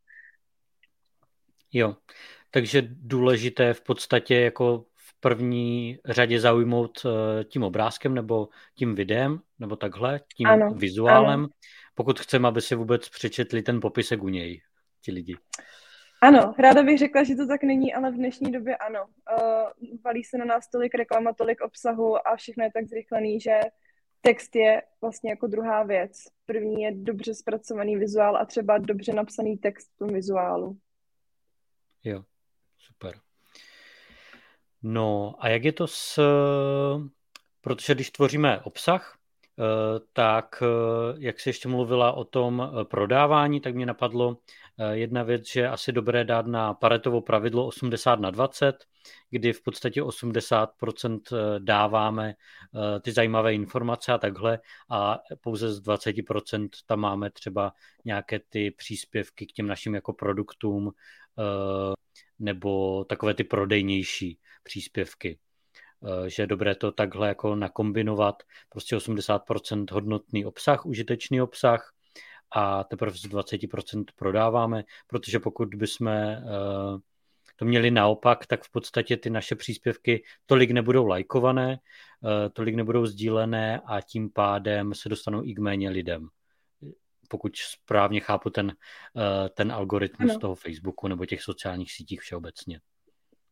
Jo, 1.73 1.95
takže 2.51 2.81
důležité 2.89 3.73
v 3.73 3.81
podstatě 3.81 4.35
jako 4.35 4.85
v 4.95 5.19
první 5.19 5.97
řadě 6.05 6.39
zaujmout 6.39 7.05
eh, 7.05 7.43
tím 7.43 7.63
obrázkem 7.63 8.13
nebo 8.15 8.49
tím 8.75 8.95
videem, 8.95 9.39
nebo 9.59 9.75
takhle, 9.75 10.19
tím 10.37 10.47
ano, 10.47 10.73
vizuálem, 10.73 11.39
ano. 11.39 11.49
pokud 11.95 12.19
chceme, 12.19 12.47
aby 12.47 12.61
si 12.61 12.75
vůbec 12.75 13.09
přečetli 13.09 13.61
ten 13.61 13.79
popisek 13.79 14.23
u 14.23 14.29
něj, 14.29 14.61
ti 15.01 15.11
lidi. 15.11 15.35
Ano, 16.21 16.55
ráda 16.57 16.83
bych 16.83 16.99
řekla, 16.99 17.23
že 17.23 17.35
to 17.35 17.47
tak 17.47 17.63
není, 17.63 17.93
ale 17.93 18.11
v 18.11 18.15
dnešní 18.15 18.51
době 18.51 18.77
ano. 18.77 19.05
Uh, 19.05 19.99
valí 20.05 20.23
se 20.23 20.37
na 20.37 20.45
nás 20.45 20.67
tolik 20.69 20.95
reklama, 20.95 21.33
tolik 21.33 21.61
obsahu 21.61 22.27
a 22.27 22.35
všechno 22.35 22.63
je 22.63 22.71
tak 22.73 22.87
zrychlený, 22.87 23.39
že 23.39 23.59
text 24.21 24.55
je 24.55 24.81
vlastně 25.01 25.29
jako 25.29 25.47
druhá 25.47 25.83
věc. 25.83 26.11
První 26.45 26.81
je 26.81 26.91
dobře 26.95 27.33
zpracovaný 27.33 27.97
vizuál 27.97 28.37
a 28.37 28.45
třeba 28.45 28.77
dobře 28.77 29.13
napsaný 29.13 29.57
text 29.57 29.93
v 29.95 29.97
tom 29.97 30.13
vizuálu. 30.13 30.77
Jo, 32.03 32.23
super. 32.77 33.19
No 34.83 35.35
a 35.39 35.49
jak 35.49 35.63
je 35.63 35.71
to 35.71 35.87
s... 35.87 36.19
Protože 37.61 37.95
když 37.95 38.11
tvoříme 38.11 38.59
obsah, 38.59 39.17
tak 40.13 40.63
jak 41.17 41.39
jsi 41.39 41.49
ještě 41.49 41.67
mluvila 41.67 42.11
o 42.11 42.23
tom 42.23 42.71
prodávání, 42.83 43.61
tak 43.61 43.75
mě 43.75 43.85
napadlo 43.85 44.37
jedna 44.91 45.23
věc, 45.23 45.51
že 45.51 45.59
je 45.59 45.69
asi 45.69 45.91
dobré 45.91 46.23
dát 46.23 46.47
na 46.47 46.73
Paretovo 46.73 47.21
pravidlo 47.21 47.67
80 47.67 48.19
na 48.19 48.31
20, 48.31 48.75
kdy 49.29 49.53
v 49.53 49.63
podstatě 49.63 50.01
80% 50.03 51.19
dáváme 51.59 52.33
ty 53.01 53.11
zajímavé 53.11 53.53
informace 53.53 54.13
a 54.13 54.17
takhle 54.17 54.59
a 54.89 55.19
pouze 55.41 55.73
z 55.73 55.81
20% 55.81 56.69
tam 56.85 56.99
máme 56.99 57.29
třeba 57.29 57.73
nějaké 58.05 58.39
ty 58.49 58.71
příspěvky 58.71 59.45
k 59.45 59.51
těm 59.51 59.67
našim 59.67 59.95
jako 59.95 60.13
produktům 60.13 60.91
nebo 62.39 63.03
takové 63.05 63.33
ty 63.33 63.43
prodejnější 63.43 64.39
příspěvky. 64.63 65.39
Eh, 66.03 66.29
že 66.29 66.43
je 66.43 66.47
dobré 66.47 66.75
to 66.75 66.91
takhle 66.91 67.27
jako 67.27 67.55
nakombinovat, 67.55 68.43
prostě 68.69 68.95
80% 68.95 69.91
hodnotný 69.91 70.45
obsah, 70.45 70.85
užitečný 70.85 71.41
obsah 71.41 71.91
a 72.51 72.83
teprve 72.83 73.17
z 73.17 73.25
20% 73.25 74.05
prodáváme, 74.15 74.83
protože 75.07 75.39
pokud 75.39 75.75
bychom 75.75 76.07
eh, 76.07 76.41
to 77.55 77.65
měli 77.65 77.91
naopak, 77.91 78.45
tak 78.45 78.63
v 78.63 78.71
podstatě 78.71 79.17
ty 79.17 79.29
naše 79.29 79.55
příspěvky 79.55 80.23
tolik 80.45 80.71
nebudou 80.71 81.07
lajkované, 81.07 81.77
eh, 82.25 82.49
tolik 82.49 82.75
nebudou 82.75 83.05
sdílené 83.05 83.81
a 83.85 84.01
tím 84.01 84.29
pádem 84.29 84.93
se 84.93 85.09
dostanou 85.09 85.45
i 85.45 85.53
k 85.53 85.59
méně 85.59 85.89
lidem. 85.89 86.27
Pokud 87.29 87.55
správně 87.55 88.19
chápu 88.19 88.49
ten, 88.49 88.73
ten 89.53 89.71
algoritmus 89.71 90.31
ano. 90.31 90.39
toho 90.39 90.55
Facebooku 90.55 91.07
nebo 91.07 91.25
těch 91.25 91.41
sociálních 91.41 91.91
sítích 91.91 92.21
všeobecně. 92.21 92.79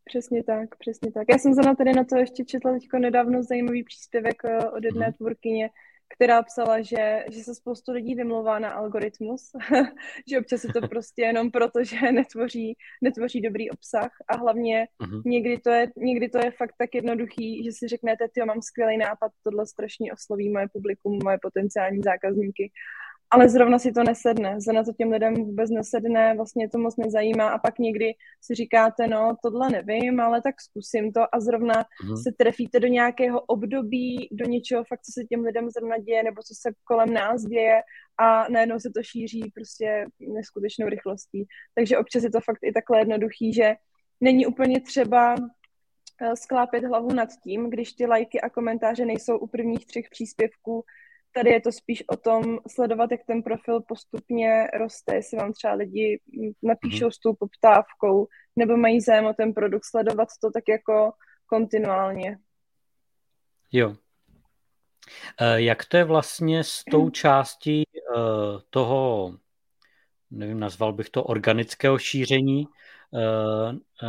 Přesně 0.06 0.44
tak, 0.44 0.76
přesně 0.76 1.12
tak. 1.12 1.28
Já 1.30 1.38
jsem 1.38 1.54
zrovna 1.54 1.76
tady 1.76 1.94
na 1.94 2.04
to 2.04 2.16
ještě 2.16 2.46
četla 2.46 2.72
teďko 2.72 3.00
nedávno 3.00 3.44
zajímavý 3.44 3.84
příspěvek 3.84 4.46
eh, 4.46 4.70
od 4.70 4.84
jedné 4.84 5.08
mm. 5.08 5.14
tvůrkyně, 5.14 5.70
která 6.16 6.44
psala, 6.44 6.82
že, 6.82 7.26
že 7.32 7.44
se 7.44 7.56
spoustu 7.56 7.92
lidí 7.92 8.16
vymlouvá 8.16 8.60
na 8.60 8.70
algoritmus, 8.70 9.52
že 10.30 10.40
občas 10.40 10.64
je 10.64 10.74
to 10.74 10.88
prostě 10.88 11.22
jenom 11.22 11.52
proto, 11.52 11.84
že 11.84 12.12
netvoří, 12.12 12.78
netvoří 13.02 13.42
dobrý 13.42 13.70
obsah 13.70 14.12
a 14.28 14.36
hlavně 14.38 14.88
mm. 15.00 15.22
někdy, 15.26 15.58
to 15.58 15.70
je, 15.70 15.92
někdy 15.98 16.30
to 16.30 16.38
je 16.38 16.52
fakt 16.52 16.76
tak 16.78 16.96
jednoduchý, 16.96 17.64
že 17.64 17.72
si 17.72 17.88
řeknete, 17.88 18.28
ty 18.34 18.46
mám 18.46 18.62
skvělý 18.62 18.98
nápad, 18.98 19.32
tohle 19.44 19.68
strašně 19.68 20.14
osloví 20.14 20.50
moje 20.50 20.68
publikum, 20.74 21.20
moje 21.24 21.38
potenciální 21.42 22.02
zákazníky 22.04 22.72
ale 23.34 23.50
zrovna 23.50 23.80
si 23.80 23.92
to 23.92 24.04
nesedne, 24.04 24.62
zrovna 24.62 24.84
to 24.84 24.94
těm 24.94 25.12
lidem 25.12 25.34
vůbec 25.34 25.70
nesedne, 25.70 26.34
vlastně 26.36 26.70
to 26.70 26.78
moc 26.78 26.98
nezajímá 26.98 27.50
a 27.50 27.58
pak 27.58 27.80
někdy 27.80 28.14
si 28.42 28.56
říkáte, 28.56 29.08
no 29.08 29.36
tohle 29.44 29.70
nevím, 29.70 30.20
ale 30.20 30.42
tak 30.42 30.62
zkusím 30.62 31.12
to 31.12 31.36
a 31.36 31.40
zrovna 31.40 31.86
mm. 32.04 32.18
se 32.18 32.32
trefíte 32.38 32.80
do 32.80 32.88
nějakého 32.88 33.42
období, 33.42 34.28
do 34.32 34.46
něčeho 34.46 34.84
fakt, 34.84 35.02
co 35.02 35.12
se 35.12 35.26
těm 35.26 35.42
lidem 35.42 35.70
zrovna 35.70 35.98
děje 35.98 36.24
nebo 36.24 36.42
co 36.44 36.54
se 36.62 36.70
kolem 36.84 37.14
nás 37.14 37.42
děje 37.42 37.82
a 38.18 38.50
najednou 38.50 38.80
se 38.80 38.90
to 38.96 39.04
šíří 39.04 39.52
prostě 39.56 40.06
neskutečnou 40.20 40.88
rychlostí. 40.88 41.46
Takže 41.76 41.98
občas 41.98 42.24
je 42.24 42.32
to 42.32 42.40
fakt 42.42 42.60
i 42.64 42.72
takhle 42.72 43.00
jednoduchý, 43.00 43.54
že 43.54 43.76
není 44.22 44.46
úplně 44.46 44.82
třeba 44.82 45.36
eh, 46.22 46.36
sklápět 46.36 46.84
hlavu 46.84 47.14
nad 47.14 47.30
tím, 47.44 47.70
když 47.70 47.94
ty 47.94 48.06
lajky 48.06 48.42
a 48.42 48.50
komentáře 48.50 49.06
nejsou 49.06 49.38
u 49.38 49.48
prvních 49.48 49.86
třech 49.86 50.06
příspěvků, 50.10 50.84
Tady 51.36 51.50
je 51.50 51.62
to 51.62 51.72
spíš 51.72 52.04
o 52.08 52.18
tom 52.18 52.60
sledovat, 52.68 53.12
jak 53.12 53.22
ten 53.28 53.44
profil 53.44 53.82
postupně 53.82 54.68
roste, 54.80 55.16
jestli 55.16 55.38
vám 55.38 55.54
třeba 55.54 55.74
lidi 55.74 56.20
napíšou 56.64 57.12
s 57.12 57.20
tou 57.20 57.34
poptávkou, 57.34 58.28
nebo 58.56 58.78
mají 58.78 59.02
zájem 59.02 59.26
o 59.26 59.34
ten 59.34 59.54
produkt, 59.54 59.86
sledovat 59.86 60.28
to 60.42 60.52
tak 60.52 60.64
jako 60.68 61.12
kontinuálně. 61.46 62.38
Jo. 63.72 63.96
E, 65.40 65.62
jak 65.62 65.86
to 65.86 65.98
je 65.98 66.04
vlastně 66.04 66.64
s 66.64 66.84
tou 66.92 67.10
částí 67.22 67.82
e, 67.82 67.84
toho, 68.70 69.32
nevím, 70.32 70.60
nazval 70.60 70.94
bych 70.94 71.10
to 71.10 71.24
organického 71.24 71.98
šíření, 71.98 72.68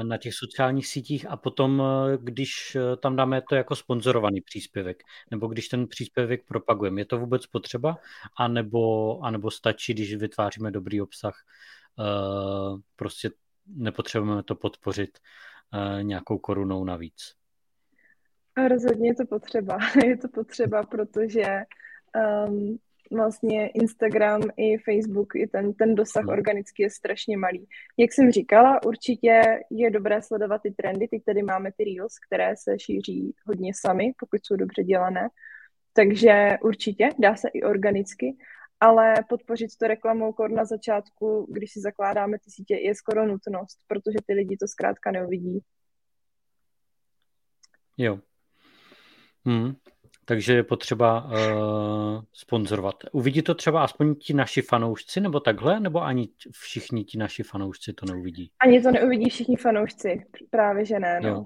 na 0.02 0.16
těch 0.18 0.34
sociálních 0.34 0.86
sítích 0.86 1.26
a 1.30 1.36
potom, 1.36 1.82
eh, 1.82 2.18
když 2.22 2.76
eh, 2.76 2.96
tam 2.96 3.16
dáme 3.16 3.42
to 3.48 3.54
jako 3.54 3.76
sponzorovaný 3.76 4.40
příspěvek, 4.40 5.02
nebo 5.30 5.46
když 5.46 5.68
ten 5.68 5.88
příspěvek 5.88 6.46
propagujeme, 6.46 7.00
je 7.00 7.04
to 7.04 7.18
vůbec 7.18 7.46
potřeba, 7.46 7.96
anebo, 8.38 9.18
anebo 9.20 9.50
stačí, 9.50 9.94
když 9.94 10.14
vytváříme 10.14 10.70
dobrý 10.70 11.00
obsah, 11.00 11.34
prostě 12.96 13.30
nepotřebujeme 13.66 14.42
to 14.42 14.54
podpořit 14.54 15.18
nějakou 16.02 16.38
korunou 16.38 16.84
navíc. 16.84 17.34
Rozhodně 18.68 19.08
je 19.08 19.14
to 19.14 19.26
potřeba. 19.26 19.78
Je 20.04 20.16
to 20.16 20.28
potřeba, 20.28 20.82
protože 20.82 21.44
um, 22.48 22.78
vlastně 23.10 23.68
Instagram 23.68 24.42
i 24.56 24.78
Facebook, 24.78 25.34
i 25.34 25.46
ten, 25.46 25.72
ten 25.72 25.94
dosah 25.94 26.26
organický 26.26 26.82
je 26.82 26.90
strašně 26.90 27.36
malý. 27.36 27.68
Jak 27.98 28.12
jsem 28.12 28.30
říkala, 28.30 28.82
určitě 28.82 29.42
je 29.70 29.90
dobré 29.90 30.22
sledovat 30.22 30.62
ty 30.62 30.70
trendy. 30.70 31.08
Teď 31.08 31.24
tady 31.24 31.42
máme 31.42 31.72
ty 31.72 31.84
Reels, 31.84 32.18
které 32.28 32.54
se 32.56 32.78
šíří 32.78 33.34
hodně 33.46 33.72
sami, 33.74 34.12
pokud 34.18 34.40
jsou 34.46 34.56
dobře 34.56 34.84
dělané. 34.84 35.28
Takže 35.92 36.56
určitě 36.62 37.08
dá 37.18 37.36
se 37.36 37.48
i 37.48 37.62
organicky, 37.62 38.36
ale 38.80 39.14
podpořit 39.28 39.76
to 39.80 39.86
reklamou 39.86 40.32
kor 40.32 40.50
na 40.50 40.64
začátku, 40.64 41.46
když 41.50 41.72
si 41.72 41.80
zakládáme 41.80 42.38
ty 42.38 42.50
sítě, 42.50 42.74
je 42.74 42.94
skoro 42.94 43.26
nutnost, 43.26 43.78
protože 43.86 44.18
ty 44.26 44.34
lidi 44.34 44.56
to 44.56 44.68
zkrátka 44.68 45.10
neuvidí. 45.10 45.60
Jo. 47.98 48.20
Hmm 49.44 49.74
takže 50.24 50.54
je 50.54 50.62
potřeba 50.62 51.24
uh, 51.24 52.22
sponzorovat. 52.32 52.94
Uvidí 53.12 53.42
to 53.42 53.54
třeba 53.54 53.84
aspoň 53.84 54.14
ti 54.14 54.34
naši 54.34 54.62
fanoušci, 54.62 55.20
nebo 55.20 55.40
takhle, 55.40 55.80
nebo 55.80 56.02
ani 56.02 56.28
všichni 56.52 57.04
ti 57.04 57.18
naši 57.18 57.42
fanoušci 57.42 57.92
to 57.92 58.06
neuvidí? 58.06 58.50
Ani 58.60 58.82
to 58.82 58.90
neuvidí 58.90 59.30
všichni 59.30 59.56
fanoušci, 59.56 60.24
právě 60.50 60.84
že 60.84 60.98
ne. 60.98 61.20
No. 61.22 61.28
Jo. 61.28 61.44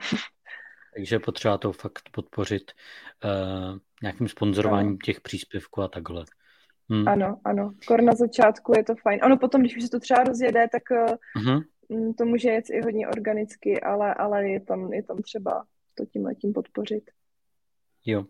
Takže 0.95 1.17
je 1.17 1.21
potřeba 1.21 1.59
to 1.59 1.73
fakt 1.73 2.09
podpořit 2.13 2.73
uh, 3.25 3.79
nějakým 4.03 4.29
sponzorováním 4.29 4.99
těch 4.99 5.21
příspěvků 5.21 5.83
a 5.83 5.89
takhle. 5.89 6.25
Hmm. 6.91 7.09
Ano, 7.09 7.41
ano. 7.45 7.75
Kor 7.87 8.03
na 8.03 8.13
začátku 8.13 8.73
je 8.77 8.85
to 8.85 8.95
fajn. 9.03 9.21
Ano, 9.23 9.37
potom, 9.37 9.61
když 9.61 9.77
už 9.77 9.83
se 9.83 9.91
to 9.91 10.01
třeba 10.01 10.25
rozjede, 10.25 10.69
tak 10.73 10.83
uh-huh. 11.37 11.65
to 12.19 12.25
může 12.25 12.51
jet 12.51 12.71
i 12.71 12.81
hodně 12.81 13.09
organicky, 13.09 13.81
ale, 13.81 14.15
ale 14.15 14.49
je, 14.49 14.61
tam, 14.61 14.93
je 14.93 15.03
tam 15.03 15.17
třeba 15.17 15.65
to 15.95 16.07
tím 16.07 16.25
letím 16.25 16.53
podpořit. 16.53 17.11
Jo. 18.07 18.25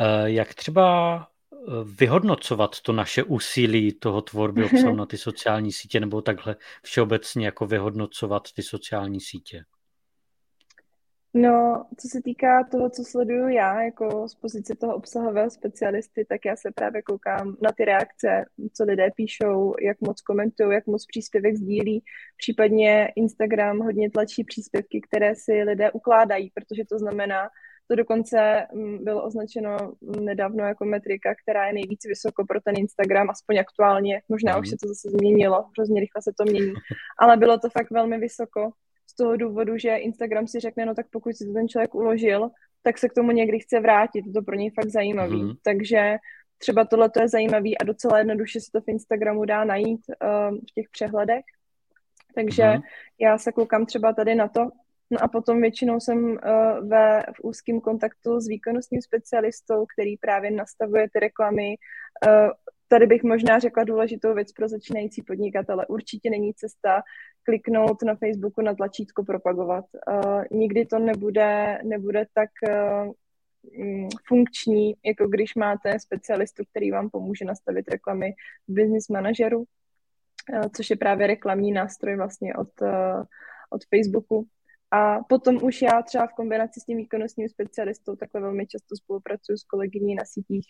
Eh, 0.00 0.30
jak 0.30 0.54
třeba 0.54 1.18
eh, 1.52 1.56
vyhodnocovat 1.84 2.80
to 2.80 2.92
naše 2.92 3.22
úsilí 3.22 3.92
toho 3.92 4.22
tvorby 4.22 4.64
obsahu 4.64 4.96
na 4.96 5.06
ty 5.06 5.18
sociální 5.18 5.72
sítě 5.72 6.00
nebo 6.00 6.22
takhle 6.22 6.56
všeobecně 6.82 7.46
jako 7.46 7.66
vyhodnocovat 7.66 8.42
ty 8.56 8.62
sociální 8.62 9.20
sítě? 9.20 9.64
No, 11.34 11.84
co 11.98 12.08
se 12.08 12.22
týká 12.24 12.64
toho, 12.64 12.90
co 12.90 13.04
sleduju 13.04 13.48
já 13.48 13.82
jako 13.82 14.28
z 14.28 14.34
pozice 14.34 14.74
toho 14.74 14.94
obsahového 14.94 15.50
specialisty, 15.50 16.24
tak 16.28 16.40
já 16.46 16.56
se 16.56 16.70
právě 16.74 17.02
koukám 17.02 17.56
na 17.62 17.72
ty 17.72 17.84
reakce, 17.84 18.44
co 18.74 18.84
lidé 18.84 19.08
píšou, 19.16 19.74
jak 19.82 20.00
moc 20.00 20.20
komentují, 20.20 20.74
jak 20.74 20.86
moc 20.86 21.06
příspěvek 21.06 21.56
sdílí. 21.56 22.04
Případně 22.36 23.08
Instagram 23.16 23.78
hodně 23.78 24.10
tlačí 24.10 24.44
příspěvky, 24.44 25.00
které 25.00 25.34
si 25.34 25.52
lidé 25.52 25.90
ukládají, 25.90 26.50
protože 26.54 26.82
to 26.88 26.98
znamená, 26.98 27.48
to 27.88 27.94
dokonce 27.94 28.66
mm, 28.72 29.04
bylo 29.04 29.24
označeno 29.24 29.76
nedávno 30.20 30.64
jako 30.64 30.84
metrika, 30.84 31.34
která 31.42 31.66
je 31.66 31.72
nejvíc 31.72 32.00
vysoko 32.08 32.44
pro 32.44 32.60
ten 32.60 32.74
Instagram, 32.78 33.30
aspoň 33.30 33.58
aktuálně. 33.58 34.22
Možná 34.28 34.54
mm. 34.54 34.60
už 34.60 34.66
mhm. 34.66 34.70
se 34.70 34.76
to 34.82 34.88
zase 34.88 35.10
změnilo, 35.10 35.64
hrozně 35.76 36.00
rychle 36.00 36.22
se 36.22 36.32
to 36.36 36.44
mění. 36.44 36.72
Ale 37.18 37.36
bylo 37.36 37.58
to 37.58 37.70
fakt 37.70 37.90
velmi 37.90 38.18
vysoko 38.18 38.70
z 39.06 39.16
toho 39.16 39.36
důvodu, 39.36 39.78
že 39.78 39.96
Instagram 39.96 40.46
si 40.46 40.60
řekne, 40.60 40.86
no 40.86 40.94
tak 40.94 41.06
pokud 41.10 41.36
si 41.36 41.46
to 41.46 41.52
ten 41.52 41.68
člověk 41.68 41.94
uložil, 41.94 42.50
tak 42.82 42.98
se 42.98 43.08
k 43.08 43.14
tomu 43.14 43.30
někdy 43.30 43.58
chce 43.58 43.80
vrátit. 43.80 44.24
To 44.34 44.42
pro 44.42 44.54
něj 44.54 44.70
fakt 44.70 44.88
zajímavý. 44.88 45.42
Mm. 45.42 45.52
Takže 45.62 46.16
třeba 46.58 46.84
tohle 46.84 47.10
je 47.20 47.28
zajímavý 47.28 47.78
a 47.78 47.84
docela 47.84 48.18
jednoduše 48.18 48.60
se 48.60 48.66
to 48.72 48.80
v 48.80 48.88
Instagramu 48.88 49.44
dá 49.44 49.64
najít 49.64 50.00
uh, 50.08 50.56
v 50.56 50.74
těch 50.74 50.86
přehledech. 50.90 51.44
Takže 52.34 52.64
mm. 52.64 52.80
já 53.20 53.38
se 53.38 53.52
koukám 53.52 53.86
třeba 53.86 54.12
tady 54.12 54.34
na 54.34 54.48
to, 54.48 54.68
No 55.10 55.22
a 55.22 55.28
potom 55.28 55.60
většinou 55.60 56.00
jsem 56.00 56.24
uh, 56.24 56.88
ve, 56.88 57.22
v 57.22 57.44
úzkém 57.44 57.80
kontaktu 57.80 58.40
s 58.40 58.48
výkonnostním 58.48 59.02
specialistou, 59.02 59.86
který 59.86 60.16
právě 60.16 60.50
nastavuje 60.50 61.08
ty 61.12 61.20
reklamy. 61.20 61.76
Uh, 62.26 62.50
tady 62.88 63.06
bych 63.06 63.22
možná 63.22 63.58
řekla 63.58 63.84
důležitou 63.84 64.34
věc 64.34 64.52
pro 64.52 64.68
začínající 64.68 65.22
podnikatele. 65.22 65.86
Určitě 65.86 66.30
není 66.30 66.54
cesta 66.54 67.02
kliknout 67.42 68.02
na 68.02 68.14
Facebooku 68.14 68.60
na 68.60 68.74
tlačítko 68.74 69.24
propagovat. 69.24 69.84
Uh, 69.94 70.44
nikdy 70.50 70.86
to 70.86 70.98
nebude, 70.98 71.78
nebude 71.84 72.26
tak 72.34 72.50
uh, 72.68 73.12
funkční, 74.26 74.94
jako 75.04 75.28
když 75.28 75.54
máte 75.54 75.98
specialistu, 75.98 76.62
který 76.70 76.90
vám 76.90 77.10
pomůže 77.10 77.44
nastavit 77.44 77.88
reklamy 77.88 78.32
v 78.68 78.72
business 78.72 79.08
manažeru, 79.08 79.64
což 80.76 80.90
je 80.90 80.96
právě 80.96 81.26
reklamní 81.26 81.72
nástroj 81.72 82.16
vlastně 82.16 82.54
od, 82.54 82.68
od 83.70 83.84
Facebooku 83.94 84.46
A 84.90 85.18
potom 85.28 85.58
už 85.62 85.82
já 85.82 86.02
třeba 86.02 86.26
v 86.26 86.34
kombinaci 86.34 86.80
s 86.80 86.84
tím 86.84 86.96
výkonnostním 86.96 87.48
specialistou 87.48 88.16
takhle 88.16 88.40
velmi 88.40 88.66
často 88.66 88.96
spolupracuju 88.96 89.58
s 89.58 89.64
kolegyní 89.64 90.14
na 90.14 90.24
sítích, 90.24 90.66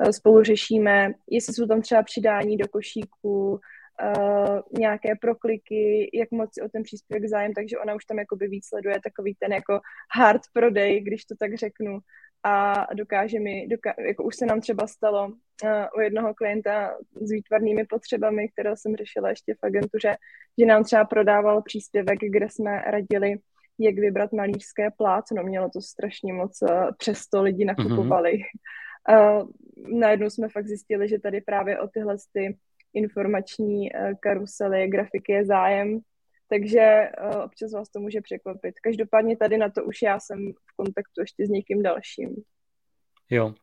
eh, 0.00 0.12
spolu 0.12 0.42
řešíme, 0.42 1.12
jestli 1.30 1.54
jsou 1.54 1.66
tam 1.66 1.82
třeba 1.82 2.02
přidání 2.02 2.56
do 2.56 2.68
košíku, 2.68 3.60
uh, 4.02 4.60
nějaké 4.78 5.16
prokliky, 5.20 6.10
jak 6.14 6.30
moc 6.30 6.50
o 6.64 6.68
ten 6.68 6.82
příspěvek 6.82 7.28
zájem, 7.28 7.52
takže 7.54 7.78
ona 7.78 7.94
už 7.94 8.04
tam 8.04 8.18
jakoby 8.18 8.48
víc 8.48 8.68
sleduje 8.68 9.00
takový 9.00 9.36
ten 9.38 9.52
jako 9.52 9.80
hard 10.16 10.42
prodej, 10.52 11.00
když 11.00 11.24
to 11.24 11.34
tak 11.38 11.54
řeknu. 11.54 11.98
A 12.44 12.86
dokáže 12.94 13.40
mi, 13.40 13.66
doká, 13.66 13.94
jako 14.06 14.24
už 14.24 14.36
se 14.36 14.46
nám 14.46 14.60
třeba 14.60 14.86
stalo 14.86 15.26
uh, 15.26 15.70
u 15.96 16.00
jednoho 16.00 16.34
klienta 16.34 16.96
s 17.20 17.30
výtvarnými 17.30 17.84
potřebami, 17.84 18.48
kterého 18.48 18.76
jsem 18.76 18.96
řešila 18.96 19.28
ještě 19.28 19.54
v 19.54 19.64
agentuře, 19.66 20.16
že 20.58 20.66
nám 20.66 20.84
třeba 20.84 21.04
prodával 21.04 21.62
příspěvek, 21.62 22.18
kde 22.20 22.50
jsme 22.50 22.82
radili, 22.86 23.38
jak 23.84 23.94
vybrat 23.94 24.32
malířské 24.32 24.90
plácno. 24.90 25.42
Mělo 25.42 25.70
to 25.70 25.80
strašně 25.80 26.32
moc, 26.32 26.62
uh, 26.62 26.68
přesto 26.98 27.42
lidi 27.42 27.64
nakupovali. 27.64 28.32
Mm-hmm. 28.32 29.42
Uh, 29.42 29.48
najednou 30.00 30.30
jsme 30.30 30.48
fakt 30.48 30.66
zjistili, 30.66 31.08
že 31.08 31.18
tady 31.18 31.40
právě 31.40 31.80
o 31.80 31.88
tyhle 31.88 32.16
ty 32.32 32.58
informační 32.94 33.92
uh, 33.92 34.12
karusely, 34.20 34.88
grafiky 34.88 35.32
je 35.32 35.44
zájem, 35.44 36.00
takže 36.48 37.08
uh, 37.24 37.42
občas 37.42 37.72
vás 37.72 37.88
to 37.88 38.00
může 38.00 38.20
překvapit. 38.20 38.74
Každopádně 38.80 39.36
tady 39.36 39.58
na 39.58 39.70
to 39.70 39.84
už 39.84 40.02
já 40.02 40.20
jsem 40.20 40.52
v 40.52 40.76
kontaktu 40.76 41.20
ještě 41.20 41.46
s 41.46 41.48
někým 41.48 41.82
dalším. 41.82 42.36
Jo, 43.30 43.54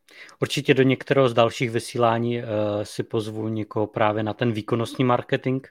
určitě 0.42 0.74
do 0.74 0.82
některého 0.82 1.28
z 1.28 1.34
dalších 1.34 1.70
vysílání 1.70 2.38
uh, 2.38 2.44
si 2.82 3.02
pozvu 3.02 3.48
někoho 3.48 3.86
právě 3.86 4.22
na 4.22 4.34
ten 4.34 4.52
výkonnostní 4.52 5.04
marketing 5.04 5.66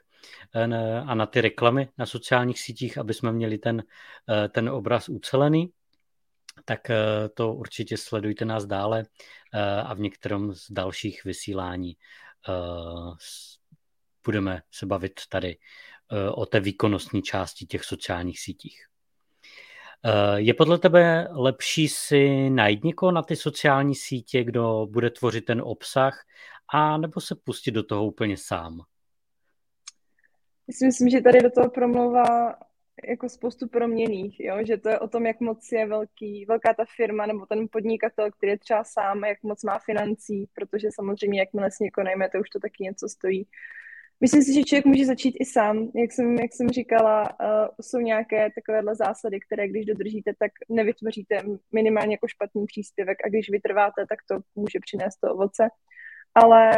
a 1.06 1.14
na 1.14 1.26
ty 1.26 1.40
reklamy 1.40 1.88
na 1.98 2.06
sociálních 2.06 2.60
sítích, 2.60 2.98
aby 2.98 3.14
jsme 3.14 3.32
měli 3.32 3.58
ten, 3.58 3.76
uh, 3.76 4.48
ten 4.48 4.68
obraz 4.68 5.08
ucelený. 5.08 5.72
Tak 6.64 6.80
uh, 6.90 6.96
to 7.34 7.54
určitě 7.54 7.96
sledujte 7.96 8.44
nás 8.44 8.66
dále 8.66 9.04
a 9.84 9.94
v 9.94 10.00
některém 10.00 10.54
z 10.54 10.70
dalších 10.70 11.24
vysílání 11.24 11.96
budeme 14.24 14.62
se 14.70 14.86
bavit 14.86 15.20
tady 15.28 15.56
Eh, 16.12 16.30
o 16.30 16.46
té 16.46 16.60
výkonnostní 16.60 17.22
části 17.22 17.66
těch 17.66 17.84
sociálních 17.84 18.40
sítích. 18.40 18.86
Eh, 20.04 20.40
je 20.40 20.54
podle 20.54 20.78
tebe 20.78 21.28
lepší 21.30 21.88
si 21.88 22.50
najít 22.50 22.84
někoho 22.84 23.12
na 23.12 23.22
ty 23.22 23.36
sociální 23.36 23.94
sítě, 23.94 24.44
kdo 24.44 24.86
bude 24.90 25.10
tvořit 25.10 25.44
ten 25.44 25.62
obsah, 25.64 26.24
a 26.72 26.96
nebo 26.96 27.20
se 27.20 27.34
pustit 27.34 27.70
do 27.70 27.82
toho 27.82 28.06
úplně 28.06 28.36
sám? 28.36 28.80
Já 30.70 30.74
si 30.74 30.86
myslím, 30.86 31.08
že 31.08 31.20
tady 31.20 31.40
do 31.40 31.50
toho 31.50 31.70
promlouvá 31.70 32.56
jako 33.08 33.28
spoustu 33.28 33.68
proměných, 33.68 34.40
jo? 34.40 34.56
že 34.66 34.76
to 34.76 34.88
je 34.88 34.98
o 34.98 35.08
tom, 35.08 35.26
jak 35.26 35.40
moc 35.40 35.72
je 35.72 35.86
velký, 35.86 36.44
velká 36.48 36.74
ta 36.74 36.84
firma 36.96 37.26
nebo 37.26 37.46
ten 37.46 37.66
podnikatel, 37.72 38.30
který 38.30 38.52
je 38.52 38.58
třeba 38.58 38.84
sám, 38.84 39.24
jak 39.24 39.42
moc 39.42 39.64
má 39.64 39.78
financí, 39.78 40.48
protože 40.54 40.88
samozřejmě 40.94 41.40
jakmile 41.40 41.70
si 41.70 41.84
někoho 41.84 42.04
najmete, 42.04 42.40
už 42.40 42.50
to 42.50 42.60
taky 42.60 42.84
něco 42.84 43.08
stojí. 43.08 43.46
Myslím 44.20 44.42
si, 44.42 44.54
že 44.54 44.62
člověk 44.62 44.84
může 44.84 45.06
začít 45.06 45.36
i 45.40 45.44
sám. 45.44 45.90
Jak 45.94 46.12
jsem, 46.12 46.34
jak 46.34 46.52
jsem 46.52 46.68
říkala, 46.68 47.22
uh, 47.22 47.68
jsou 47.80 47.98
nějaké 47.98 48.50
takovéhle 48.54 48.94
zásady, 48.94 49.40
které 49.40 49.68
když 49.68 49.86
dodržíte, 49.86 50.32
tak 50.38 50.52
nevytvoříte 50.68 51.42
minimálně 51.72 52.14
jako 52.14 52.28
špatný 52.28 52.66
příspěvek 52.66 53.18
a 53.24 53.28
když 53.28 53.50
vytrváte, 53.50 54.06
tak 54.08 54.18
to 54.28 54.38
může 54.54 54.78
přinést 54.80 55.16
to 55.16 55.34
ovoce. 55.34 55.68
Ale 56.34 56.72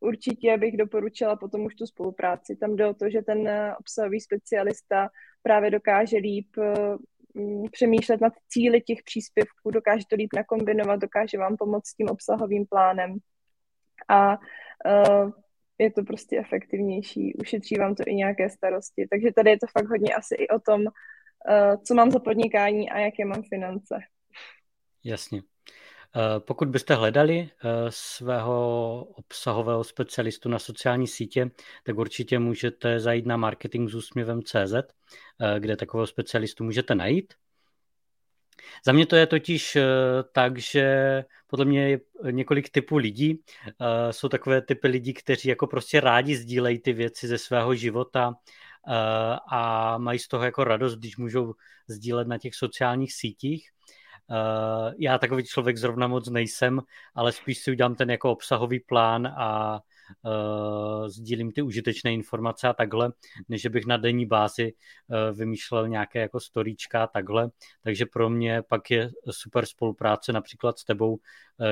určitě 0.00 0.58
bych 0.58 0.76
doporučila 0.76 1.36
potom 1.36 1.64
už 1.64 1.74
tu 1.74 1.86
spolupráci. 1.86 2.56
Tam 2.56 2.76
jde 2.76 2.86
o 2.86 2.94
to, 2.94 3.10
že 3.10 3.22
ten 3.22 3.48
eh, 3.48 3.76
obsahový 3.76 4.20
specialista 4.20 5.08
právě 5.42 5.70
dokáže 5.70 6.16
líp 6.16 6.48
uh, 6.56 7.66
přemýšlet 7.72 8.20
nad 8.20 8.32
cíly 8.48 8.80
těch 8.80 8.98
příspěvků, 9.04 9.70
dokáže 9.70 10.04
to 10.10 10.16
líp 10.16 10.30
nakombinovat, 10.36 11.00
dokáže 11.00 11.38
vám 11.38 11.56
pomoct 11.56 11.86
s 11.86 11.94
tím 11.94 12.08
obsahovým 12.08 12.66
plánem. 12.66 13.16
A 14.08 14.32
uh, 14.32 15.30
je 15.78 15.92
to 15.92 16.04
prostě 16.04 16.38
efektivnější, 16.38 17.34
ušetří 17.34 17.76
vám 17.76 17.94
to 17.94 18.02
i 18.06 18.14
nějaké 18.14 18.50
starosti. 18.50 19.06
Takže 19.10 19.32
tady 19.32 19.50
je 19.50 19.58
to 19.58 19.66
fakt 19.66 19.88
hodně 19.88 20.14
asi 20.14 20.34
i 20.34 20.48
o 20.48 20.60
tom, 20.60 20.84
co 21.86 21.94
mám 21.94 22.10
za 22.10 22.18
podnikání 22.18 22.90
a 22.90 22.98
jaké 22.98 23.24
mám 23.24 23.42
finance. 23.42 23.94
Jasně. 25.04 25.42
Eh, 26.16 26.40
pokud 26.40 26.68
byste 26.68 26.94
hledali 26.94 27.38
eh, 27.38 27.68
svého 27.88 29.04
obsahového 29.04 29.84
specialistu 29.84 30.48
na 30.48 30.58
sociální 30.58 31.06
sítě, 31.06 31.50
tak 31.84 31.98
určitě 31.98 32.38
můžete 32.38 33.00
zajít 33.00 33.26
na 33.26 33.36
marketing 33.36 33.90
s 33.90 34.10
CZ, 34.44 34.74
kde 35.58 35.76
takového 35.76 36.06
specialistu 36.06 36.64
můžete 36.64 36.94
najít. 36.94 37.34
Za 38.86 38.92
mě 38.92 39.06
to 39.06 39.16
je 39.16 39.26
totiž 39.26 39.76
tak, 40.32 40.58
že 40.58 41.24
podle 41.46 41.64
mě 41.64 41.88
je 41.88 42.00
několik 42.30 42.70
typů 42.70 42.96
lidí. 42.96 43.42
Jsou 44.10 44.28
takové 44.28 44.62
typy 44.62 44.88
lidí, 44.88 45.14
kteří 45.14 45.48
jako 45.48 45.66
prostě 45.66 46.00
rádi 46.00 46.36
sdílejí 46.36 46.78
ty 46.78 46.92
věci 46.92 47.28
ze 47.28 47.38
svého 47.38 47.74
života 47.74 48.34
a 49.50 49.94
mají 49.98 50.18
z 50.18 50.28
toho 50.28 50.44
jako 50.44 50.64
radost, 50.64 50.96
když 50.96 51.16
můžou 51.16 51.54
sdílet 51.88 52.28
na 52.28 52.38
těch 52.38 52.54
sociálních 52.54 53.12
sítích. 53.12 53.70
Uh, 54.30 54.94
já 54.98 55.18
takový 55.18 55.44
člověk 55.44 55.76
zrovna 55.76 56.06
moc 56.06 56.28
nejsem, 56.28 56.80
ale 57.14 57.32
spíš 57.32 57.58
si 57.58 57.70
udělám 57.70 57.94
ten 57.94 58.10
jako 58.10 58.32
obsahový 58.32 58.80
plán 58.80 59.26
a 59.26 59.80
uh, 60.24 61.08
sdílím 61.08 61.52
ty 61.52 61.62
užitečné 61.62 62.12
informace 62.12 62.68
a 62.68 62.72
takhle, 62.72 63.12
než 63.48 63.66
bych 63.66 63.86
na 63.86 63.96
denní 63.96 64.26
bázi 64.26 64.72
uh, 64.72 65.38
vymýšlel 65.38 65.88
nějaké 65.88 66.20
jako 66.20 66.40
storíčka 66.40 67.04
a 67.04 67.06
takhle. 67.06 67.50
Takže 67.82 68.06
pro 68.06 68.30
mě 68.30 68.62
pak 68.62 68.90
je 68.90 69.10
super 69.30 69.66
spolupráce 69.66 70.32
například 70.32 70.78
s 70.78 70.84
tebou, 70.84 71.12
uh, 71.14 71.18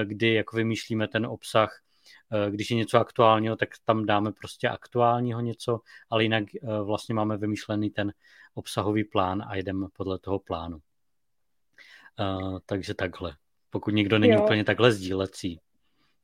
kdy 0.05 0.35
jako 0.35 0.57
vymýšlíme 0.57 1.09
ten 1.09 1.27
obsah 1.27 1.81
když 2.51 2.71
je 2.71 2.77
něco 2.77 2.99
aktuálního, 2.99 3.57
tak 3.57 3.69
tam 3.85 4.07
dáme 4.07 4.33
prostě 4.33 4.69
aktuálního 4.69 5.41
něco, 5.41 5.81
ale 6.11 6.23
jinak 6.23 6.45
vlastně 6.85 7.15
máme 7.15 7.37
vymýšlený 7.37 7.91
ten 7.91 8.13
obsahový 8.55 9.05
plán 9.05 9.43
a 9.49 9.57
jdeme 9.57 9.87
podle 9.93 10.19
toho 10.19 10.39
plánu. 10.39 10.81
Takže 12.67 12.95
takhle. 12.95 13.37
Pokud 13.71 13.91
někdo 13.95 14.19
není 14.19 14.35
jo. 14.35 14.43
úplně 14.45 14.65
takhle 14.65 14.93
sdílecí. 14.93 15.61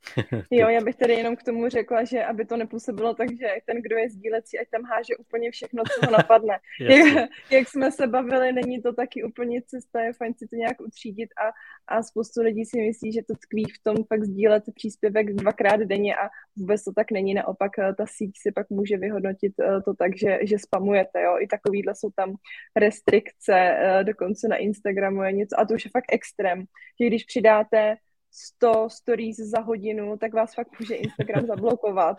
Jo, 0.51 0.69
já 0.69 0.81
bych 0.81 0.95
tady 0.95 1.13
jenom 1.13 1.35
k 1.35 1.43
tomu 1.43 1.69
řekla, 1.69 2.03
že 2.03 2.23
aby 2.23 2.45
to 2.45 2.57
nepůsobilo 2.57 3.13
tak, 3.13 3.29
že 3.31 3.47
ten, 3.65 3.81
kdo 3.81 3.97
je 3.97 4.09
sdílecí, 4.09 4.59
ať 4.59 4.67
tam 4.69 4.83
háže 4.83 5.15
úplně 5.15 5.51
všechno, 5.51 5.83
co 5.83 6.05
ho 6.05 6.11
napadne. 6.17 6.59
jak, 6.79 7.29
jak 7.51 7.69
jsme 7.69 7.91
se 7.91 8.07
bavili, 8.07 8.51
není 8.51 8.81
to 8.81 8.93
taky 8.93 9.23
úplně 9.23 9.61
cesta, 9.61 10.01
je 10.01 10.13
fajn 10.13 10.33
si 10.33 10.47
to 10.47 10.55
nějak 10.55 10.81
utřídit 10.81 11.29
a, 11.37 11.51
a 11.95 12.03
spoustu 12.03 12.41
lidí 12.41 12.65
si 12.65 12.81
myslí, 12.81 13.11
že 13.11 13.21
to 13.27 13.33
tkví 13.35 13.63
v 13.63 13.83
tom 13.83 14.03
fakt 14.03 14.23
sdílet 14.23 14.63
příspěvek 14.75 15.33
dvakrát 15.33 15.79
denně 15.79 16.15
a 16.15 16.29
vůbec 16.55 16.83
to 16.83 16.91
tak 16.93 17.11
není. 17.11 17.33
Naopak 17.33 17.79
eh, 17.79 17.93
ta 17.93 18.05
síť 18.07 18.31
si 18.37 18.51
pak 18.51 18.69
může 18.69 18.97
vyhodnotit 18.97 19.53
eh, 19.59 19.81
to 19.81 19.93
tak, 19.93 20.17
že, 20.17 20.39
že 20.43 20.59
spamujete. 20.59 21.21
Jo? 21.21 21.37
I 21.39 21.47
takovýhle 21.47 21.95
jsou 21.95 22.09
tam 22.15 22.35
restrikce, 22.75 23.55
eh, 23.55 24.03
dokonce 24.03 24.47
na 24.47 24.55
Instagramu 24.55 25.23
je 25.23 25.31
něco 25.31 25.59
a 25.59 25.65
to 25.65 25.73
už 25.73 25.85
je 25.85 25.91
fakt 25.91 26.13
extrém, 26.13 26.63
že 27.01 27.07
když 27.07 27.23
přidáte 27.23 27.95
100 28.31 28.89
stories 28.89 29.37
za 29.37 29.59
hodinu, 29.59 30.17
tak 30.17 30.33
vás 30.33 30.55
fakt 30.55 30.79
může 30.79 30.95
Instagram 30.95 31.45
zablokovat. 31.45 32.17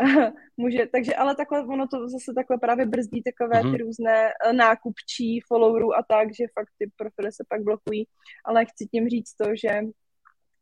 může, 0.56 0.86
takže 0.86 1.14
ale 1.14 1.36
takhle 1.36 1.66
ono 1.66 1.86
to 1.88 2.08
zase 2.08 2.32
takhle 2.34 2.58
právě 2.58 2.86
brzdí 2.86 3.22
takové 3.22 3.60
mm-hmm. 3.60 3.76
ty 3.76 3.82
různé 3.82 4.28
eh, 4.28 4.52
nákupčí 4.52 5.40
followerů 5.40 5.94
a 5.94 6.02
tak, 6.08 6.34
že 6.34 6.44
fakt 6.58 6.68
ty 6.78 6.90
profily 6.96 7.32
se 7.32 7.44
pak 7.48 7.62
blokují, 7.62 8.06
ale 8.44 8.64
chci 8.64 8.86
tím 8.86 9.08
říct 9.08 9.34
to, 9.34 9.46
že 9.56 9.80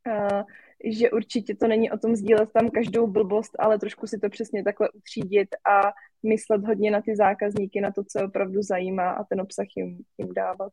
uh, 0.06 0.42
že 0.84 1.10
určitě 1.10 1.54
to 1.54 1.68
není 1.68 1.90
o 1.90 1.98
tom 1.98 2.16
sdílet 2.16 2.52
tam 2.52 2.70
každou 2.70 3.06
blbost, 3.06 3.52
ale 3.58 3.78
trošku 3.78 4.06
si 4.06 4.18
to 4.18 4.28
přesně 4.28 4.64
takhle 4.64 4.90
utřídit 4.90 5.48
a 5.70 5.92
myslet 6.26 6.66
hodně 6.66 6.90
na 6.90 7.02
ty 7.02 7.16
zákazníky, 7.16 7.80
na 7.80 7.90
to, 7.90 8.04
co 8.04 8.24
opravdu 8.24 8.62
zajímá 8.62 9.10
a 9.10 9.24
ten 9.24 9.40
obsah 9.40 9.66
jim, 9.76 9.98
jim 10.18 10.34
dávat. 10.34 10.72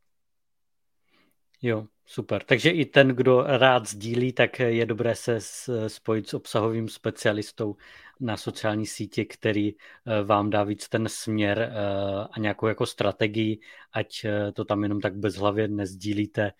Jo, 1.61 1.87
super. 2.05 2.43
Takže 2.43 2.69
i 2.69 2.85
ten, 2.85 3.07
kdo 3.07 3.43
rád 3.43 3.87
sdílí, 3.87 4.33
tak 4.33 4.59
je 4.59 4.85
dobré 4.85 5.15
se 5.15 5.39
spojit 5.87 6.29
s 6.29 6.33
obsahovým 6.33 6.89
specialistou 6.89 7.75
na 8.19 8.37
sociální 8.37 8.85
sítě, 8.85 9.25
který 9.25 9.73
eh, 9.75 10.23
vám 10.23 10.49
dá 10.49 10.63
víc 10.63 10.89
ten 10.89 11.09
směr 11.09 11.59
eh, 11.59 11.73
a 12.31 12.39
nějakou 12.39 12.67
jako 12.67 12.85
strategii, 12.85 13.59
ať 13.93 14.25
eh, 14.25 14.51
to 14.51 14.65
tam 14.65 14.83
jenom 14.83 15.01
tak 15.01 15.17
bezhlavě 15.17 15.67
nezdílíte. 15.67 16.51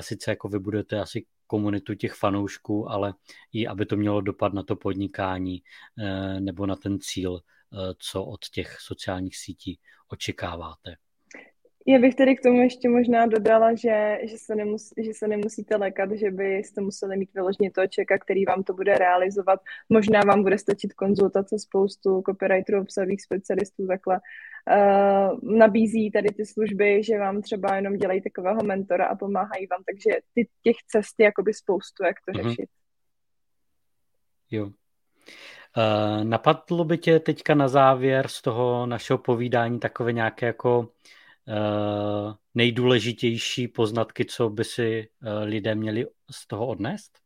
Sice 0.00 0.30
jako 0.30 0.48
vy 0.48 0.58
budete 0.58 1.00
asi 1.00 1.26
komunitu 1.46 1.94
těch 1.94 2.14
fanoušků, 2.14 2.90
ale 2.90 3.14
i 3.52 3.66
aby 3.66 3.86
to 3.86 3.96
mělo 3.96 4.20
dopad 4.20 4.52
na 4.52 4.62
to 4.62 4.76
podnikání 4.76 5.62
nebo 6.38 6.66
na 6.66 6.76
ten 6.76 6.98
cíl, 7.00 7.40
co 7.98 8.24
od 8.24 8.48
těch 8.48 8.76
sociálních 8.80 9.36
sítí 9.36 9.78
očekáváte. 10.08 10.96
Já 11.86 11.98
bych 11.98 12.14
tedy 12.14 12.36
k 12.36 12.42
tomu 12.42 12.60
ještě 12.60 12.88
možná 12.88 13.26
dodala, 13.26 13.74
že, 13.74 14.18
že, 14.22 14.38
se, 14.38 14.54
nemus, 14.54 14.92
že 15.04 15.14
se 15.14 15.28
nemusíte 15.28 15.76
lékat, 15.76 16.10
že 16.12 16.30
byste 16.30 16.80
museli 16.80 17.16
mít 17.16 17.34
vyloženě 17.34 17.70
toho 17.70 17.86
čeka, 17.86 18.18
který 18.18 18.44
vám 18.44 18.62
to 18.62 18.74
bude 18.74 18.98
realizovat. 18.98 19.60
Možná 19.88 20.20
vám 20.20 20.42
bude 20.42 20.58
stačit 20.58 20.92
konzultace 20.92 21.58
spoustu 21.58 22.22
copywriterů, 22.26 22.80
obsahových 22.80 23.22
specialistů, 23.22 23.86
takhle. 23.86 24.20
uh, 24.20 25.58
nabízí 25.58 26.10
tady 26.10 26.28
ty 26.28 26.46
služby, 26.46 27.02
že 27.02 27.18
vám 27.18 27.42
třeba 27.42 27.76
jenom 27.76 27.96
dělají 27.96 28.22
takového 28.22 28.62
mentora 28.62 29.06
a 29.06 29.16
pomáhají 29.16 29.66
vám, 29.66 29.82
takže 29.86 30.20
ty, 30.34 30.48
těch 30.62 30.76
cest 30.86 31.14
je 31.18 31.24
jakoby 31.24 31.54
spoustu, 31.54 32.04
jak 32.04 32.16
to 32.26 32.32
mm-hmm. 32.32 32.48
řešit. 32.48 32.68
Jo. 34.50 34.64
Uh, 34.64 36.24
napadlo 36.24 36.84
by 36.84 36.98
tě 36.98 37.20
teďka 37.20 37.54
na 37.54 37.68
závěr 37.68 38.28
z 38.28 38.42
toho 38.42 38.86
našeho 38.86 39.18
povídání 39.18 39.80
takové 39.80 40.12
nějaké 40.12 40.46
jako 40.46 40.78
uh, 40.78 40.86
nejdůležitější 42.54 43.68
poznatky, 43.68 44.24
co 44.24 44.48
by 44.48 44.64
si 44.64 45.08
uh, 45.22 45.28
lidé 45.42 45.74
měli 45.74 46.06
z 46.30 46.46
toho 46.46 46.66
odnést? 46.66 47.18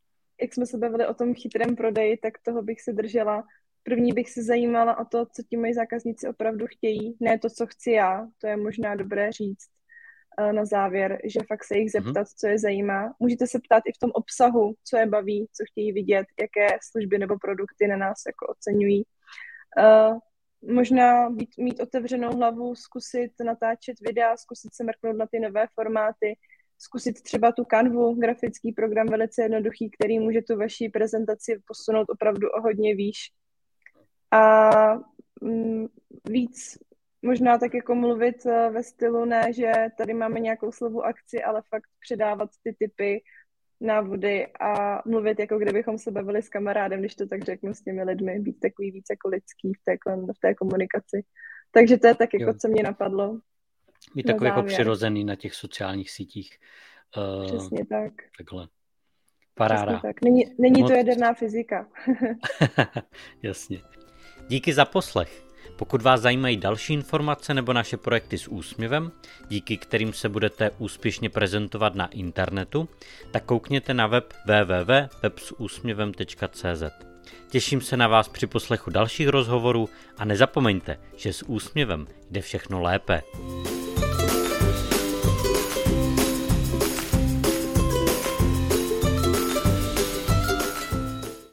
Jak 0.42 0.54
jsme 0.54 0.66
se 0.66 0.78
bavili 0.78 1.06
o 1.06 1.14
tom 1.14 1.34
chytrém 1.34 1.76
prodeji, 1.76 2.16
tak 2.16 2.32
toho 2.44 2.62
bych 2.62 2.80
se 2.80 2.92
držela. 2.92 3.44
První 3.82 4.12
bych 4.12 4.30
se 4.30 4.42
zajímala 4.42 4.98
o 4.98 5.04
to, 5.04 5.26
co 5.26 5.42
ti 5.42 5.56
moji 5.56 5.74
zákazníci 5.74 6.28
opravdu 6.28 6.66
chtějí, 6.66 7.16
ne 7.20 7.38
to, 7.38 7.50
co 7.50 7.66
chci 7.66 7.90
já, 7.90 8.26
to 8.38 8.46
je 8.46 8.56
možná 8.56 8.94
dobré 8.94 9.32
říct 9.32 9.66
na 10.52 10.64
závěr, 10.64 11.18
že 11.24 11.40
fakt 11.48 11.64
se 11.64 11.78
jich 11.78 11.94
mhm. 11.94 12.04
zeptat, 12.04 12.28
co 12.28 12.46
je 12.46 12.58
zajímá. 12.58 13.14
Můžete 13.18 13.46
se 13.46 13.58
ptát 13.64 13.82
i 13.86 13.92
v 13.92 13.98
tom 13.98 14.10
obsahu, 14.14 14.74
co 14.84 14.96
je 14.96 15.06
baví, 15.06 15.48
co 15.52 15.64
chtějí 15.70 15.92
vidět, 15.92 16.26
jaké 16.40 16.78
služby 16.90 17.18
nebo 17.18 17.38
produkty 17.38 17.86
na 17.86 17.96
nás 17.96 18.22
jako 18.26 18.46
oceňují. 18.46 19.04
Možná 20.68 21.30
být, 21.30 21.58
mít 21.58 21.80
otevřenou 21.80 22.36
hlavu, 22.36 22.74
zkusit 22.74 23.32
natáčet 23.44 24.00
videa, 24.00 24.36
zkusit 24.36 24.74
se 24.74 24.84
mrknout 24.84 25.16
na 25.16 25.26
ty 25.26 25.40
nové 25.40 25.66
formáty, 25.74 26.38
zkusit 26.78 27.22
třeba 27.22 27.52
tu 27.52 27.64
kanvu, 27.64 28.14
grafický 28.14 28.72
program 28.72 29.06
velice 29.06 29.42
jednoduchý, 29.42 29.90
který 29.90 30.18
může 30.18 30.42
tu 30.42 30.56
vaši 30.56 30.88
prezentaci 30.88 31.60
posunout 31.66 32.10
opravdu 32.10 32.48
o 32.50 32.60
hodně 32.60 32.94
výš. 32.94 33.18
A 34.30 34.70
mm, 35.42 35.86
víc 36.28 36.78
možná 37.22 37.58
tak 37.58 37.74
jako 37.74 37.94
mluvit 37.94 38.46
eh, 38.46 38.70
ve 38.70 38.82
stylu 38.82 39.24
ne, 39.24 39.52
že 39.52 39.72
tady 39.98 40.14
máme 40.14 40.40
nějakou 40.40 40.72
slovu 40.72 41.04
akci, 41.04 41.42
ale 41.42 41.62
fakt 41.68 41.88
předávat 42.00 42.50
ty 42.62 42.76
typy, 42.78 43.22
návody 43.80 44.46
a 44.60 45.02
mluvit, 45.08 45.38
jako 45.38 45.58
kdybychom 45.58 45.98
se 45.98 46.10
bavili 46.10 46.42
s 46.42 46.48
kamarádem, 46.48 47.00
když 47.00 47.14
to 47.14 47.26
tak 47.26 47.44
řeknu 47.44 47.74
s 47.74 47.82
těmi 47.82 48.04
lidmi, 48.04 48.38
být 48.38 48.60
takový 48.60 48.90
víc 48.90 49.06
jako 49.10 49.28
lidský 49.28 49.72
v 49.72 49.84
té, 49.84 49.96
v 50.36 50.40
té 50.40 50.54
komunikaci. 50.54 51.24
Takže 51.70 51.98
to 51.98 52.06
je 52.06 52.14
tak, 52.14 52.34
jako 52.34 52.50
jo. 52.50 52.54
co 52.60 52.68
mě 52.68 52.82
napadlo. 52.82 53.40
Být 54.14 54.26
takový 54.26 54.48
jako 54.48 54.62
přirozený 54.62 55.24
na 55.24 55.36
těch 55.36 55.54
sociálních 55.54 56.10
sítích. 56.10 56.58
Uh, 57.16 57.46
Přesně 57.46 57.86
tak. 57.86 58.12
Takhle. 58.38 58.68
Paráda. 59.54 59.92
Přesně 59.92 60.00
tak. 60.02 60.22
Není, 60.24 60.44
není 60.58 60.84
to 60.84 60.92
jaderná 60.92 61.34
fyzika. 61.34 61.88
Jasně. 63.42 63.82
Díky 64.48 64.72
za 64.72 64.84
poslech. 64.84 65.45
Pokud 65.76 66.02
vás 66.02 66.20
zajímají 66.20 66.56
další 66.56 66.92
informace 66.92 67.54
nebo 67.54 67.72
naše 67.72 67.96
projekty 67.96 68.38
s 68.38 68.48
úsměvem, 68.48 69.12
díky 69.48 69.76
kterým 69.76 70.12
se 70.12 70.28
budete 70.28 70.70
úspěšně 70.78 71.30
prezentovat 71.30 71.94
na 71.94 72.06
internetu, 72.06 72.88
tak 73.30 73.44
koukněte 73.44 73.94
na 73.94 74.06
web 74.06 74.34
www.websúsměvem.cz. 74.46 76.82
Těším 77.48 77.80
se 77.80 77.96
na 77.96 78.08
vás 78.08 78.28
při 78.28 78.46
poslechu 78.46 78.90
dalších 78.90 79.28
rozhovorů 79.28 79.88
a 80.18 80.24
nezapomeňte, 80.24 80.98
že 81.16 81.32
s 81.32 81.42
úsměvem 81.42 82.06
jde 82.30 82.40
všechno 82.40 82.82
lépe. 82.82 83.22